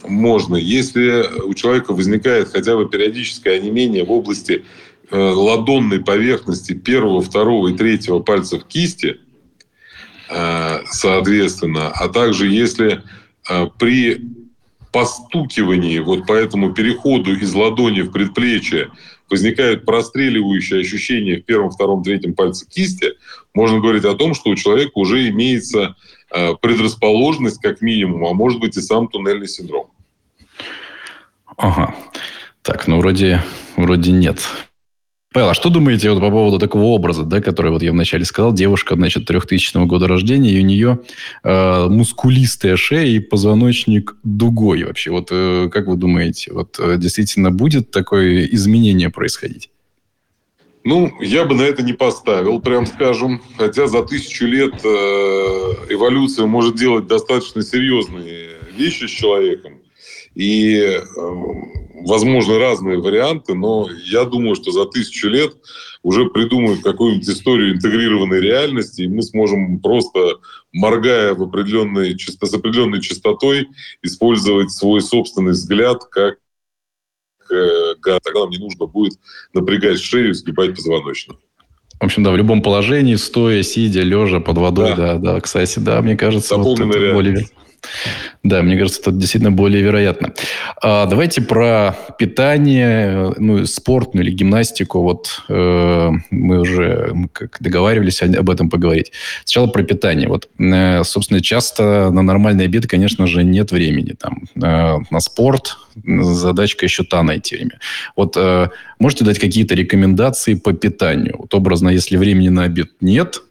Можно. 0.08 0.56
Если 0.56 1.24
у 1.42 1.54
человека 1.54 1.92
возникает 1.92 2.48
хотя 2.48 2.76
бы 2.76 2.88
периодическое 2.88 3.58
онемение 3.58 4.04
в 4.04 4.12
области 4.12 4.64
э, 5.10 5.16
ладонной 5.18 6.00
поверхности 6.00 6.72
первого, 6.72 7.22
второго 7.22 7.68
и 7.68 7.76
третьего 7.76 8.20
пальцев 8.20 8.64
кисти– 8.64 9.20
Э, 10.28 10.80
соответственно, 10.90 11.88
а 11.88 12.08
также 12.08 12.48
если 12.48 13.02
э, 13.48 13.66
при 13.78 14.20
постукивании 14.92 15.98
вот 15.98 16.26
по 16.26 16.32
этому 16.32 16.72
переходу 16.72 17.34
из 17.36 17.54
ладони 17.54 18.00
в 18.00 18.10
предплечье 18.10 18.90
возникают 19.28 19.84
простреливающие 19.84 20.80
ощущения 20.80 21.36
в 21.36 21.44
первом, 21.44 21.70
втором, 21.70 22.02
третьем 22.02 22.34
пальце 22.34 22.66
кисти, 22.66 23.12
можно 23.54 23.80
говорить 23.80 24.04
о 24.04 24.14
том, 24.14 24.34
что 24.34 24.50
у 24.50 24.54
человека 24.54 24.92
уже 24.94 25.28
имеется 25.28 25.96
предрасположенность 26.60 27.60
как 27.60 27.80
минимум, 27.80 28.24
а 28.24 28.32
может 28.32 28.60
быть 28.60 28.76
и 28.76 28.80
сам 28.80 29.08
туннельный 29.08 29.48
синдром. 29.48 29.88
Ага. 31.56 31.94
Так, 32.62 32.86
ну 32.86 32.98
вроде, 32.98 33.42
вроде 33.76 34.12
нет. 34.12 34.40
Павел, 35.32 35.50
а 35.50 35.54
что 35.54 35.68
думаете 35.68 36.10
вот 36.10 36.20
по 36.20 36.30
поводу 36.30 36.58
такого 36.58 36.84
образа, 36.84 37.22
да, 37.22 37.42
который 37.42 37.70
вот 37.70 37.82
я 37.82 37.92
вначале 37.92 38.24
сказал, 38.24 38.54
девушка, 38.54 38.94
значит, 38.94 39.26
3000 39.26 39.84
года 39.86 40.08
рождения, 40.08 40.50
и 40.50 40.60
у 40.60 40.64
нее 40.64 41.00
э, 41.44 41.86
мускулистая 41.88 42.76
шея 42.76 43.04
и 43.04 43.18
позвоночник 43.18 44.16
дугой 44.24 44.84
вообще. 44.84 45.10
Вот 45.10 45.28
э, 45.30 45.68
как 45.70 45.88
вы 45.88 45.96
думаете, 45.96 46.54
вот 46.54 46.78
э, 46.78 46.96
действительно 46.96 47.50
будет 47.50 47.90
такое 47.90 48.46
изменение 48.46 49.10
происходить? 49.10 49.68
Ну, 50.84 51.12
я 51.20 51.44
бы 51.44 51.54
на 51.54 51.62
это 51.62 51.82
не 51.82 51.92
поставил, 51.92 52.58
прям 52.60 52.86
скажем. 52.86 53.42
Хотя 53.58 53.88
за 53.88 54.04
тысячу 54.04 54.46
лет 54.46 54.72
э, 54.84 54.88
эволюция 55.90 56.46
может 56.46 56.76
делать 56.76 57.08
достаточно 57.08 57.62
серьезные 57.62 58.52
вещи 58.74 59.04
с 59.04 59.10
человеком. 59.10 59.80
И 60.36 60.76
э, 60.76 61.00
возможны 62.04 62.58
разные 62.58 62.98
варианты, 62.98 63.54
но 63.54 63.88
я 64.04 64.24
думаю, 64.24 64.54
что 64.54 64.70
за 64.70 64.84
тысячу 64.84 65.28
лет 65.28 65.56
уже 66.02 66.26
придумают 66.26 66.82
какую-нибудь 66.82 67.26
историю 67.26 67.74
интегрированной 67.74 68.40
реальности, 68.40 69.02
и 69.02 69.08
мы 69.08 69.22
сможем 69.22 69.80
просто, 69.80 70.36
моргая 70.72 71.34
в 71.34 71.42
определенной, 71.42 72.18
с 72.18 72.54
определенной 72.54 73.00
частотой, 73.00 73.68
использовать 74.02 74.70
свой 74.70 75.00
собственный 75.00 75.52
взгляд 75.52 76.04
как 76.04 76.36
э, 77.50 77.94
тогда 78.02 78.40
нам 78.40 78.50
не 78.50 78.58
нужно 78.58 78.86
будет 78.86 79.18
напрягать 79.54 80.00
шею, 80.00 80.34
сгибать 80.34 80.76
позвоночник. 80.76 81.36
В 81.98 82.04
общем, 82.04 82.22
да, 82.24 82.30
в 82.30 82.36
любом 82.36 82.60
положении, 82.60 83.14
стоя, 83.14 83.62
сидя, 83.62 84.02
лежа, 84.02 84.40
под 84.40 84.58
водой, 84.58 84.94
да, 84.94 85.14
да, 85.14 85.32
да. 85.32 85.40
Кстати, 85.40 85.78
да, 85.78 86.02
мне 86.02 86.14
кажется, 86.14 86.58
вот 86.58 86.78
это 86.78 87.14
более... 87.14 87.48
Да, 88.42 88.62
мне 88.62 88.76
кажется, 88.76 89.00
это 89.00 89.12
действительно 89.12 89.52
более 89.52 89.82
вероятно. 89.82 90.32
А, 90.82 91.06
давайте 91.06 91.42
про 91.42 91.96
питание, 92.18 93.34
ну, 93.36 93.66
спорт 93.66 94.14
ну, 94.14 94.20
или 94.20 94.30
гимнастику. 94.30 95.00
Вот 95.00 95.42
э, 95.48 96.10
мы 96.30 96.60
уже 96.60 97.14
как 97.32 97.56
договаривались 97.60 98.22
об 98.22 98.50
этом 98.50 98.70
поговорить. 98.70 99.12
Сначала 99.44 99.66
про 99.66 99.82
питание. 99.82 100.28
Вот, 100.28 100.48
э, 100.58 101.04
собственно, 101.04 101.40
часто 101.40 102.10
на 102.10 102.22
нормальный 102.22 102.64
обед, 102.64 102.86
конечно 102.86 103.26
же, 103.26 103.42
нет 103.42 103.72
времени. 103.72 104.14
Там, 104.18 104.44
э, 104.54 104.98
на 105.10 105.20
спорт 105.20 105.76
задачка 106.04 106.86
еще 106.86 107.04
та 107.04 107.22
найти 107.22 107.56
время. 107.56 107.78
Вот 108.16 108.36
э, 108.36 108.68
можете 108.98 109.24
дать 109.24 109.38
какие-то 109.38 109.74
рекомендации 109.74 110.54
по 110.54 110.72
питанию? 110.72 111.36
Вот 111.38 111.54
образно, 111.54 111.88
если 111.88 112.16
времени 112.16 112.48
на 112.48 112.64
обед 112.64 112.90
нет, 113.00 113.42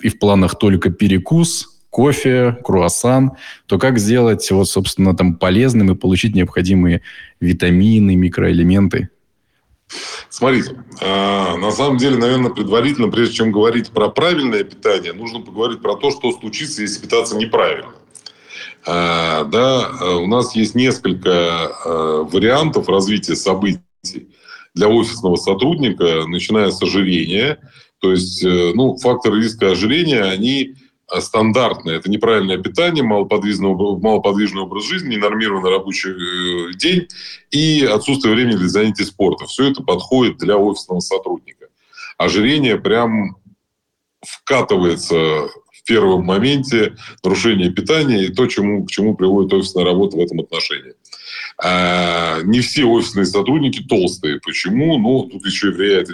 и 0.00 0.08
в 0.08 0.18
планах 0.18 0.58
только 0.58 0.90
перекус– 0.90 1.70
кофе, 1.94 2.58
круассан, 2.64 3.36
то 3.66 3.78
как 3.78 4.00
сделать 4.00 4.50
его, 4.50 4.64
собственно, 4.64 5.16
там 5.16 5.36
полезным 5.36 5.92
и 5.92 5.94
получить 5.94 6.34
необходимые 6.34 7.02
витамины, 7.38 8.16
микроэлементы? 8.16 9.10
Смотрите, 10.28 10.74
а, 11.00 11.56
на 11.56 11.70
самом 11.70 11.98
деле, 11.98 12.16
наверное, 12.16 12.50
предварительно, 12.50 13.12
прежде 13.12 13.34
чем 13.36 13.52
говорить 13.52 13.90
про 13.90 14.08
правильное 14.08 14.64
питание, 14.64 15.12
нужно 15.12 15.38
поговорить 15.38 15.82
про 15.82 15.94
то, 15.94 16.10
что 16.10 16.32
случится, 16.32 16.82
если 16.82 17.00
питаться 17.00 17.36
неправильно. 17.36 17.92
А, 18.84 19.44
да, 19.44 20.16
у 20.16 20.26
нас 20.26 20.56
есть 20.56 20.74
несколько 20.74 21.30
а, 21.30 22.24
вариантов 22.24 22.88
развития 22.88 23.36
событий 23.36 23.82
для 24.74 24.88
офисного 24.88 25.36
сотрудника, 25.36 26.26
начиная 26.26 26.72
с 26.72 26.82
ожирения. 26.82 27.58
То 28.00 28.10
есть, 28.10 28.44
э, 28.44 28.72
ну, 28.74 28.96
факторы 28.96 29.40
риска 29.40 29.70
ожирения, 29.70 30.24
они 30.24 30.74
а, 30.74 30.83
стандартное. 31.20 31.96
Это 31.96 32.10
неправильное 32.10 32.58
питание, 32.58 33.04
малоподвижный, 33.04 33.74
малоподвижный 33.74 34.62
образ 34.62 34.84
жизни, 34.84 35.14
ненормированный 35.14 35.70
рабочий 35.70 36.10
э, 36.10 36.74
день 36.74 37.08
и 37.50 37.84
отсутствие 37.84 38.34
времени 38.34 38.56
для 38.56 38.68
занятий 38.68 39.04
спортом. 39.04 39.46
Все 39.46 39.70
это 39.70 39.82
подходит 39.82 40.38
для 40.38 40.56
офисного 40.56 41.00
сотрудника. 41.00 41.66
Ожирение 42.18 42.78
прям 42.78 43.36
вкатывается 44.22 45.16
в 45.16 45.86
первом 45.86 46.24
моменте 46.24 46.96
нарушение 47.22 47.70
питания 47.70 48.24
и 48.24 48.32
то, 48.32 48.46
чему, 48.46 48.84
к 48.84 48.90
чему 48.90 49.14
приводит 49.14 49.52
офисная 49.52 49.84
работа 49.84 50.16
в 50.16 50.20
этом 50.20 50.40
отношении. 50.40 50.93
А, 51.62 52.40
не 52.42 52.60
все 52.60 52.84
офисные 52.84 53.26
сотрудники 53.26 53.82
толстые. 53.82 54.40
Почему? 54.40 54.98
Ну, 54.98 55.28
тут 55.30 55.46
еще 55.46 55.68
и 55.68 55.72
влияет, 55.72 56.08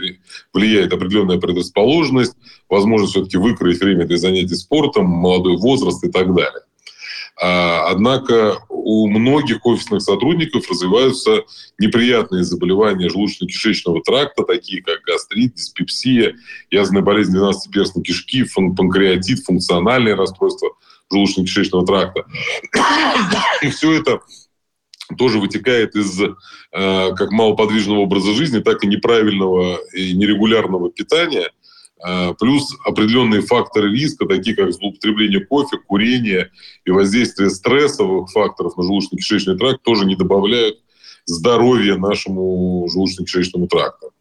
влияет 0.52 0.92
определенная 0.92 1.38
предрасположенность, 1.38 2.36
возможность 2.68 3.12
все-таки 3.12 3.36
выкроить 3.36 3.80
время 3.80 4.06
для 4.06 4.18
занятий 4.18 4.54
спортом, 4.54 5.06
молодой 5.06 5.56
возраст 5.56 6.04
и 6.04 6.10
так 6.10 6.34
далее. 6.34 6.62
А, 7.42 7.88
однако 7.88 8.58
у 8.68 9.06
многих 9.08 9.64
офисных 9.64 10.02
сотрудников 10.02 10.68
развиваются 10.70 11.44
неприятные 11.78 12.44
заболевания 12.44 13.08
желудочно-кишечного 13.08 14.02
тракта, 14.04 14.42
такие 14.42 14.82
как 14.82 15.00
гастрит, 15.02 15.54
диспепсия, 15.54 16.36
язвенная 16.70 17.02
болезнь 17.02 17.34
12-перстной 17.36 18.02
кишки, 18.02 18.44
панкреатит, 18.76 19.44
функциональные 19.44 20.16
расстройства 20.16 20.70
желудочно-кишечного 21.10 21.86
тракта. 21.86 22.26
И 23.62 23.70
все 23.70 23.92
это 23.92 24.20
тоже 25.16 25.38
вытекает 25.38 25.94
из 25.94 26.20
э, 26.20 26.28
как 26.72 27.30
малоподвижного 27.30 28.00
образа 28.00 28.32
жизни, 28.32 28.60
так 28.60 28.84
и 28.84 28.86
неправильного 28.86 29.78
и 29.94 30.12
нерегулярного 30.14 30.90
питания, 30.90 31.50
э, 32.04 32.34
плюс 32.38 32.76
определенные 32.84 33.42
факторы 33.42 33.92
риска, 33.92 34.26
такие 34.26 34.56
как 34.56 34.72
злоупотребление 34.72 35.44
кофе, 35.44 35.78
курение 35.78 36.50
и 36.84 36.90
воздействие 36.90 37.50
стрессовых 37.50 38.30
факторов 38.30 38.76
на 38.76 38.82
желудочно-кишечный 38.82 39.56
тракт 39.56 39.82
тоже 39.82 40.04
не 40.06 40.16
добавляют 40.16 40.78
здоровья 41.26 41.96
нашему 41.96 42.86
желудочно-кишечному 42.88 43.66
тракту. 43.68 44.12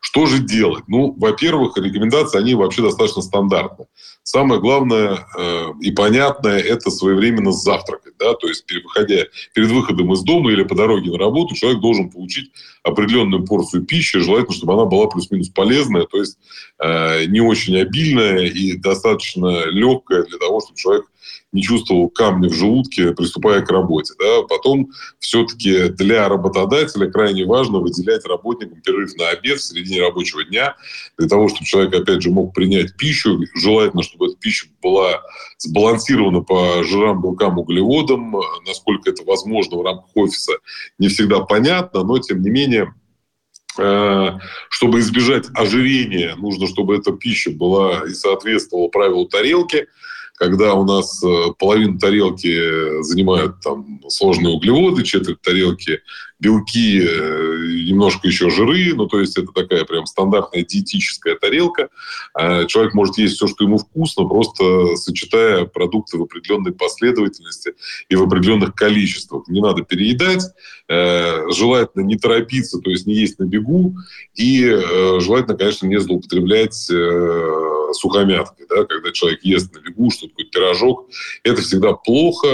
Что 0.00 0.26
же 0.26 0.38
делать? 0.38 0.84
Ну, 0.86 1.14
во-первых, 1.18 1.76
рекомендации, 1.76 2.38
они 2.38 2.54
вообще 2.54 2.82
достаточно 2.82 3.22
стандартны. 3.22 3.86
Самое 4.22 4.60
главное 4.60 5.26
э, 5.36 5.66
и 5.80 5.90
понятное– 5.90 6.58
это 6.60 6.90
своевременно 6.90 7.52
завтракать. 7.52 8.14
Да? 8.18 8.34
То 8.34 8.48
есть, 8.48 8.64
переходя, 8.66 9.24
перед 9.54 9.70
выходом 9.70 10.12
из 10.12 10.22
дома 10.22 10.52
или 10.52 10.62
по 10.62 10.74
дороге 10.74 11.10
на 11.10 11.18
работу, 11.18 11.54
человек 11.54 11.80
должен 11.80 12.10
получить 12.10 12.50
определенную 12.82 13.44
порцию 13.44 13.84
пищи, 13.84 14.20
желательно, 14.20 14.54
чтобы 14.54 14.74
она 14.74 14.84
была 14.84 15.08
плюс-минус 15.08 15.48
полезная, 15.48 16.04
то 16.04 16.18
есть 16.18 16.38
э, 16.78 17.24
не 17.26 17.40
очень 17.40 17.76
обильная 17.76 18.46
и 18.46 18.76
достаточно 18.76 19.66
легкая 19.66 20.24
для 20.24 20.38
того, 20.38 20.60
чтобы 20.60 20.78
человек 20.78 21.06
не 21.54 21.62
чувствовал 21.62 22.10
камня 22.10 22.48
в 22.48 22.52
желудке, 22.52 23.12
приступая 23.12 23.62
к 23.62 23.70
работе. 23.70 24.12
Да? 24.18 24.42
Потом 24.42 24.90
все-таки 25.20 25.88
для 25.88 26.28
работодателя 26.28 27.08
крайне 27.10 27.46
важно 27.46 27.78
выделять 27.78 28.26
работникам 28.26 28.80
перерыв 28.80 29.14
на 29.16 29.28
обед 29.28 29.60
в 29.60 29.62
середине 29.62 30.02
рабочего 30.02 30.44
дня, 30.44 30.76
для 31.16 31.28
того, 31.28 31.48
чтобы 31.48 31.64
человек, 31.64 31.94
опять 31.94 32.22
же, 32.22 32.30
мог 32.30 32.52
принять 32.52 32.96
пищу. 32.96 33.38
Желательно, 33.54 34.02
чтобы 34.02 34.26
эта 34.26 34.36
пища 34.36 34.66
была 34.82 35.22
сбалансирована 35.58 36.40
по 36.40 36.82
жирам, 36.82 37.22
белкам, 37.22 37.56
углеводам. 37.56 38.34
Насколько 38.66 39.10
это 39.10 39.22
возможно 39.24 39.78
в 39.78 39.84
рамках 39.84 40.10
офиса, 40.16 40.54
не 40.98 41.06
всегда 41.06 41.40
понятно, 41.40 42.02
но, 42.02 42.18
тем 42.18 42.42
не 42.42 42.50
менее, 42.50 42.92
э, 43.78 44.30
чтобы 44.70 44.98
избежать 44.98 45.46
ожирения, 45.54 46.34
нужно, 46.34 46.66
чтобы 46.66 46.96
эта 46.96 47.12
пища 47.12 47.52
была 47.52 48.02
и 48.08 48.10
соответствовала 48.12 48.88
правилу 48.88 49.26
тарелки– 49.26 49.86
когда 50.36 50.74
у 50.74 50.84
нас 50.84 51.22
э, 51.22 51.52
половину 51.58 51.98
тарелки 51.98 53.02
занимают 53.02 53.60
там 53.60 54.00
сложные 54.08 54.54
углеводы, 54.54 55.04
четверть 55.04 55.40
тарелки 55.40 56.00
белки, 56.40 57.00
э, 57.00 57.84
немножко 57.86 58.26
еще 58.26 58.50
жиры, 58.50 58.92
ну, 58.94 59.06
то 59.06 59.20
есть 59.20 59.38
это 59.38 59.52
такая 59.52 59.84
прям 59.84 60.04
стандартная 60.06 60.64
диетическая 60.64 61.36
тарелка. 61.36 61.88
А 62.34 62.64
человек 62.64 62.94
может 62.94 63.16
есть 63.18 63.36
все, 63.36 63.46
что 63.46 63.64
ему 63.64 63.78
вкусно, 63.78 64.26
просто 64.26 64.96
сочетая 64.96 65.64
продукты 65.64 66.18
в 66.18 66.22
определенной 66.22 66.72
последовательности 66.72 67.74
и 68.08 68.16
в 68.16 68.22
определенных 68.22 68.74
количествах. 68.74 69.48
Не 69.48 69.60
надо 69.60 69.82
переедать, 69.82 70.44
э, 70.88 71.50
желательно 71.50 72.02
не 72.02 72.16
торопиться, 72.16 72.78
то 72.80 72.90
есть 72.90 73.06
не 73.06 73.14
есть 73.14 73.38
на 73.38 73.44
бегу, 73.44 73.94
и 74.34 74.64
э, 74.66 75.20
желательно, 75.20 75.56
конечно, 75.56 75.86
не 75.86 76.00
злоупотреблять 76.00 76.90
сухомяткой, 77.94 78.66
да, 78.68 78.84
когда 78.84 79.12
человек 79.12 79.44
ест 79.44 79.74
на 79.74 79.78
бегу, 79.78 80.10
что 80.10 80.28
такое 80.28 80.46
пирожок, 80.46 81.08
это 81.42 81.62
всегда 81.62 81.92
плохо. 81.92 82.46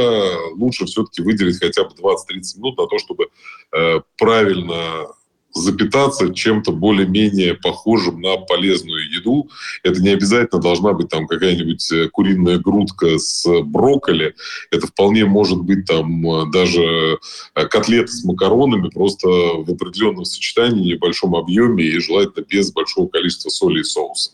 Лучше 0.54 0.86
все-таки 0.86 1.22
выделить 1.22 1.58
хотя 1.58 1.84
бы 1.84 1.90
20-30 1.90 2.16
минут 2.58 2.78
на 2.78 2.86
то, 2.86 2.98
чтобы 2.98 3.28
э, 3.72 4.00
правильно 4.18 5.06
запитаться 5.52 6.32
чем-то 6.32 6.72
более-менее 6.72 7.54
похожим 7.54 8.20
на 8.20 8.36
полезную 8.36 9.10
еду. 9.10 9.48
Это 9.82 10.00
не 10.00 10.10
обязательно 10.10 10.60
должна 10.60 10.92
быть 10.92 11.08
там 11.08 11.26
какая-нибудь 11.26 11.92
э, 11.92 12.08
куриная 12.08 12.58
грудка 12.58 13.18
с 13.18 13.46
брокколи. 13.62 14.34
Это 14.70 14.86
вполне 14.86 15.24
может 15.24 15.60
быть 15.62 15.86
там 15.86 16.28
э, 16.28 16.50
даже 16.52 17.18
э, 17.54 17.66
котлеты 17.66 18.12
с 18.12 18.24
макаронами, 18.24 18.88
просто 18.90 19.28
в 19.28 19.70
определенном 19.70 20.24
сочетании, 20.24 20.92
небольшом 20.92 21.34
объеме 21.34 21.84
и 21.84 21.98
желательно 21.98 22.44
без 22.44 22.72
большого 22.72 23.08
количества 23.08 23.50
соли 23.50 23.80
и 23.80 23.84
соуса. 23.84 24.32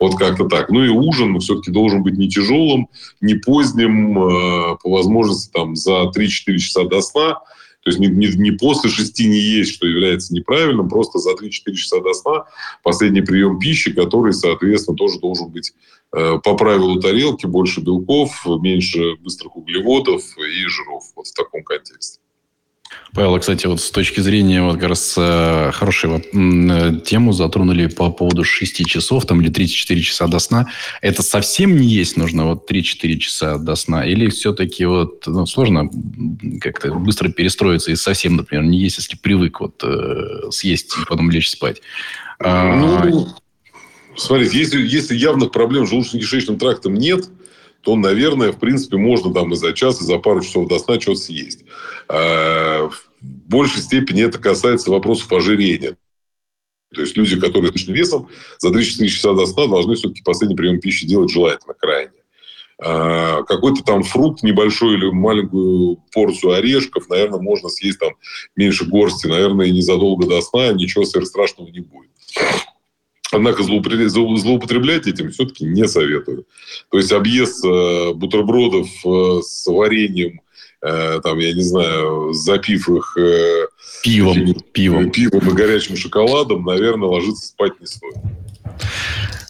Вот 0.00 0.16
как-то 0.16 0.44
так. 0.44 0.70
Ну 0.70 0.84
и 0.84 0.88
ужин 0.88 1.38
все-таки 1.40 1.70
должен 1.70 2.02
быть 2.02 2.16
не 2.18 2.28
тяжелым, 2.28 2.88
не 3.20 3.34
поздним, 3.34 4.14
по 4.14 4.90
возможности 4.90 5.50
там 5.52 5.76
за 5.76 6.10
3-4 6.14 6.58
часа 6.58 6.84
до 6.84 7.00
сна, 7.00 7.40
то 7.86 7.90
есть 7.90 8.00
не, 8.00 8.08
не, 8.08 8.26
не 8.26 8.50
после 8.50 8.90
шести 8.90 9.28
не 9.28 9.38
есть, 9.38 9.72
что 9.72 9.86
является 9.86 10.34
неправильным, 10.34 10.88
просто 10.88 11.20
за 11.20 11.34
3-4 11.34 11.72
часа 11.74 12.00
до 12.00 12.14
сна 12.14 12.46
последний 12.82 13.20
прием 13.20 13.60
пищи, 13.60 13.92
который, 13.92 14.32
соответственно, 14.32 14.96
тоже 14.96 15.20
должен 15.20 15.50
быть 15.50 15.72
э, 16.12 16.40
по 16.42 16.56
правилу 16.56 17.00
тарелки, 17.00 17.46
больше 17.46 17.80
белков, 17.80 18.44
меньше 18.44 19.14
быстрых 19.20 19.56
углеводов 19.56 20.20
и 20.36 20.66
жиров. 20.66 21.04
Вот 21.14 21.28
в 21.28 21.32
таком 21.32 21.62
контексте. 21.62 22.18
Павел, 23.16 23.38
кстати, 23.38 23.66
вот 23.66 23.80
с 23.80 23.90
точки 23.90 24.20
зрения 24.20 24.62
вот 24.62 24.74
как 24.74 24.90
раз 24.90 25.14
э, 25.16 25.70
хорошей 25.72 26.10
вот, 26.10 26.22
э, 26.32 27.00
тему 27.04 27.32
затронули 27.32 27.86
по 27.86 28.10
поводу 28.10 28.44
6 28.44 28.86
часов 28.86 29.24
там, 29.24 29.40
или 29.40 29.48
34 29.48 30.02
часа 30.02 30.26
до 30.26 30.38
сна. 30.38 30.68
Это 31.00 31.22
совсем 31.22 31.76
не 31.76 31.88
есть 31.88 32.18
нужно 32.18 32.46
вот 32.46 32.70
3-4 32.70 33.16
часа 33.16 33.56
до 33.56 33.74
сна? 33.74 34.04
Или 34.06 34.28
все-таки 34.28 34.84
вот 34.84 35.26
ну, 35.26 35.46
сложно 35.46 35.88
как-то 36.60 36.92
быстро 36.94 37.30
перестроиться 37.30 37.90
и 37.90 37.96
совсем, 37.96 38.36
например, 38.36 38.64
не 38.64 38.78
есть, 38.78 38.98
если 38.98 39.16
привык 39.16 39.60
вот 39.60 39.82
э, 39.82 40.50
съесть 40.50 40.94
и 41.00 41.06
потом 41.08 41.30
лечь 41.30 41.48
спать? 41.50 41.80
А, 42.38 42.76
ну, 42.76 43.28
смотрите, 44.14 44.58
если, 44.58 44.86
если 44.86 45.16
явных 45.16 45.52
проблем 45.52 45.86
с 45.86 45.90
желудочно-кишечным 45.90 46.58
трактом 46.58 46.94
нет– 46.94 47.30
то, 47.86 47.94
наверное, 47.94 48.50
в 48.50 48.58
принципе, 48.58 48.96
можно 48.96 49.32
там 49.32 49.52
и 49.52 49.56
за 49.56 49.72
час, 49.72 50.00
и 50.00 50.04
за 50.04 50.18
пару 50.18 50.40
часов 50.40 50.66
до 50.66 50.80
сна 50.80 51.00
что-то 51.00 51.20
съесть. 51.20 51.64
А, 52.08 52.88
в 52.88 53.08
большей 53.20 53.80
степени 53.80 54.24
это 54.24 54.40
касается 54.40 54.90
вопросов 54.90 55.32
ожирения. 55.32 55.96
То 56.92 57.02
есть 57.02 57.16
люди, 57.16 57.38
которые 57.38 57.72
с 57.72 57.86
весом, 57.86 58.28
за 58.58 58.70
3-4 58.70 59.06
часа 59.06 59.34
до 59.34 59.46
сна 59.46 59.68
должны 59.68 59.94
все-таки 59.94 60.22
последний 60.24 60.56
прием 60.56 60.80
пищи 60.80 61.06
делать 61.06 61.30
желательно 61.30 61.74
крайне. 61.74 62.10
А, 62.82 63.44
какой-то 63.44 63.84
там 63.84 64.02
фрукт 64.02 64.42
небольшой 64.42 64.94
или 64.94 65.08
маленькую 65.08 65.98
порцию 66.12 66.54
орешков, 66.54 67.08
наверное, 67.08 67.38
можно 67.38 67.68
съесть 67.68 68.00
там 68.00 68.14
меньше 68.56 68.84
горсти, 68.84 69.28
наверное, 69.28 69.66
и 69.66 69.70
незадолго 69.70 70.26
до 70.26 70.40
сна, 70.40 70.72
ничего 70.72 71.04
сверхстрашного 71.04 71.68
не 71.68 71.82
будет. 71.82 72.10
Однако 73.32 73.62
злоупотреблять 73.62 75.06
этим 75.06 75.30
все-таки 75.30 75.64
не 75.64 75.88
советую. 75.88 76.46
То 76.90 76.98
есть 76.98 77.12
объезд 77.12 77.64
э, 77.64 78.12
бутербродов 78.14 78.88
э, 79.04 79.40
с 79.42 79.66
вареньем, 79.66 80.40
э, 80.80 81.20
там, 81.22 81.38
я 81.38 81.52
не 81.52 81.62
знаю, 81.62 82.32
запив 82.32 82.88
их 82.88 83.16
пивом, 84.02 84.54
пивом. 84.72 85.10
пивом 85.10 85.48
и 85.48 85.52
горячим 85.52 85.96
шоколадом, 85.96 86.64
наверное, 86.64 87.08
ложиться 87.08 87.48
спать 87.48 87.72
не 87.80 87.86
стоит. 87.86 88.14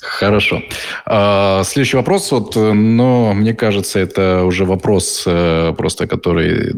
Хорошо. 0.07 0.63
А, 1.05 1.63
следующий 1.65 1.97
вопрос, 1.97 2.31
вот, 2.31 2.55
но 2.57 3.35
мне 3.35 3.55
кажется, 3.55 3.99
это 3.99 4.45
уже 4.45 4.65
вопрос 4.65 5.25
э, 5.27 5.75
просто, 5.77 6.07
который 6.07 6.73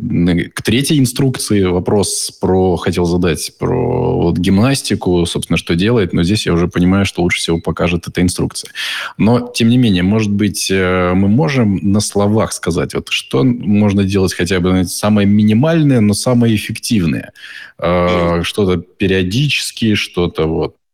к 0.48 0.62
третьей 0.62 0.98
инструкции. 0.98 1.62
Вопрос 1.64 2.32
про, 2.40 2.76
хотел 2.76 3.04
задать 3.04 3.52
про 3.58 4.22
вот, 4.22 4.38
гимнастику, 4.38 5.24
собственно, 5.26 5.56
что 5.56 5.74
делает, 5.74 6.12
но 6.12 6.22
здесь 6.22 6.46
я 6.46 6.52
уже 6.52 6.68
понимаю, 6.68 7.04
что 7.04 7.22
лучше 7.22 7.38
всего 7.38 7.60
покажет 7.60 8.08
эта 8.08 8.22
инструкция. 8.22 8.70
Но, 9.18 9.40
тем 9.54 9.68
не 9.68 9.76
менее, 9.76 10.02
может 10.02 10.32
быть, 10.32 10.70
э, 10.70 11.12
мы 11.14 11.28
можем 11.28 11.78
на 11.82 12.00
словах 12.00 12.52
сказать, 12.52 12.94
вот, 12.94 13.08
что 13.10 13.44
можно 13.44 14.04
делать 14.04 14.32
хотя 14.32 14.58
бы 14.58 14.84
самое 14.84 15.28
минимальное, 15.28 16.00
но 16.00 16.14
самое 16.14 16.56
эффективное. 16.56 17.32
А, 17.78 18.42
что-то 18.42 18.78
периодически, 18.78 19.94
что-то 19.94 20.46
вот 20.46 20.74
Э, 20.78 20.87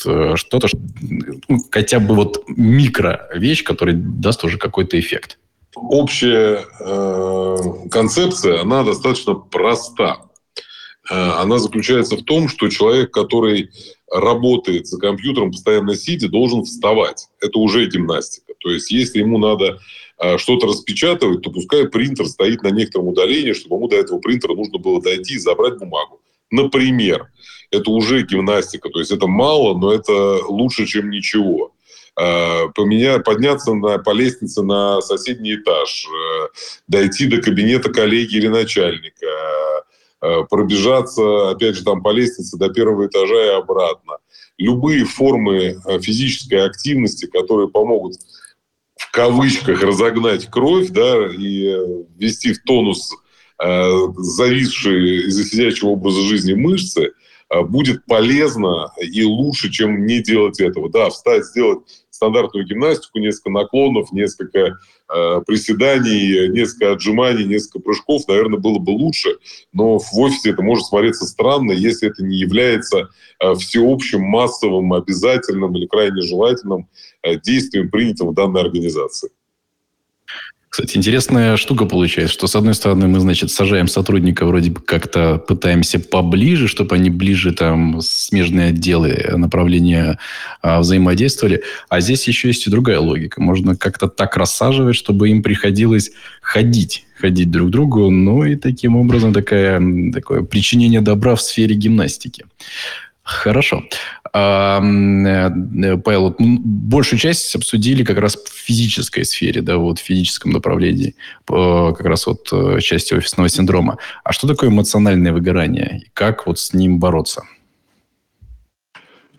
что-то, 0.00 0.68
ну, 1.48 1.58
хотя 1.70 2.00
бы 2.00 2.14
вот 2.14 2.44
микро 2.48 3.28
вещь, 3.34 3.64
которая 3.64 3.96
даст 3.96 4.44
уже 4.44 4.58
какой-то 4.58 4.98
эффект. 4.98 5.38
Общая 5.74 6.64
э, 6.80 7.56
концепция, 7.90 8.62
она 8.62 8.82
достаточно 8.82 9.34
проста. 9.34 10.22
Э, 11.10 11.14
она 11.14 11.58
заключается 11.58 12.16
в 12.16 12.22
том, 12.22 12.48
что 12.48 12.68
человек, 12.68 13.10
который 13.10 13.70
работает 14.10 14.86
за 14.86 14.98
компьютером 14.98 15.50
постоянно 15.50 15.94
сидя, 15.94 16.28
должен 16.28 16.64
вставать. 16.64 17.28
Это 17.40 17.58
уже 17.58 17.86
гимнастика. 17.86 18.54
То 18.58 18.70
есть, 18.70 18.90
если 18.90 19.18
ему 19.18 19.38
надо 19.38 19.78
э, 20.18 20.38
что-то 20.38 20.66
распечатывать, 20.66 21.42
то 21.42 21.50
пускай 21.50 21.88
принтер 21.88 22.26
стоит 22.26 22.62
на 22.62 22.70
некотором 22.70 23.08
удалении, 23.08 23.52
чтобы 23.52 23.76
ему 23.76 23.88
до 23.88 23.96
этого 23.96 24.18
принтера 24.18 24.54
нужно 24.54 24.78
было 24.78 25.02
дойти 25.02 25.34
и 25.34 25.38
забрать 25.38 25.78
бумагу. 25.78 26.20
Например, 26.50 27.30
это 27.70 27.90
уже 27.90 28.22
гимнастика. 28.22 28.88
То 28.88 28.98
есть 28.98 29.10
это 29.10 29.26
мало, 29.26 29.76
но 29.76 29.92
это 29.92 30.40
лучше, 30.46 30.86
чем 30.86 31.10
ничего. 31.10 31.72
А, 32.18 32.68
поменять, 32.68 33.24
подняться 33.24 33.74
на, 33.74 33.98
по 33.98 34.10
лестнице 34.10 34.62
на 34.62 35.02
соседний 35.02 35.56
этаж, 35.56 36.06
э, 36.06 36.46
дойти 36.88 37.26
до 37.26 37.42
кабинета 37.42 37.92
коллеги 37.92 38.36
или 38.36 38.48
начальника, 38.48 39.26
э, 40.22 40.44
пробежаться, 40.48 41.50
опять 41.50 41.76
же, 41.76 41.84
там 41.84 42.02
по 42.02 42.12
лестнице 42.12 42.56
до 42.56 42.70
первого 42.70 43.06
этажа 43.06 43.44
и 43.44 43.58
обратно. 43.58 44.16
Любые 44.56 45.04
формы 45.04 45.76
э, 45.84 46.00
физической 46.00 46.64
активности, 46.64 47.26
которые 47.26 47.68
помогут 47.68 48.14
в 48.96 49.10
кавычках 49.10 49.82
разогнать 49.82 50.46
кровь 50.46 50.88
да, 50.88 51.26
и 51.26 51.70
ввести 52.16 52.54
в 52.54 52.62
тонус 52.62 53.12
зависшие 53.58 55.28
из-за 55.28 55.44
сидячего 55.44 55.90
образа 55.90 56.20
жизни 56.22 56.52
мышцы– 56.54 57.12
будет 57.50 58.04
полезно 58.06 58.92
и 59.00 59.22
лучше, 59.24 59.70
чем 59.70 60.04
не 60.04 60.20
делать 60.20 60.60
этого. 60.60 60.90
Да, 60.90 61.10
встать, 61.10 61.44
сделать 61.44 61.80
стандартную 62.16 62.66
гимнастику, 62.66 63.18
несколько 63.18 63.50
наклонов, 63.50 64.10
несколько 64.12 64.58
э, 64.58 65.40
приседаний, 65.46 66.48
несколько 66.48 66.92
отжиманий, 66.92 67.44
несколько 67.44 67.78
прыжков, 67.80 68.26
наверное, 68.26 68.58
было 68.58 68.78
бы 68.78 68.90
лучше. 68.90 69.36
Но 69.72 69.98
в 69.98 70.18
офисе 70.18 70.50
это 70.50 70.62
может 70.62 70.86
смотреться 70.86 71.26
странно, 71.26 71.72
если 71.72 72.08
это 72.08 72.24
не 72.24 72.38
является 72.38 73.10
э, 73.40 73.54
всеобщим, 73.54 74.22
массовым, 74.22 74.92
обязательным 74.92 75.76
или 75.76 75.86
крайне 75.86 76.22
желательным 76.22 76.88
э, 77.22 77.38
действием, 77.38 77.90
принятым 77.90 78.28
в 78.28 78.34
данной 78.34 78.62
организации. 78.62 79.30
Кстати, 80.76 80.98
интересная 80.98 81.56
штука 81.56 81.86
получается, 81.86 82.34
что, 82.34 82.46
с 82.46 82.54
одной 82.54 82.74
стороны, 82.74 83.08
мы, 83.08 83.18
значит, 83.18 83.50
сажаем 83.50 83.88
сотрудника 83.88 84.44
вроде 84.44 84.70
бы 84.70 84.82
как-то 84.82 85.38
пытаемся 85.38 85.98
поближе, 85.98 86.68
чтобы 86.68 86.96
они 86.96 87.08
ближе 87.08 87.52
там 87.52 88.02
смежные 88.02 88.68
отделы, 88.68 89.24
направления 89.38 90.18
а, 90.60 90.80
взаимодействовали. 90.80 91.62
А 91.88 92.02
здесь 92.02 92.28
еще 92.28 92.48
есть 92.48 92.66
и 92.66 92.70
другая 92.70 93.00
логика. 93.00 93.40
Можно 93.40 93.74
как-то 93.74 94.06
так 94.06 94.36
рассаживать, 94.36 94.96
чтобы 94.96 95.30
им 95.30 95.42
приходилось 95.42 96.10
ходить, 96.42 97.06
ходить 97.18 97.50
друг 97.50 97.68
к 97.68 97.72
другу. 97.72 98.10
Ну 98.10 98.44
и 98.44 98.54
таким 98.54 98.96
образом 98.96 99.32
такая, 99.32 99.82
такое 100.12 100.42
причинение 100.42 101.00
добра 101.00 101.36
в 101.36 101.40
сфере 101.40 101.74
гимнастики. 101.74 102.44
Хорошо. 103.26 103.82
Э, 104.32 104.78
Павел, 106.04 106.36
большую 106.38 107.18
часть 107.18 107.56
обсудили 107.56 108.04
как 108.04 108.18
раз 108.18 108.36
в 108.36 108.48
физической 108.52 109.24
сфере, 109.24 109.62
да, 109.62 109.78
вот 109.78 109.98
в 109.98 110.02
физическом 110.02 110.52
направлении, 110.52 111.16
как 111.44 112.02
раз 112.02 112.28
вот 112.28 112.48
э, 112.52 112.78
части 112.80 113.14
офисного 113.14 113.48
синдрома. 113.48 113.98
А 114.22 114.32
что 114.32 114.46
такое 114.46 114.70
эмоциональное 114.70 115.32
выгорание? 115.32 116.02
И 116.04 116.10
как 116.14 116.46
вот 116.46 116.60
с 116.60 116.72
ним 116.72 117.00
бороться? 117.00 117.42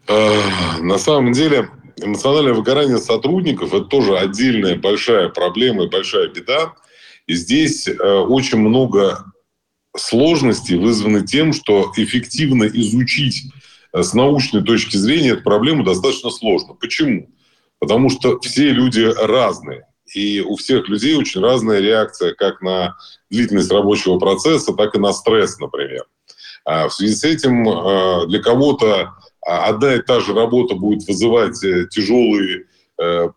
На 0.07 0.97
самом 0.97 1.31
деле, 1.31 1.69
эмоциональное 1.95 2.53
выгорание 2.53 2.97
сотрудников– 2.97 3.73
это 3.73 3.85
тоже 3.85 4.17
отдельная 4.17 4.75
большая 4.75 5.29
проблема 5.29 5.85
и 5.85 5.89
большая 5.89 6.27
беда. 6.27 6.73
И 7.25 7.35
здесь 7.35 7.87
э, 7.87 7.93
очень 7.93 8.57
много 8.57 9.23
сложности 9.95 10.73
вызваны 10.73 11.25
тем, 11.25 11.53
что 11.53 11.93
эффективно 11.95 12.65
изучить 12.65 13.45
э, 13.45 13.66
с 14.03 14.13
научной 14.13 14.63
точки 14.63 14.97
зрения 14.97 15.31
эту 15.31 15.43
проблему 15.43 15.83
достаточно 15.83 16.29
сложно. 16.29 16.73
Почему? 16.73 17.29
Потому 17.79 18.09
что 18.09 18.39
все 18.39 18.71
люди 18.71 19.01
разные. 19.01 19.87
И 20.13 20.41
у 20.41 20.55
всех 20.55 20.87
людей 20.87 21.15
очень 21.15 21.41
разная 21.41 21.79
реакция 21.79 22.33
как 22.33 22.61
на 22.61 22.95
длительность 23.29 23.71
рабочего 23.71 24.17
процесса, 24.17 24.73
так 24.73 24.95
и 24.95 24.99
на 24.99 25.11
стресс, 25.13 25.59
например. 25.59 26.05
А 26.65 26.87
в 26.87 26.93
связи 26.93 27.13
с 27.13 27.23
этим 27.23 27.67
э, 27.67 28.27
для 28.27 28.41
кого-то 28.41 29.13
одна 29.41 29.95
и 29.95 30.01
та 30.01 30.19
же 30.19 30.33
работа 30.33 30.75
будет 30.75 31.07
вызывать 31.07 31.63
э, 31.63 31.87
тяжелые 31.89 32.65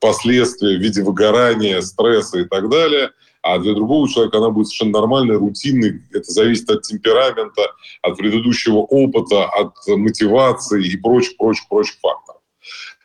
последствия 0.00 0.78
в 0.78 0.80
виде 0.80 1.02
выгорания, 1.02 1.82
стресса 1.82 2.38
и 2.38 2.44
так 2.44 2.70
далее– 2.70 3.10
а 3.42 3.58
для 3.58 3.74
другого 3.74 4.08
человека 4.08 4.38
она 4.38 4.50
будет 4.50 4.68
совершенно 4.68 5.00
нормальной, 5.00 5.36
рутинной. 5.36 6.02
Это 6.12 6.30
зависит 6.30 6.68
от 6.70 6.82
темперамента, 6.82 7.62
от 8.02 8.16
предыдущего 8.16 8.78
опыта, 8.78 9.46
от 9.46 9.74
мотивации 9.86 10.86
и 10.86 10.96
прочих, 10.96 11.36
прочих, 11.36 11.68
прочих 11.68 11.96
факторов. 12.00 12.40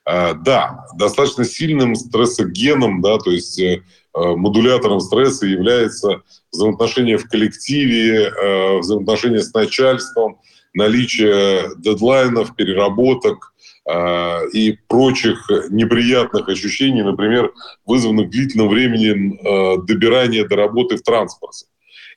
А, 0.05 0.33
да, 0.33 0.85
достаточно 0.95 1.45
сильным 1.45 1.95
стрессогеном, 1.95 3.01
да, 3.01 3.17
то 3.17 3.31
есть 3.31 3.59
э, 3.59 3.81
модулятором 4.13 4.99
стресса 4.99 5.47
является 5.47 6.21
взаимоотношения 6.51 7.17
в 7.17 7.27
коллективе, 7.27 8.27
э, 8.27 8.77
взаимоотношения 8.79 9.41
с 9.41 9.53
начальством, 9.53 10.39
наличие 10.75 11.71
дедлайнов, 11.77 12.55
переработок, 12.55 13.53
и 13.87 14.79
прочих 14.87 15.47
неприятных 15.69 16.49
ощущений, 16.49 17.03
например, 17.03 17.53
вызванных 17.85 18.29
длительным 18.31 18.67
временем 18.67 19.39
а, 19.43 19.77
добирания 19.77 20.47
до 20.47 20.55
работы 20.55 20.97
в 20.97 21.03
транспорте. 21.03 21.67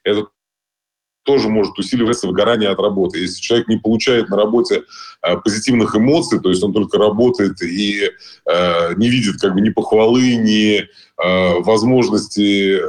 Это 0.03 0.25
тоже 1.29 1.47
может 1.47 1.77
усиливаться 1.77 2.25
выгорание 2.25 2.69
от 2.69 2.79
работы. 2.79 3.19
Если 3.19 3.39
человек 3.39 3.67
не 3.67 3.77
получает 3.77 4.29
на 4.29 4.35
работе 4.35 4.81
э, 5.21 5.37
позитивных 5.37 5.95
эмоций, 5.95 6.39
то 6.39 6.49
есть 6.49 6.63
он 6.63 6.73
только 6.73 6.97
работает 6.97 7.61
и 7.61 8.01
э, 8.01 8.93
не 8.95 9.09
видит 9.11 9.39
как 9.39 9.53
бы 9.53 9.61
ни 9.61 9.69
похвалы, 9.69 10.37
ни 10.37 10.79
э, 10.79 11.59
возможности 11.59 12.79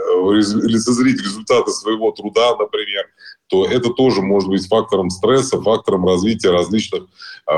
лицезреть 0.72 1.20
результаты 1.20 1.70
своего 1.70 2.12
труда, 2.12 2.56
например, 2.58 3.04
то 3.48 3.66
это 3.66 3.90
тоже 3.90 4.22
может 4.22 4.48
быть 4.48 4.66
фактором 4.66 5.10
стресса, 5.10 5.60
фактором 5.60 6.06
развития 6.06 6.50
различных 6.50 7.02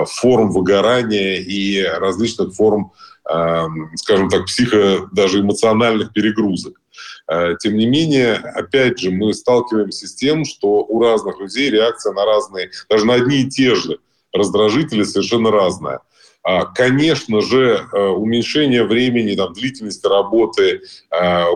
форм 0.07 0.51
выгорания 0.51 1.37
и 1.37 1.81
различных 1.81 2.55
форм, 2.55 2.91
э, 3.33 3.67
скажем 3.95 4.29
так, 4.29 4.47
психо, 4.47 5.09
даже 5.13 5.43
эмоциональных 5.43 6.13
перегрузок. 6.13 6.82
Э, 7.31 7.55
тем 7.61 7.77
не 7.77 7.87
менее, 7.87 8.35
опять 8.35 8.99
же, 8.99 9.11
мы 9.11 9.35
сталкиваемся 9.35 10.07
с 10.07 10.15
тем, 10.15 10.45
что 10.45 10.69
у 10.69 11.01
разных 11.01 11.41
людей 11.41 11.71
реакция 11.71 12.13
на 12.13 12.25
разные, 12.25 12.71
даже 12.89 13.07
на 13.07 13.15
одни 13.15 13.43
и 13.43 13.49
те 13.49 13.75
же 13.75 13.99
раздражители 14.33 15.03
совершенно 15.03 15.51
разная. 15.51 16.01
А, 16.45 16.65
конечно 16.65 17.41
же, 17.41 17.87
уменьшение 17.93 18.83
времени, 18.83 19.37
там, 19.37 19.53
длительности 19.53 20.07
работы, 20.07 20.81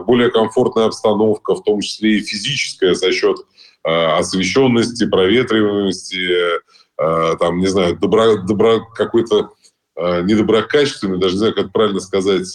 более 0.07 0.30
комфортная 0.30 0.84
обстановка, 0.87 1.57
в 1.57 1.64
том 1.64 1.80
числе 1.80 2.18
и 2.18 2.20
физическая 2.20 2.95
за 2.95 3.11
счет 3.11 3.39
Э, 3.87 4.18
освещенности, 4.18 5.07
проветриваемости, 5.07 6.59
э, 6.99 7.37
там, 7.39 7.61
не 7.61 7.68
знаю, 7.68 7.97
добро, 7.97 8.39
добро 8.39 8.80
какой-то 8.93 9.53
э, 9.95 10.22
недоброкачественной, 10.22 11.20
даже 11.20 11.34
не 11.34 11.39
знаю, 11.39 11.55
как 11.55 11.70
правильно 11.70 12.01
сказать, 12.01 12.53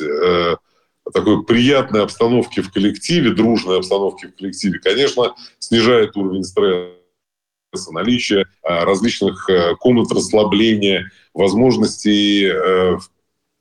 такой 1.14 1.44
приятной 1.44 2.04
обстановки 2.04 2.62
в 2.62 2.72
коллективе, 2.72 3.32
дружной 3.32 3.78
обстановки 3.78 4.28
в 4.28 4.36
коллективе, 4.36 4.80
конечно, 4.80 5.36
снижает 5.60 6.16
уровень 6.16 6.44
стресса, 6.44 7.92
наличие 7.92 8.46
различных 8.64 9.50
комнат 9.80 10.12
расслабления, 10.12 11.12
возможностей 11.34 12.52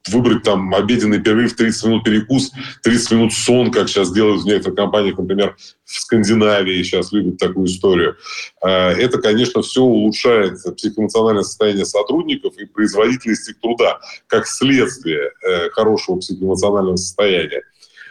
выбрать 0.08 0.42
там 0.42 0.74
обеденный 0.74 1.20
перерыв, 1.20 1.54
30 1.54 1.84
минут 1.84 2.04
перекус, 2.04 2.52
30 2.82 3.10
минут 3.12 3.32
сон, 3.32 3.70
как 3.70 3.88
сейчас 3.88 4.12
делают 4.12 4.42
в 4.42 4.46
некоторых 4.46 4.76
компаниях, 4.76 5.18
например, 5.18 5.56
в 5.84 5.92
Скандинавии 5.92 6.82
сейчас 6.82 7.12
любят 7.12 7.38
такую 7.38 7.66
историю. 7.66 8.16
А, 8.62 8.92
это, 8.92 9.18
конечно, 9.18 9.62
все 9.62 9.82
улучшает 9.82 10.58
психоэмоциональное 10.76 11.42
состояние 11.42 11.84
сотрудников 11.84 12.56
и 12.56 12.64
производительность 12.64 13.50
их 13.50 13.60
труда, 13.60 14.00
как 14.26 14.46
следствие 14.46 15.32
э, 15.46 15.70
хорошего 15.70 16.16
психоэмоционального 16.16 16.96
состояния. 16.96 17.62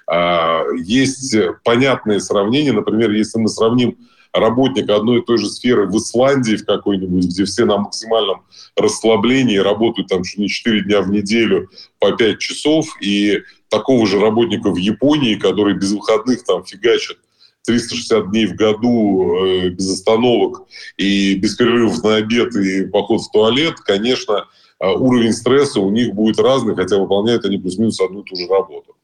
А, 0.08 0.64
есть 0.78 1.36
понятные 1.64 2.20
сравнения, 2.20 2.74
например, 2.74 3.12
если 3.12 3.40
мы 3.40 3.48
сравним 3.48 3.98
работника 4.34 4.96
одной 4.96 5.20
и 5.20 5.26
той 5.26 5.38
же 5.38 5.50
сферы 5.50 5.88
в 5.88 5.98
Исландии 5.98 6.56
в 6.56 6.66
какой-нибудь, 6.66 7.26
где 7.26 7.46
все 7.46 7.66
на 7.66 7.78
максимальном 7.78 8.44
расслаблении 8.76 9.58
работают 9.58 10.10
там 10.10 10.24
чуть 10.24 10.40
не 10.40 10.48
4 10.48 10.82
дня 10.82 11.02
в 11.02 11.10
неделю 11.10 11.70
по 12.00 12.12
5 12.12 12.40
часов, 12.40 12.88
и 13.02 13.42
такого 13.70 14.06
же 14.08 14.20
работника 14.20 14.70
в 14.70 14.78
Японии, 14.78 15.36
который 15.36 15.76
без 15.76 15.92
выходных 15.92 16.44
там 16.44 16.64
фигачит 16.64 17.18
360 17.66 18.32
дней 18.32 18.48
в 18.48 18.56
году 18.56 19.36
э, 19.36 19.70
без 19.70 19.94
остановок 19.94 20.64
и 20.98 21.36
без 21.36 21.56
перерывов 21.56 22.04
на 22.04 22.16
обед 22.16 22.56
и 22.56 22.86
поход 22.86 23.22
в 23.22 23.32
туалет, 23.32 23.80
конечно, 23.82 24.48
э, 24.80 24.88
уровень 24.88 25.34
стресса 25.34 25.80
у 25.80 25.92
них 25.92 26.14
будет 26.14 26.40
разный, 26.40 26.76
хотя 26.76 26.98
выполняют 26.98 27.46
они 27.46 27.58
плюс-минус 27.58 28.00
одну 28.00 28.22
и 28.22 28.24
ту 28.24 28.36
же 28.36 28.48
работу. 28.48 28.96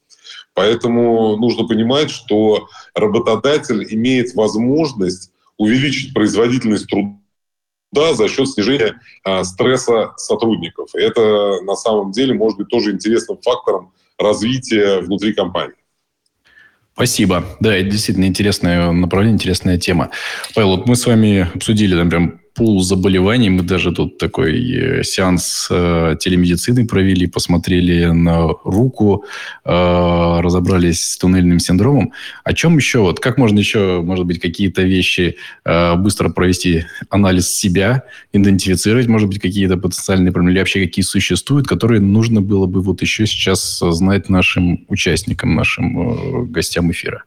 Поэтому 0.56 1.38
нужно 1.38 1.68
понимать, 1.68 2.10
что 2.10 2.70
работодатель 2.96 3.86
имеет 3.94 4.34
возможность 4.34 5.32
увеличить 5.58 6.14
производительность 6.14 6.88
труда 6.88 8.14
за 8.14 8.28
счет 8.30 8.50
снижения 8.50 9.00
а, 9.24 9.44
стресса 9.44 10.14
сотрудников. 10.18 10.90
Это 10.96 11.62
на 11.62 11.76
самом 11.76 12.12
деле 12.12 12.34
может 12.34 12.58
быть 12.58 12.70
тоже 12.70 12.92
интересным 12.92 13.38
фактором 13.44 13.94
развития 14.18 15.02
внутри 15.02 15.34
компании. 15.34 15.76
Спасибо. 16.94 17.44
Да, 17.60 17.76
это 17.76 17.90
действительно 17.90 18.26
интересное 18.26 18.92
направление, 18.92 19.36
интересная 19.36 19.78
тема. 19.78 20.12
Павел, 20.56 20.78
вот 20.78 20.88
мы 20.88 20.96
с 20.96 21.06
вами 21.06 21.52
обсудили, 21.54 21.94
например, 21.94 22.40
пул 22.56 22.82
заболеваний. 22.82 23.50
Мы 23.50 23.64
даже 23.64 23.92
тут 23.92 24.18
такой 24.18 24.54
э, 24.72 25.04
сеанс 25.04 25.68
э, 25.70 26.16
телемедицины 26.20 26.88
провели, 26.88 27.28
посмотрели 27.28 28.06
на 28.06 28.48
руку, 28.64 29.26
э, 29.66 30.40
разобрались 30.42 31.06
с 31.06 31.18
туннельным 31.18 31.60
синдромом. 31.60 32.14
О 32.44 32.54
чем 32.54 32.78
еще? 32.78 33.00
Вот 33.00 33.20
как 33.20 33.38
можно 33.38 33.60
еще, 33.60 34.02
может 34.02 34.26
быть, 34.26 34.40
какие-то 34.40 34.84
вещи 34.84 35.36
э, 35.66 35.96
быстро 35.96 36.30
провести 36.30 36.86
анализ 37.10 37.50
себя, 37.50 38.04
идентифицировать, 38.32 39.08
может 39.08 39.28
быть, 39.28 39.42
какие-то 39.42 39.78
потенциальные 39.78 40.32
проблемы, 40.32 40.54
или 40.54 40.60
вообще 40.60 40.86
какие 40.86 41.04
существуют, 41.04 41.68
которые 41.68 42.00
нужно 42.00 42.42
было 42.42 42.68
бы 42.68 42.82
вот 42.82 43.02
еще 43.02 43.28
сейчас 43.28 43.80
знать 43.80 44.30
нашим 44.30 44.86
участникам, 44.88 45.56
нашим 45.56 46.00
э, 46.00 46.44
гостям 46.46 46.90
эфира? 46.90 47.24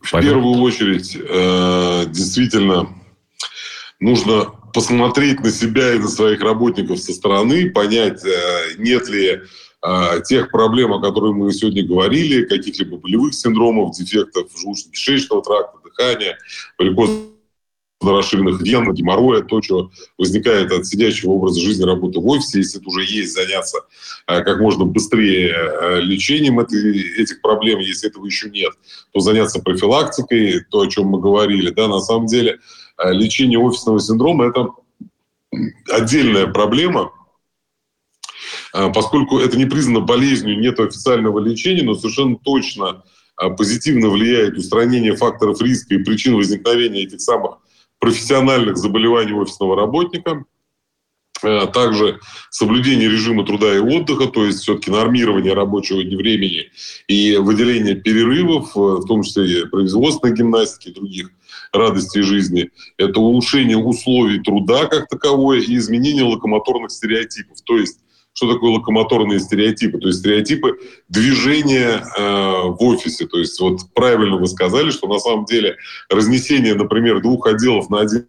В 0.00 0.10
первую 0.20 0.60
очередь, 0.62 1.16
э, 1.16 2.04
действительно, 2.06 2.88
нужно 3.98 4.46
посмотреть 4.72 5.40
на 5.40 5.50
себя 5.50 5.94
и 5.94 5.98
на 5.98 6.08
своих 6.08 6.40
работников 6.40 6.98
со 6.98 7.12
стороны, 7.12 7.70
понять, 7.70 8.24
э, 8.24 8.74
нет 8.78 9.08
ли 9.08 9.40
э, 9.82 10.22
тех 10.26 10.50
проблем, 10.50 10.92
о 10.92 11.00
которых 11.00 11.34
мы 11.34 11.52
сегодня 11.52 11.86
говорили, 11.86 12.44
каких-либо 12.44 12.96
болевых 12.96 13.34
синдромов, 13.34 13.96
дефектов 13.96 14.48
желудочно-кишечного 14.56 15.42
тракта, 15.42 15.78
дыхания, 15.84 16.38
варикозного 16.78 17.39
расширенных 18.02 18.62
вен, 18.62 18.92
геморроя, 18.92 19.42
то, 19.42 19.60
что 19.60 19.90
возникает 20.16 20.72
от 20.72 20.86
сидящего 20.86 21.32
образа 21.32 21.60
жизни 21.60 21.84
работы 21.84 22.18
в 22.18 22.26
офисе, 22.26 22.58
если 22.58 22.80
это 22.80 22.88
уже 22.88 23.02
есть, 23.02 23.34
заняться 23.34 23.78
э, 24.26 24.42
как 24.42 24.60
можно 24.60 24.84
быстрее 24.84 25.54
э, 25.54 26.00
лечением 26.00 26.60
этих 26.60 27.42
проблем, 27.42 27.80
если 27.80 28.08
этого 28.08 28.24
еще 28.24 28.48
нет, 28.48 28.72
то 29.12 29.20
заняться 29.20 29.60
профилактикой, 29.60 30.64
то, 30.70 30.80
о 30.80 30.86
чем 30.86 31.06
мы 31.06 31.20
говорили. 31.20 31.70
Да, 31.70 31.88
на 31.88 32.00
самом 32.00 32.26
деле 32.26 32.58
э, 32.98 33.12
лечение 33.12 33.58
офисного 33.58 34.00
синдрома– 34.00 34.46
это 34.48 34.68
отдельная 35.90 36.46
проблема, 36.46 37.12
поскольку 38.94 39.40
это 39.40 39.58
не 39.58 39.66
признано 39.66 39.98
болезнью, 39.98 40.60
нет 40.60 40.78
официального 40.78 41.40
лечения, 41.40 41.82
но 41.82 41.96
совершенно 41.96 42.36
точно 42.36 43.02
позитивно 43.58 44.10
влияет 44.10 44.56
устранение 44.56 45.16
факторов 45.16 45.60
риска 45.60 45.94
и 45.94 46.04
причин 46.04 46.36
возникновения 46.36 47.02
этих 47.02 47.20
самых 47.20 47.58
профессиональных 48.00 48.76
заболеваний 48.76 49.32
офисного 49.32 49.76
работника, 49.76 50.44
э, 51.42 51.66
также 51.72 52.18
соблюдение 52.50 53.08
режима 53.08 53.44
труда 53.46 53.76
и 53.76 53.78
отдыха, 53.78 54.26
то 54.26 54.44
есть 54.44 54.60
все-таки 54.60 54.90
нормирование 54.90 55.54
рабочего 55.54 55.98
времени 55.98 56.70
и 57.06 57.36
выделение 57.36 57.94
перерывов, 57.94 58.76
э, 58.76 58.80
в 58.80 59.06
том 59.06 59.22
числе 59.22 59.60
и 59.60 59.66
производственной 59.66 60.34
гимнастики 60.34 60.88
и 60.88 60.94
других 60.94 61.30
радостей 61.72 62.22
жизни. 62.22 62.70
Это 62.96 63.20
улучшение 63.20 63.76
условий 63.76 64.40
труда 64.40 64.86
как 64.86 65.08
таковое 65.08 65.60
и 65.60 65.76
изменение 65.76 66.24
локомоторных 66.24 66.90
стереотипов. 66.90 67.60
То 67.62 67.76
есть 67.76 68.00
что 68.32 68.52
такое 68.52 68.70
локомоторные 68.72 69.40
стереотипы. 69.40 69.98
То 69.98 70.08
есть 70.08 70.20
стереотипы 70.20 70.78
движения 71.08 72.02
э, 72.16 72.62
в 72.68 72.76
офисе. 72.80 73.26
То 73.26 73.38
есть 73.38 73.60
вот 73.60 73.80
правильно 73.94 74.36
вы 74.36 74.46
сказали, 74.46 74.90
что 74.90 75.08
на 75.08 75.18
самом 75.18 75.44
деле 75.44 75.76
разнесение, 76.08 76.74
например, 76.74 77.20
двух 77.20 77.46
отделов 77.46 77.90
на 77.90 78.00
один 78.00 78.26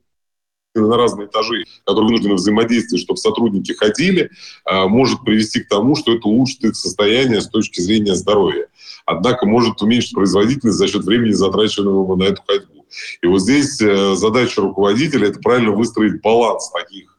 на 0.73 0.95
разные 0.95 1.27
этажи, 1.27 1.65
которые 1.85 2.07
вынуждены 2.07 2.35
взаимодействовать, 2.35 3.03
чтобы 3.03 3.17
сотрудники 3.17 3.73
ходили, 3.73 4.31
э, 4.65 4.85
может 4.87 5.21
привести 5.23 5.61
к 5.61 5.67
тому, 5.67 5.95
что 5.95 6.13
это 6.13 6.27
улучшит 6.27 6.63
их 6.63 6.75
состояние 6.75 7.41
с 7.41 7.49
точки 7.49 7.81
зрения 7.81 8.15
здоровья. 8.15 8.67
Однако 9.05 9.45
может 9.45 9.81
уменьшить 9.81 10.13
производительность 10.13 10.77
за 10.77 10.87
счет 10.87 11.03
времени, 11.03 11.31
затраченного 11.31 12.15
на 12.15 12.23
эту 12.23 12.41
ходьбу. 12.47 12.85
И 13.21 13.27
вот 13.27 13.39
здесь 13.39 13.81
э, 13.81 14.15
задача 14.15 14.61
руководителя– 14.61 15.27
это 15.29 15.39
правильно 15.39 15.71
выстроить 15.71 16.21
баланс 16.21 16.69
таких 16.71 17.10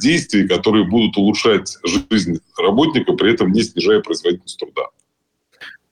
действий, 0.00 0.46
которые 0.46 0.84
будут 0.84 1.16
улучшать 1.16 1.78
жизнь 2.10 2.40
работника, 2.58 3.12
при 3.14 3.32
этом 3.32 3.52
не 3.52 3.62
снижая 3.62 4.00
производительность 4.00 4.58
труда. 4.58 4.88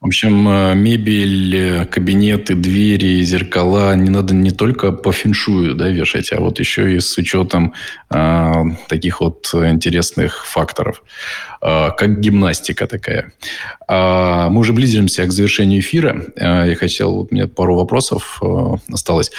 В 0.05 0.07
общем, 0.07 0.47
э, 0.47 0.75
мебель, 0.75 1.57
э, 1.57 1.87
кабинеты, 1.87 2.55
двери, 2.55 3.23
зеркала 3.23 3.97
не 3.97 4.11
надо 4.11 4.35
не 4.35 4.51
только 4.51 4.93
по 4.93 5.13
феншую 5.13 5.75
да, 5.75 5.89
вешать, 5.89 6.31
а 6.31 6.41
вот 6.41 6.61
еще 6.61 6.95
и 6.95 7.01
с 7.01 7.17
учетом 7.17 7.73
э, 8.11 8.53
таких 8.89 9.23
вот 9.23 9.51
интересных 9.55 10.45
факторов, 10.45 11.03
э, 11.63 11.89
как 11.97 12.21
гимнастика 12.21 12.87
такая. 12.87 13.33
Э, 13.89 14.49
мы 14.51 14.61
уже 14.61 14.75
близимся 14.75 15.25
к 15.25 15.33
завершению 15.33 15.81
эфира. 15.81 16.27
Э, 16.37 16.69
я 16.69 16.77
хотел, 16.77 17.15
вот 17.15 17.29
у 17.31 17.35
меня 17.35 17.49
пару 17.49 17.75
вопросов 17.75 18.43
э, 18.43 18.77
осталось. 18.93 19.33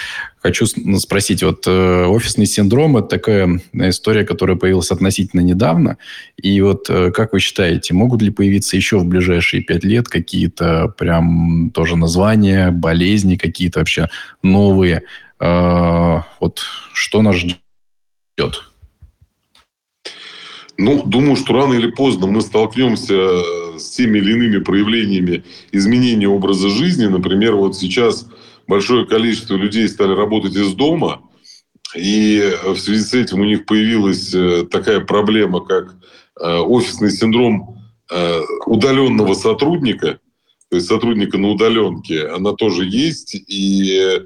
Хочу 0.46 0.64
спросить, 0.66 1.42
вот 1.42 1.66
э, 1.66 2.06
офисный 2.06 2.46
синдром– 2.46 2.96
это 2.98 3.08
такая 3.08 3.60
история, 3.72 4.24
которая 4.24 4.56
появилась 4.56 4.92
относительно 4.92 5.40
недавно. 5.40 5.98
И 6.36 6.60
вот 6.60 6.88
э, 6.88 7.10
как 7.10 7.32
вы 7.32 7.40
считаете, 7.40 7.94
могут 7.94 8.22
ли 8.22 8.30
появиться 8.30 8.76
еще 8.76 8.98
в 8.98 9.06
ближайшие 9.06 9.64
пять 9.64 9.82
лет 9.82 10.08
какие-то 10.08 10.94
прям 10.96 11.72
тоже 11.74 11.96
названия, 11.96 12.70
болезни 12.70 13.34
какие-то 13.34 13.80
вообще 13.80 14.08
новые? 14.44 15.02
Э, 15.40 16.20
вот 16.38 16.62
что 16.92 17.22
нас 17.22 17.34
ждет? 17.34 18.70
Ну, 20.78 21.02
думаю, 21.04 21.34
что 21.34 21.54
рано 21.54 21.74
или 21.74 21.90
поздно 21.90 22.28
мы 22.28 22.40
столкнемся 22.40 23.16
с 23.80 23.90
теми 23.96 24.18
или 24.18 24.34
иными 24.34 24.58
проявлениями 24.62 25.42
изменения 25.72 26.28
образа 26.28 26.68
жизни. 26.68 27.06
Например, 27.06 27.56
вот 27.56 27.76
сейчас 27.76 28.28
большое 28.66 29.06
количество 29.06 29.54
людей 29.54 29.88
стали 29.88 30.14
работать 30.14 30.54
из 30.54 30.74
дома, 30.74 31.22
и 31.94 32.52
в 32.64 32.76
связи 32.76 33.02
с 33.02 33.14
этим 33.14 33.40
у 33.40 33.44
них 33.44 33.64
появилась 33.64 34.34
э, 34.34 34.66
такая 34.70 35.00
проблема, 35.00 35.64
как 35.64 35.94
э, 36.40 36.58
офисный 36.58 37.10
синдром 37.10 37.78
э, 38.10 38.40
удаленного 38.66 39.34
сотрудника, 39.34 40.18
то 40.68 40.76
есть 40.76 40.88
сотрудника 40.88 41.38
на 41.38 41.50
удаленке, 41.50 42.26
она 42.26 42.52
тоже 42.52 42.84
есть, 42.84 43.34
и 43.34 44.20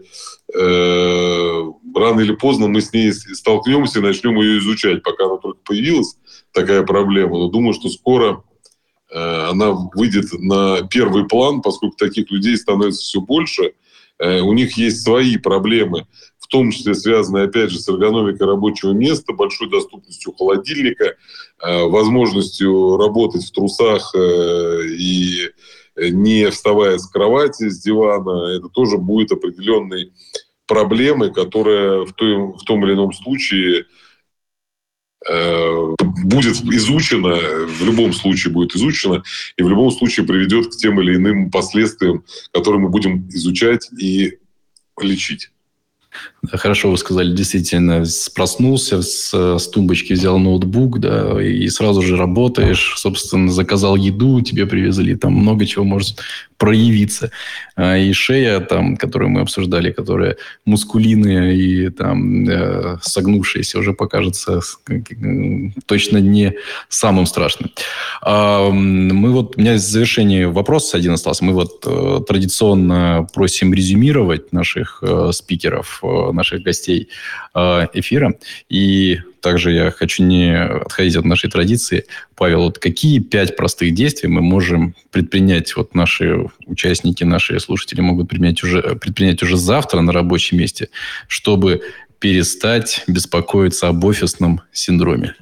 э, 0.54 1.64
рано 1.94 2.20
или 2.20 2.34
поздно 2.34 2.66
мы 2.66 2.80
с 2.80 2.92
ней 2.92 3.12
столкнемся 3.12 3.98
и 3.98 4.02
начнем 4.02 4.40
ее 4.40 4.58
изучать, 4.58 5.02
пока 5.02 5.26
она 5.26 5.36
только 5.36 5.60
появилась, 5.64 6.16
такая 6.52 6.82
проблема. 6.82 7.38
Но 7.38 7.48
думаю, 7.48 7.74
что 7.74 7.90
скоро 7.90 8.42
э, 9.12 9.48
она 9.50 9.72
выйдет 9.94 10.32
на 10.32 10.88
первый 10.88 11.28
план, 11.28 11.60
поскольку 11.60 11.96
таких 11.96 12.30
людей 12.30 12.56
становится 12.56 13.02
все 13.02 13.20
больше– 13.20 13.74
у 14.20 14.52
них 14.52 14.76
есть 14.76 15.02
свои 15.02 15.38
проблемы, 15.38 16.06
в 16.38 16.46
том 16.46 16.70
числе 16.70 16.94
связанные, 16.94 17.44
опять 17.44 17.70
же, 17.70 17.78
с 17.78 17.88
эргономикой 17.88 18.46
рабочего 18.46 18.92
места, 18.92 19.32
большой 19.32 19.70
доступностью 19.70 20.32
холодильника, 20.32 21.16
э, 21.62 21.84
возможностью 21.84 22.96
работать 22.96 23.44
в 23.44 23.52
трусах 23.52 24.14
э, 24.14 24.82
и 24.88 25.50
не 25.96 26.50
вставая 26.50 26.98
с 26.98 27.06
кровати, 27.06 27.68
с 27.68 27.80
дивана. 27.80 28.56
Это 28.56 28.68
тоже 28.68 28.98
будет 28.98 29.32
определенной 29.32 30.12
проблемой, 30.66 31.32
которая 31.32 32.04
в 32.04 32.12
том, 32.12 32.54
в 32.54 32.62
том 32.64 32.84
или 32.84 32.94
ином 32.94 33.12
случае 33.12 33.84
Э, 33.84 33.84
будет 35.28 36.56
изучено, 36.64 37.36
в 37.66 37.84
любом 37.84 38.12
случае 38.12 38.52
будет 38.52 38.74
изучено, 38.74 39.22
и 39.56 39.62
в 39.62 39.68
любом 39.68 39.90
случае 39.90 40.26
приведет 40.26 40.68
к 40.68 40.76
тем 40.76 41.00
или 41.00 41.16
иным 41.16 41.50
последствиям, 41.50 42.24
которые 42.52 42.80
мы 42.80 42.88
будем 42.88 43.28
изучать 43.28 43.90
и 43.98 44.38
лечить. 45.00 45.50
Хорошо 46.50 46.90
вы 46.90 46.98
сказали, 46.98 47.34
действительно, 47.34 48.04
проснулся, 48.34 49.02
с, 49.02 49.32
с 49.32 49.68
тумбочки 49.68 50.14
взял 50.14 50.38
ноутбук, 50.38 50.98
да, 50.98 51.40
и 51.40 51.68
сразу 51.68 52.02
же 52.02 52.16
работаешь, 52.16 52.94
собственно, 52.96 53.50
заказал 53.50 53.94
еду, 53.94 54.40
тебе 54.40 54.66
привезли, 54.66 55.14
там 55.14 55.34
много 55.34 55.66
чего 55.66 55.84
может 55.84 56.18
проявиться. 56.60 57.30
А, 57.74 57.96
и 57.96 58.12
шея, 58.12 58.60
там, 58.60 58.98
которую 58.98 59.30
мы 59.30 59.40
обсуждали, 59.40 59.92
которая 59.92 60.36
мускулиная 60.66 61.52
и 61.52 61.88
там 61.88 62.46
э, 62.46 62.98
согнувшаяся, 63.00 63.78
уже 63.78 63.94
покажется 63.94 64.60
точно 65.86 66.18
не 66.18 66.52
самым 66.90 67.24
страшным. 67.24 67.70
А, 68.20 68.68
мы 68.70 69.32
вот, 69.32 69.56
у 69.56 69.60
меня 69.60 69.74
в 69.74 69.78
завершении 69.78 70.44
вопрос 70.44 70.94
один 70.94 71.12
остался. 71.12 71.44
Мы 71.46 71.54
вот 71.54 71.82
э, 71.86 72.20
традиционно 72.28 73.26
просим 73.32 73.72
резюмировать 73.72 74.52
наших 74.52 75.02
э, 75.02 75.30
спикеров, 75.32 76.02
наших 76.32 76.62
гостей 76.62 77.08
эфира. 77.94 78.34
И 78.68 79.20
также 79.40 79.72
я 79.72 79.90
хочу 79.90 80.22
не 80.22 80.56
отходить 80.56 81.16
от 81.16 81.24
нашей 81.24 81.50
традиции. 81.50 82.04
Павел, 82.36 82.62
вот 82.62 82.78
какие 82.78 83.18
пять 83.18 83.56
простых 83.56 83.94
действий 83.94 84.28
мы 84.28 84.40
можем 84.40 84.94
предпринять, 85.10 85.74
вот 85.76 85.94
наши 85.94 86.46
участники, 86.66 87.24
наши 87.24 87.58
слушатели 87.60 88.00
могут 88.00 88.28
предпринять 88.28 88.62
уже, 88.62 88.82
предпринять 88.96 89.42
уже 89.42 89.56
завтра 89.56 90.00
на 90.00 90.12
рабочем 90.12 90.58
месте, 90.58 90.88
чтобы 91.26 91.82
перестать 92.18 93.02
беспокоиться 93.06 93.88
об 93.88 94.04
офисном 94.04 94.60
синдроме? 94.72 95.34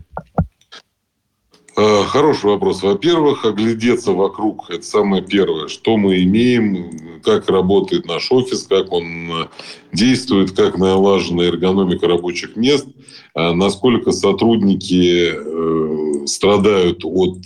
Э, 1.81 2.03
хороший 2.09 2.47
вопрос. 2.47 2.83
Во-первых, 2.83 3.45
оглядеться 3.45 4.11
вокруг. 4.11 4.69
Это 4.69 4.83
самое 4.83 5.23
первое. 5.23 5.69
Что 5.69 5.97
мы 5.97 6.25
имеем, 6.25 7.21
как 7.23 7.49
работает 7.49 8.05
наш 8.05 8.33
офис, 8.33 8.65
как 8.65 8.91
он 8.91 9.31
э, 9.31 9.47
действует, 9.93 10.51
как 10.51 10.77
налажена 10.77 11.45
эргономика 11.45 12.09
рабочих 12.09 12.57
мест, 12.57 12.89
э, 13.37 13.53
насколько 13.53 14.11
сотрудники 14.11 16.27
страдают 16.27 17.05
от 17.05 17.39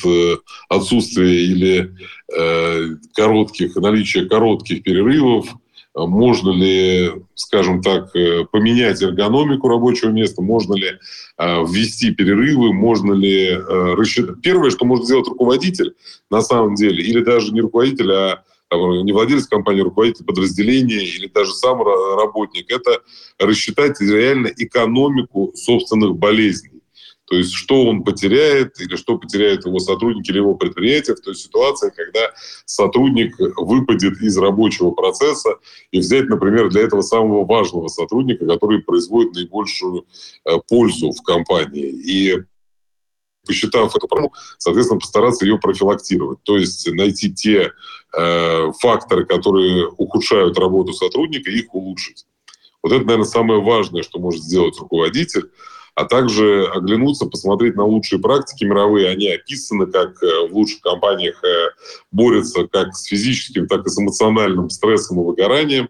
отсутствия 0.69 1.45
или 1.45 1.95
коротких, 3.15 3.77
наличия 3.77 4.25
коротких 4.25 4.83
перерывов, 4.83 5.55
можно 5.95 6.51
ли, 6.51 7.11
скажем 7.35 7.83
так, 7.83 8.15
э, 8.17 8.45
поменять 8.51 9.03
эргономику 9.03 9.69
рабочего 9.69 10.11
места, 10.11 10.41
можно 10.41 10.75
ли 10.75 10.89
э, 10.89 11.65
ввести 11.67 12.13
перерывы, 12.13 12.73
можно 12.73 13.13
ли 13.13 13.49
э, 13.49 13.59
рассчитать. 13.59 14.41
Первое, 14.43 14.71
что 14.71 14.87
может 14.87 15.05
сделать 15.05 15.29
руководитель 15.29 15.95
на 16.31 16.41
самом 16.41 16.77
деле, 16.77 17.05
или 17.05 17.23
даже 17.23 17.53
не 17.53 17.61
руководитель, 17.61 18.11
а 18.13 18.43
не 18.71 19.13
владелец 19.13 19.47
компании, 19.47 19.83
а 19.83 19.85
руководитель 19.85 20.25
подразделения 20.25 21.05
или 21.05 21.27
даже 21.27 21.53
сам 21.53 21.83
работник, 21.83 22.71
это 22.71 23.03
рассчитать 23.39 24.01
реально 24.01 24.51
экономику 24.57 25.53
собственных 25.55 26.17
болезней. 26.17 26.72
То 27.33 27.39
есть, 27.39 27.55
что 27.55 27.87
он 27.87 28.05
потеряет 28.05 28.79
или 28.79 28.95
что 28.95 29.17
потеряют 29.17 29.65
его 29.65 29.79
сотрудники 29.79 30.31
или 30.31 30.37
его 30.37 30.55
предприятие 30.55 31.17
в 31.17 31.21
той 31.23 31.35
ситуации, 31.35 31.91
когда 31.97 32.31
сотрудник 32.67 33.37
выпадет 33.57 34.21
из 34.21 34.37
рабочего 34.37 34.91
процесса 34.91 35.57
и 35.93 36.01
взять, 36.01 36.29
например, 36.29 36.69
для 36.69 36.83
этого 36.83 37.01
самого 37.01 37.47
важного 37.47 37.89
сотрудника, 37.89 38.45
который 38.45 38.83
производит 38.83 39.33
наибольшую 39.33 40.05
э, 40.45 40.59
пользу 40.69 41.13
в 41.13 41.23
компании. 41.23 41.87
И 41.87 42.37
посчитав 43.47 43.97
эту 43.97 44.07
проблему, 44.09 44.35
соответственно, 44.59 45.01
постараться 45.01 45.47
ее 45.47 45.59
профилактировать. 45.59 46.43
То 46.43 46.59
есть 46.59 46.87
найти 46.93 47.33
те 47.33 47.73
э, 48.15 48.73
факторы, 48.79 49.25
которые 49.25 49.89
ухудшают 49.89 50.59
работу 50.59 50.93
сотрудника, 50.93 51.51
их 51.51 51.75
улучшить. 51.75 52.27
Вот 52.83 52.93
это, 52.93 53.07
наверное, 53.07 53.25
самое 53.25 53.63
важное, 53.63 54.03
что 54.03 54.19
может 54.19 54.43
сделать 54.43 54.79
руководитель 54.79 55.51
а 55.95 56.05
также 56.05 56.67
оглянуться, 56.67 57.27
посмотреть 57.27 57.77
на 57.77 57.85
лучшие 57.85 58.21
практики 58.21 58.65
мировые. 58.65 59.11
Они 59.11 59.29
описаны, 59.29 59.87
как 59.87 60.23
э, 60.23 60.49
в 60.49 60.55
лучших 60.55 60.81
компаниях 60.81 61.43
э, 61.45 61.71
борются 62.11 62.67
как 62.67 62.95
с 62.95 63.05
физическим, 63.05 63.67
так 63.67 63.87
и 63.87 63.91
с 63.91 63.99
эмоциональным 63.99 64.71
стрессом 64.71 65.21
и 65.21 65.25
выгоранием. 65.25 65.89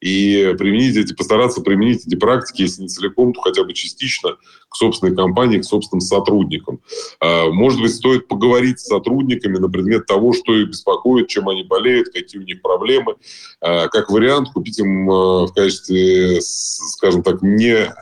И 0.00 0.54
применить 0.56 0.96
эти, 0.96 1.12
постараться 1.12 1.60
применить 1.60 2.06
эти 2.06 2.14
практики, 2.14 2.62
если 2.62 2.82
не 2.82 2.88
целиком, 2.88 3.32
то 3.32 3.40
хотя 3.40 3.64
бы 3.64 3.72
частично 3.72 4.36
к 4.68 4.76
собственной 4.76 5.16
компании, 5.16 5.58
к 5.58 5.64
собственным 5.64 6.02
сотрудникам. 6.02 6.80
А, 7.18 7.50
может 7.50 7.80
быть, 7.80 7.94
стоит 7.94 8.28
поговорить 8.28 8.78
с 8.78 8.86
сотрудниками 8.86 9.58
на 9.58 9.68
предмет 9.68 10.06
того, 10.06 10.32
что 10.34 10.54
их 10.54 10.68
беспокоит, 10.68 11.26
чем 11.26 11.48
они 11.48 11.64
болеют, 11.64 12.10
какие 12.10 12.40
у 12.40 12.44
них 12.44 12.62
проблемы. 12.62 13.16
А, 13.60 13.88
как 13.88 14.10
вариант, 14.10 14.50
купить 14.50 14.78
им 14.78 15.10
э, 15.10 15.46
в 15.46 15.52
качестве, 15.52 16.40
скажем 16.42 17.24
так, 17.24 17.42
не 17.42 17.92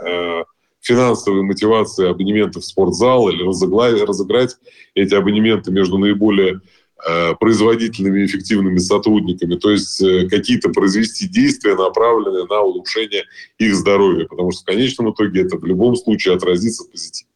финансовой 0.87 1.43
мотивации 1.43 2.09
абонементов 2.09 2.63
в 2.63 2.67
спортзал 2.67 3.29
или 3.29 3.43
разыграть 3.43 4.57
эти 4.95 5.15
абонементы 5.15 5.73
между 5.73 5.99
наиболее 5.99 6.61
Э, 7.05 7.35
производительными 7.35 8.25
эффективными 8.25 8.79
сотрудниками, 8.79 9.57
то 9.57 9.71
есть 9.71 10.01
э, 10.01 10.27
какие-то 10.31 10.71
произвести 10.71 11.29
действия, 11.29 11.75
направленные 11.75 12.47
на 12.47 12.63
улучшение 12.63 13.25
их 13.59 13.75
здоровья, 13.75 14.25
потому 14.25 14.51
что 14.51 14.63
в 14.63 14.65
конечном 14.65 15.13
итоге 15.13 15.43
это 15.43 15.59
в 15.59 15.65
любом 15.67 15.95
случае 15.95 16.35
отразится 16.35 16.85
позитивно, 16.91 17.33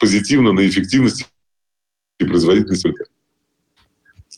позитивно 0.00 0.52
на 0.52 0.66
эффективности 0.66 1.26
и 2.18 2.24
производительности 2.24 2.92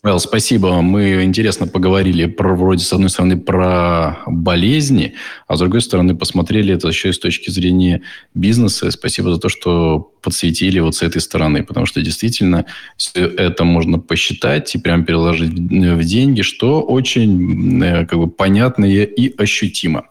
Well, 0.07 0.19
спасибо. 0.19 0.81
Мы 0.81 1.25
интересно 1.25 1.67
поговорили 1.67 2.27
про, 2.27 2.55
вроде, 2.55 2.85
с 2.85 2.93
одной 2.93 3.09
стороны, 3.09 3.37
про 3.37 4.19
болезни, 4.25 5.15
а 5.47 5.57
с 5.57 5.59
другой 5.59 5.81
стороны, 5.81 6.15
посмотрели 6.15 6.73
это 6.73 6.87
еще 6.87 7.09
и 7.09 7.11
с 7.11 7.19
точки 7.19 7.49
зрения 7.49 8.01
бизнеса. 8.33 8.89
Спасибо 8.91 9.33
за 9.33 9.41
то, 9.41 9.49
что 9.49 10.13
подсветили 10.21 10.79
вот 10.79 10.95
с 10.95 11.01
этой 11.01 11.19
стороны, 11.19 11.61
потому 11.61 11.85
что 11.85 12.01
действительно 12.01 12.65
все 12.95 13.27
это 13.27 13.65
можно 13.65 13.99
посчитать 13.99 14.73
и 14.75 14.77
прям 14.77 15.03
переложить 15.03 15.51
в 15.51 16.03
деньги, 16.05 16.41
что 16.41 16.81
очень 16.81 17.83
э, 17.83 18.05
как 18.05 18.17
бы 18.17 18.29
понятно 18.29 18.85
и 18.85 19.35
ощутимо. 19.37 20.05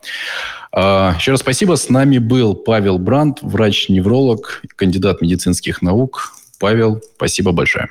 А, 0.72 1.14
еще 1.18 1.30
раз 1.30 1.40
спасибо. 1.40 1.76
С 1.76 1.88
нами 1.88 2.18
был 2.18 2.54
Павел 2.54 2.98
Брандт, 2.98 3.38
врач-невролог, 3.40 4.62
кандидат 4.76 5.22
медицинских 5.22 5.80
наук. 5.80 6.34
Павел, 6.60 7.00
спасибо 7.16 7.52
большое. 7.52 7.88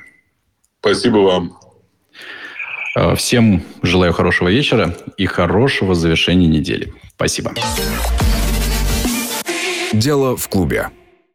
Спасибо 0.78 1.16
вам. 1.16 1.65
Э, 2.96 3.14
всем 3.14 3.62
желаю 3.82 4.14
хорошего 4.14 4.48
вечера 4.48 4.96
и 5.18 5.26
хорошего 5.26 5.94
завершения 5.94 6.46
недели. 6.46 6.94
Спасибо. 7.14 7.52
Дело 9.92 10.36
в 10.36 10.48
клубе. 10.48 10.88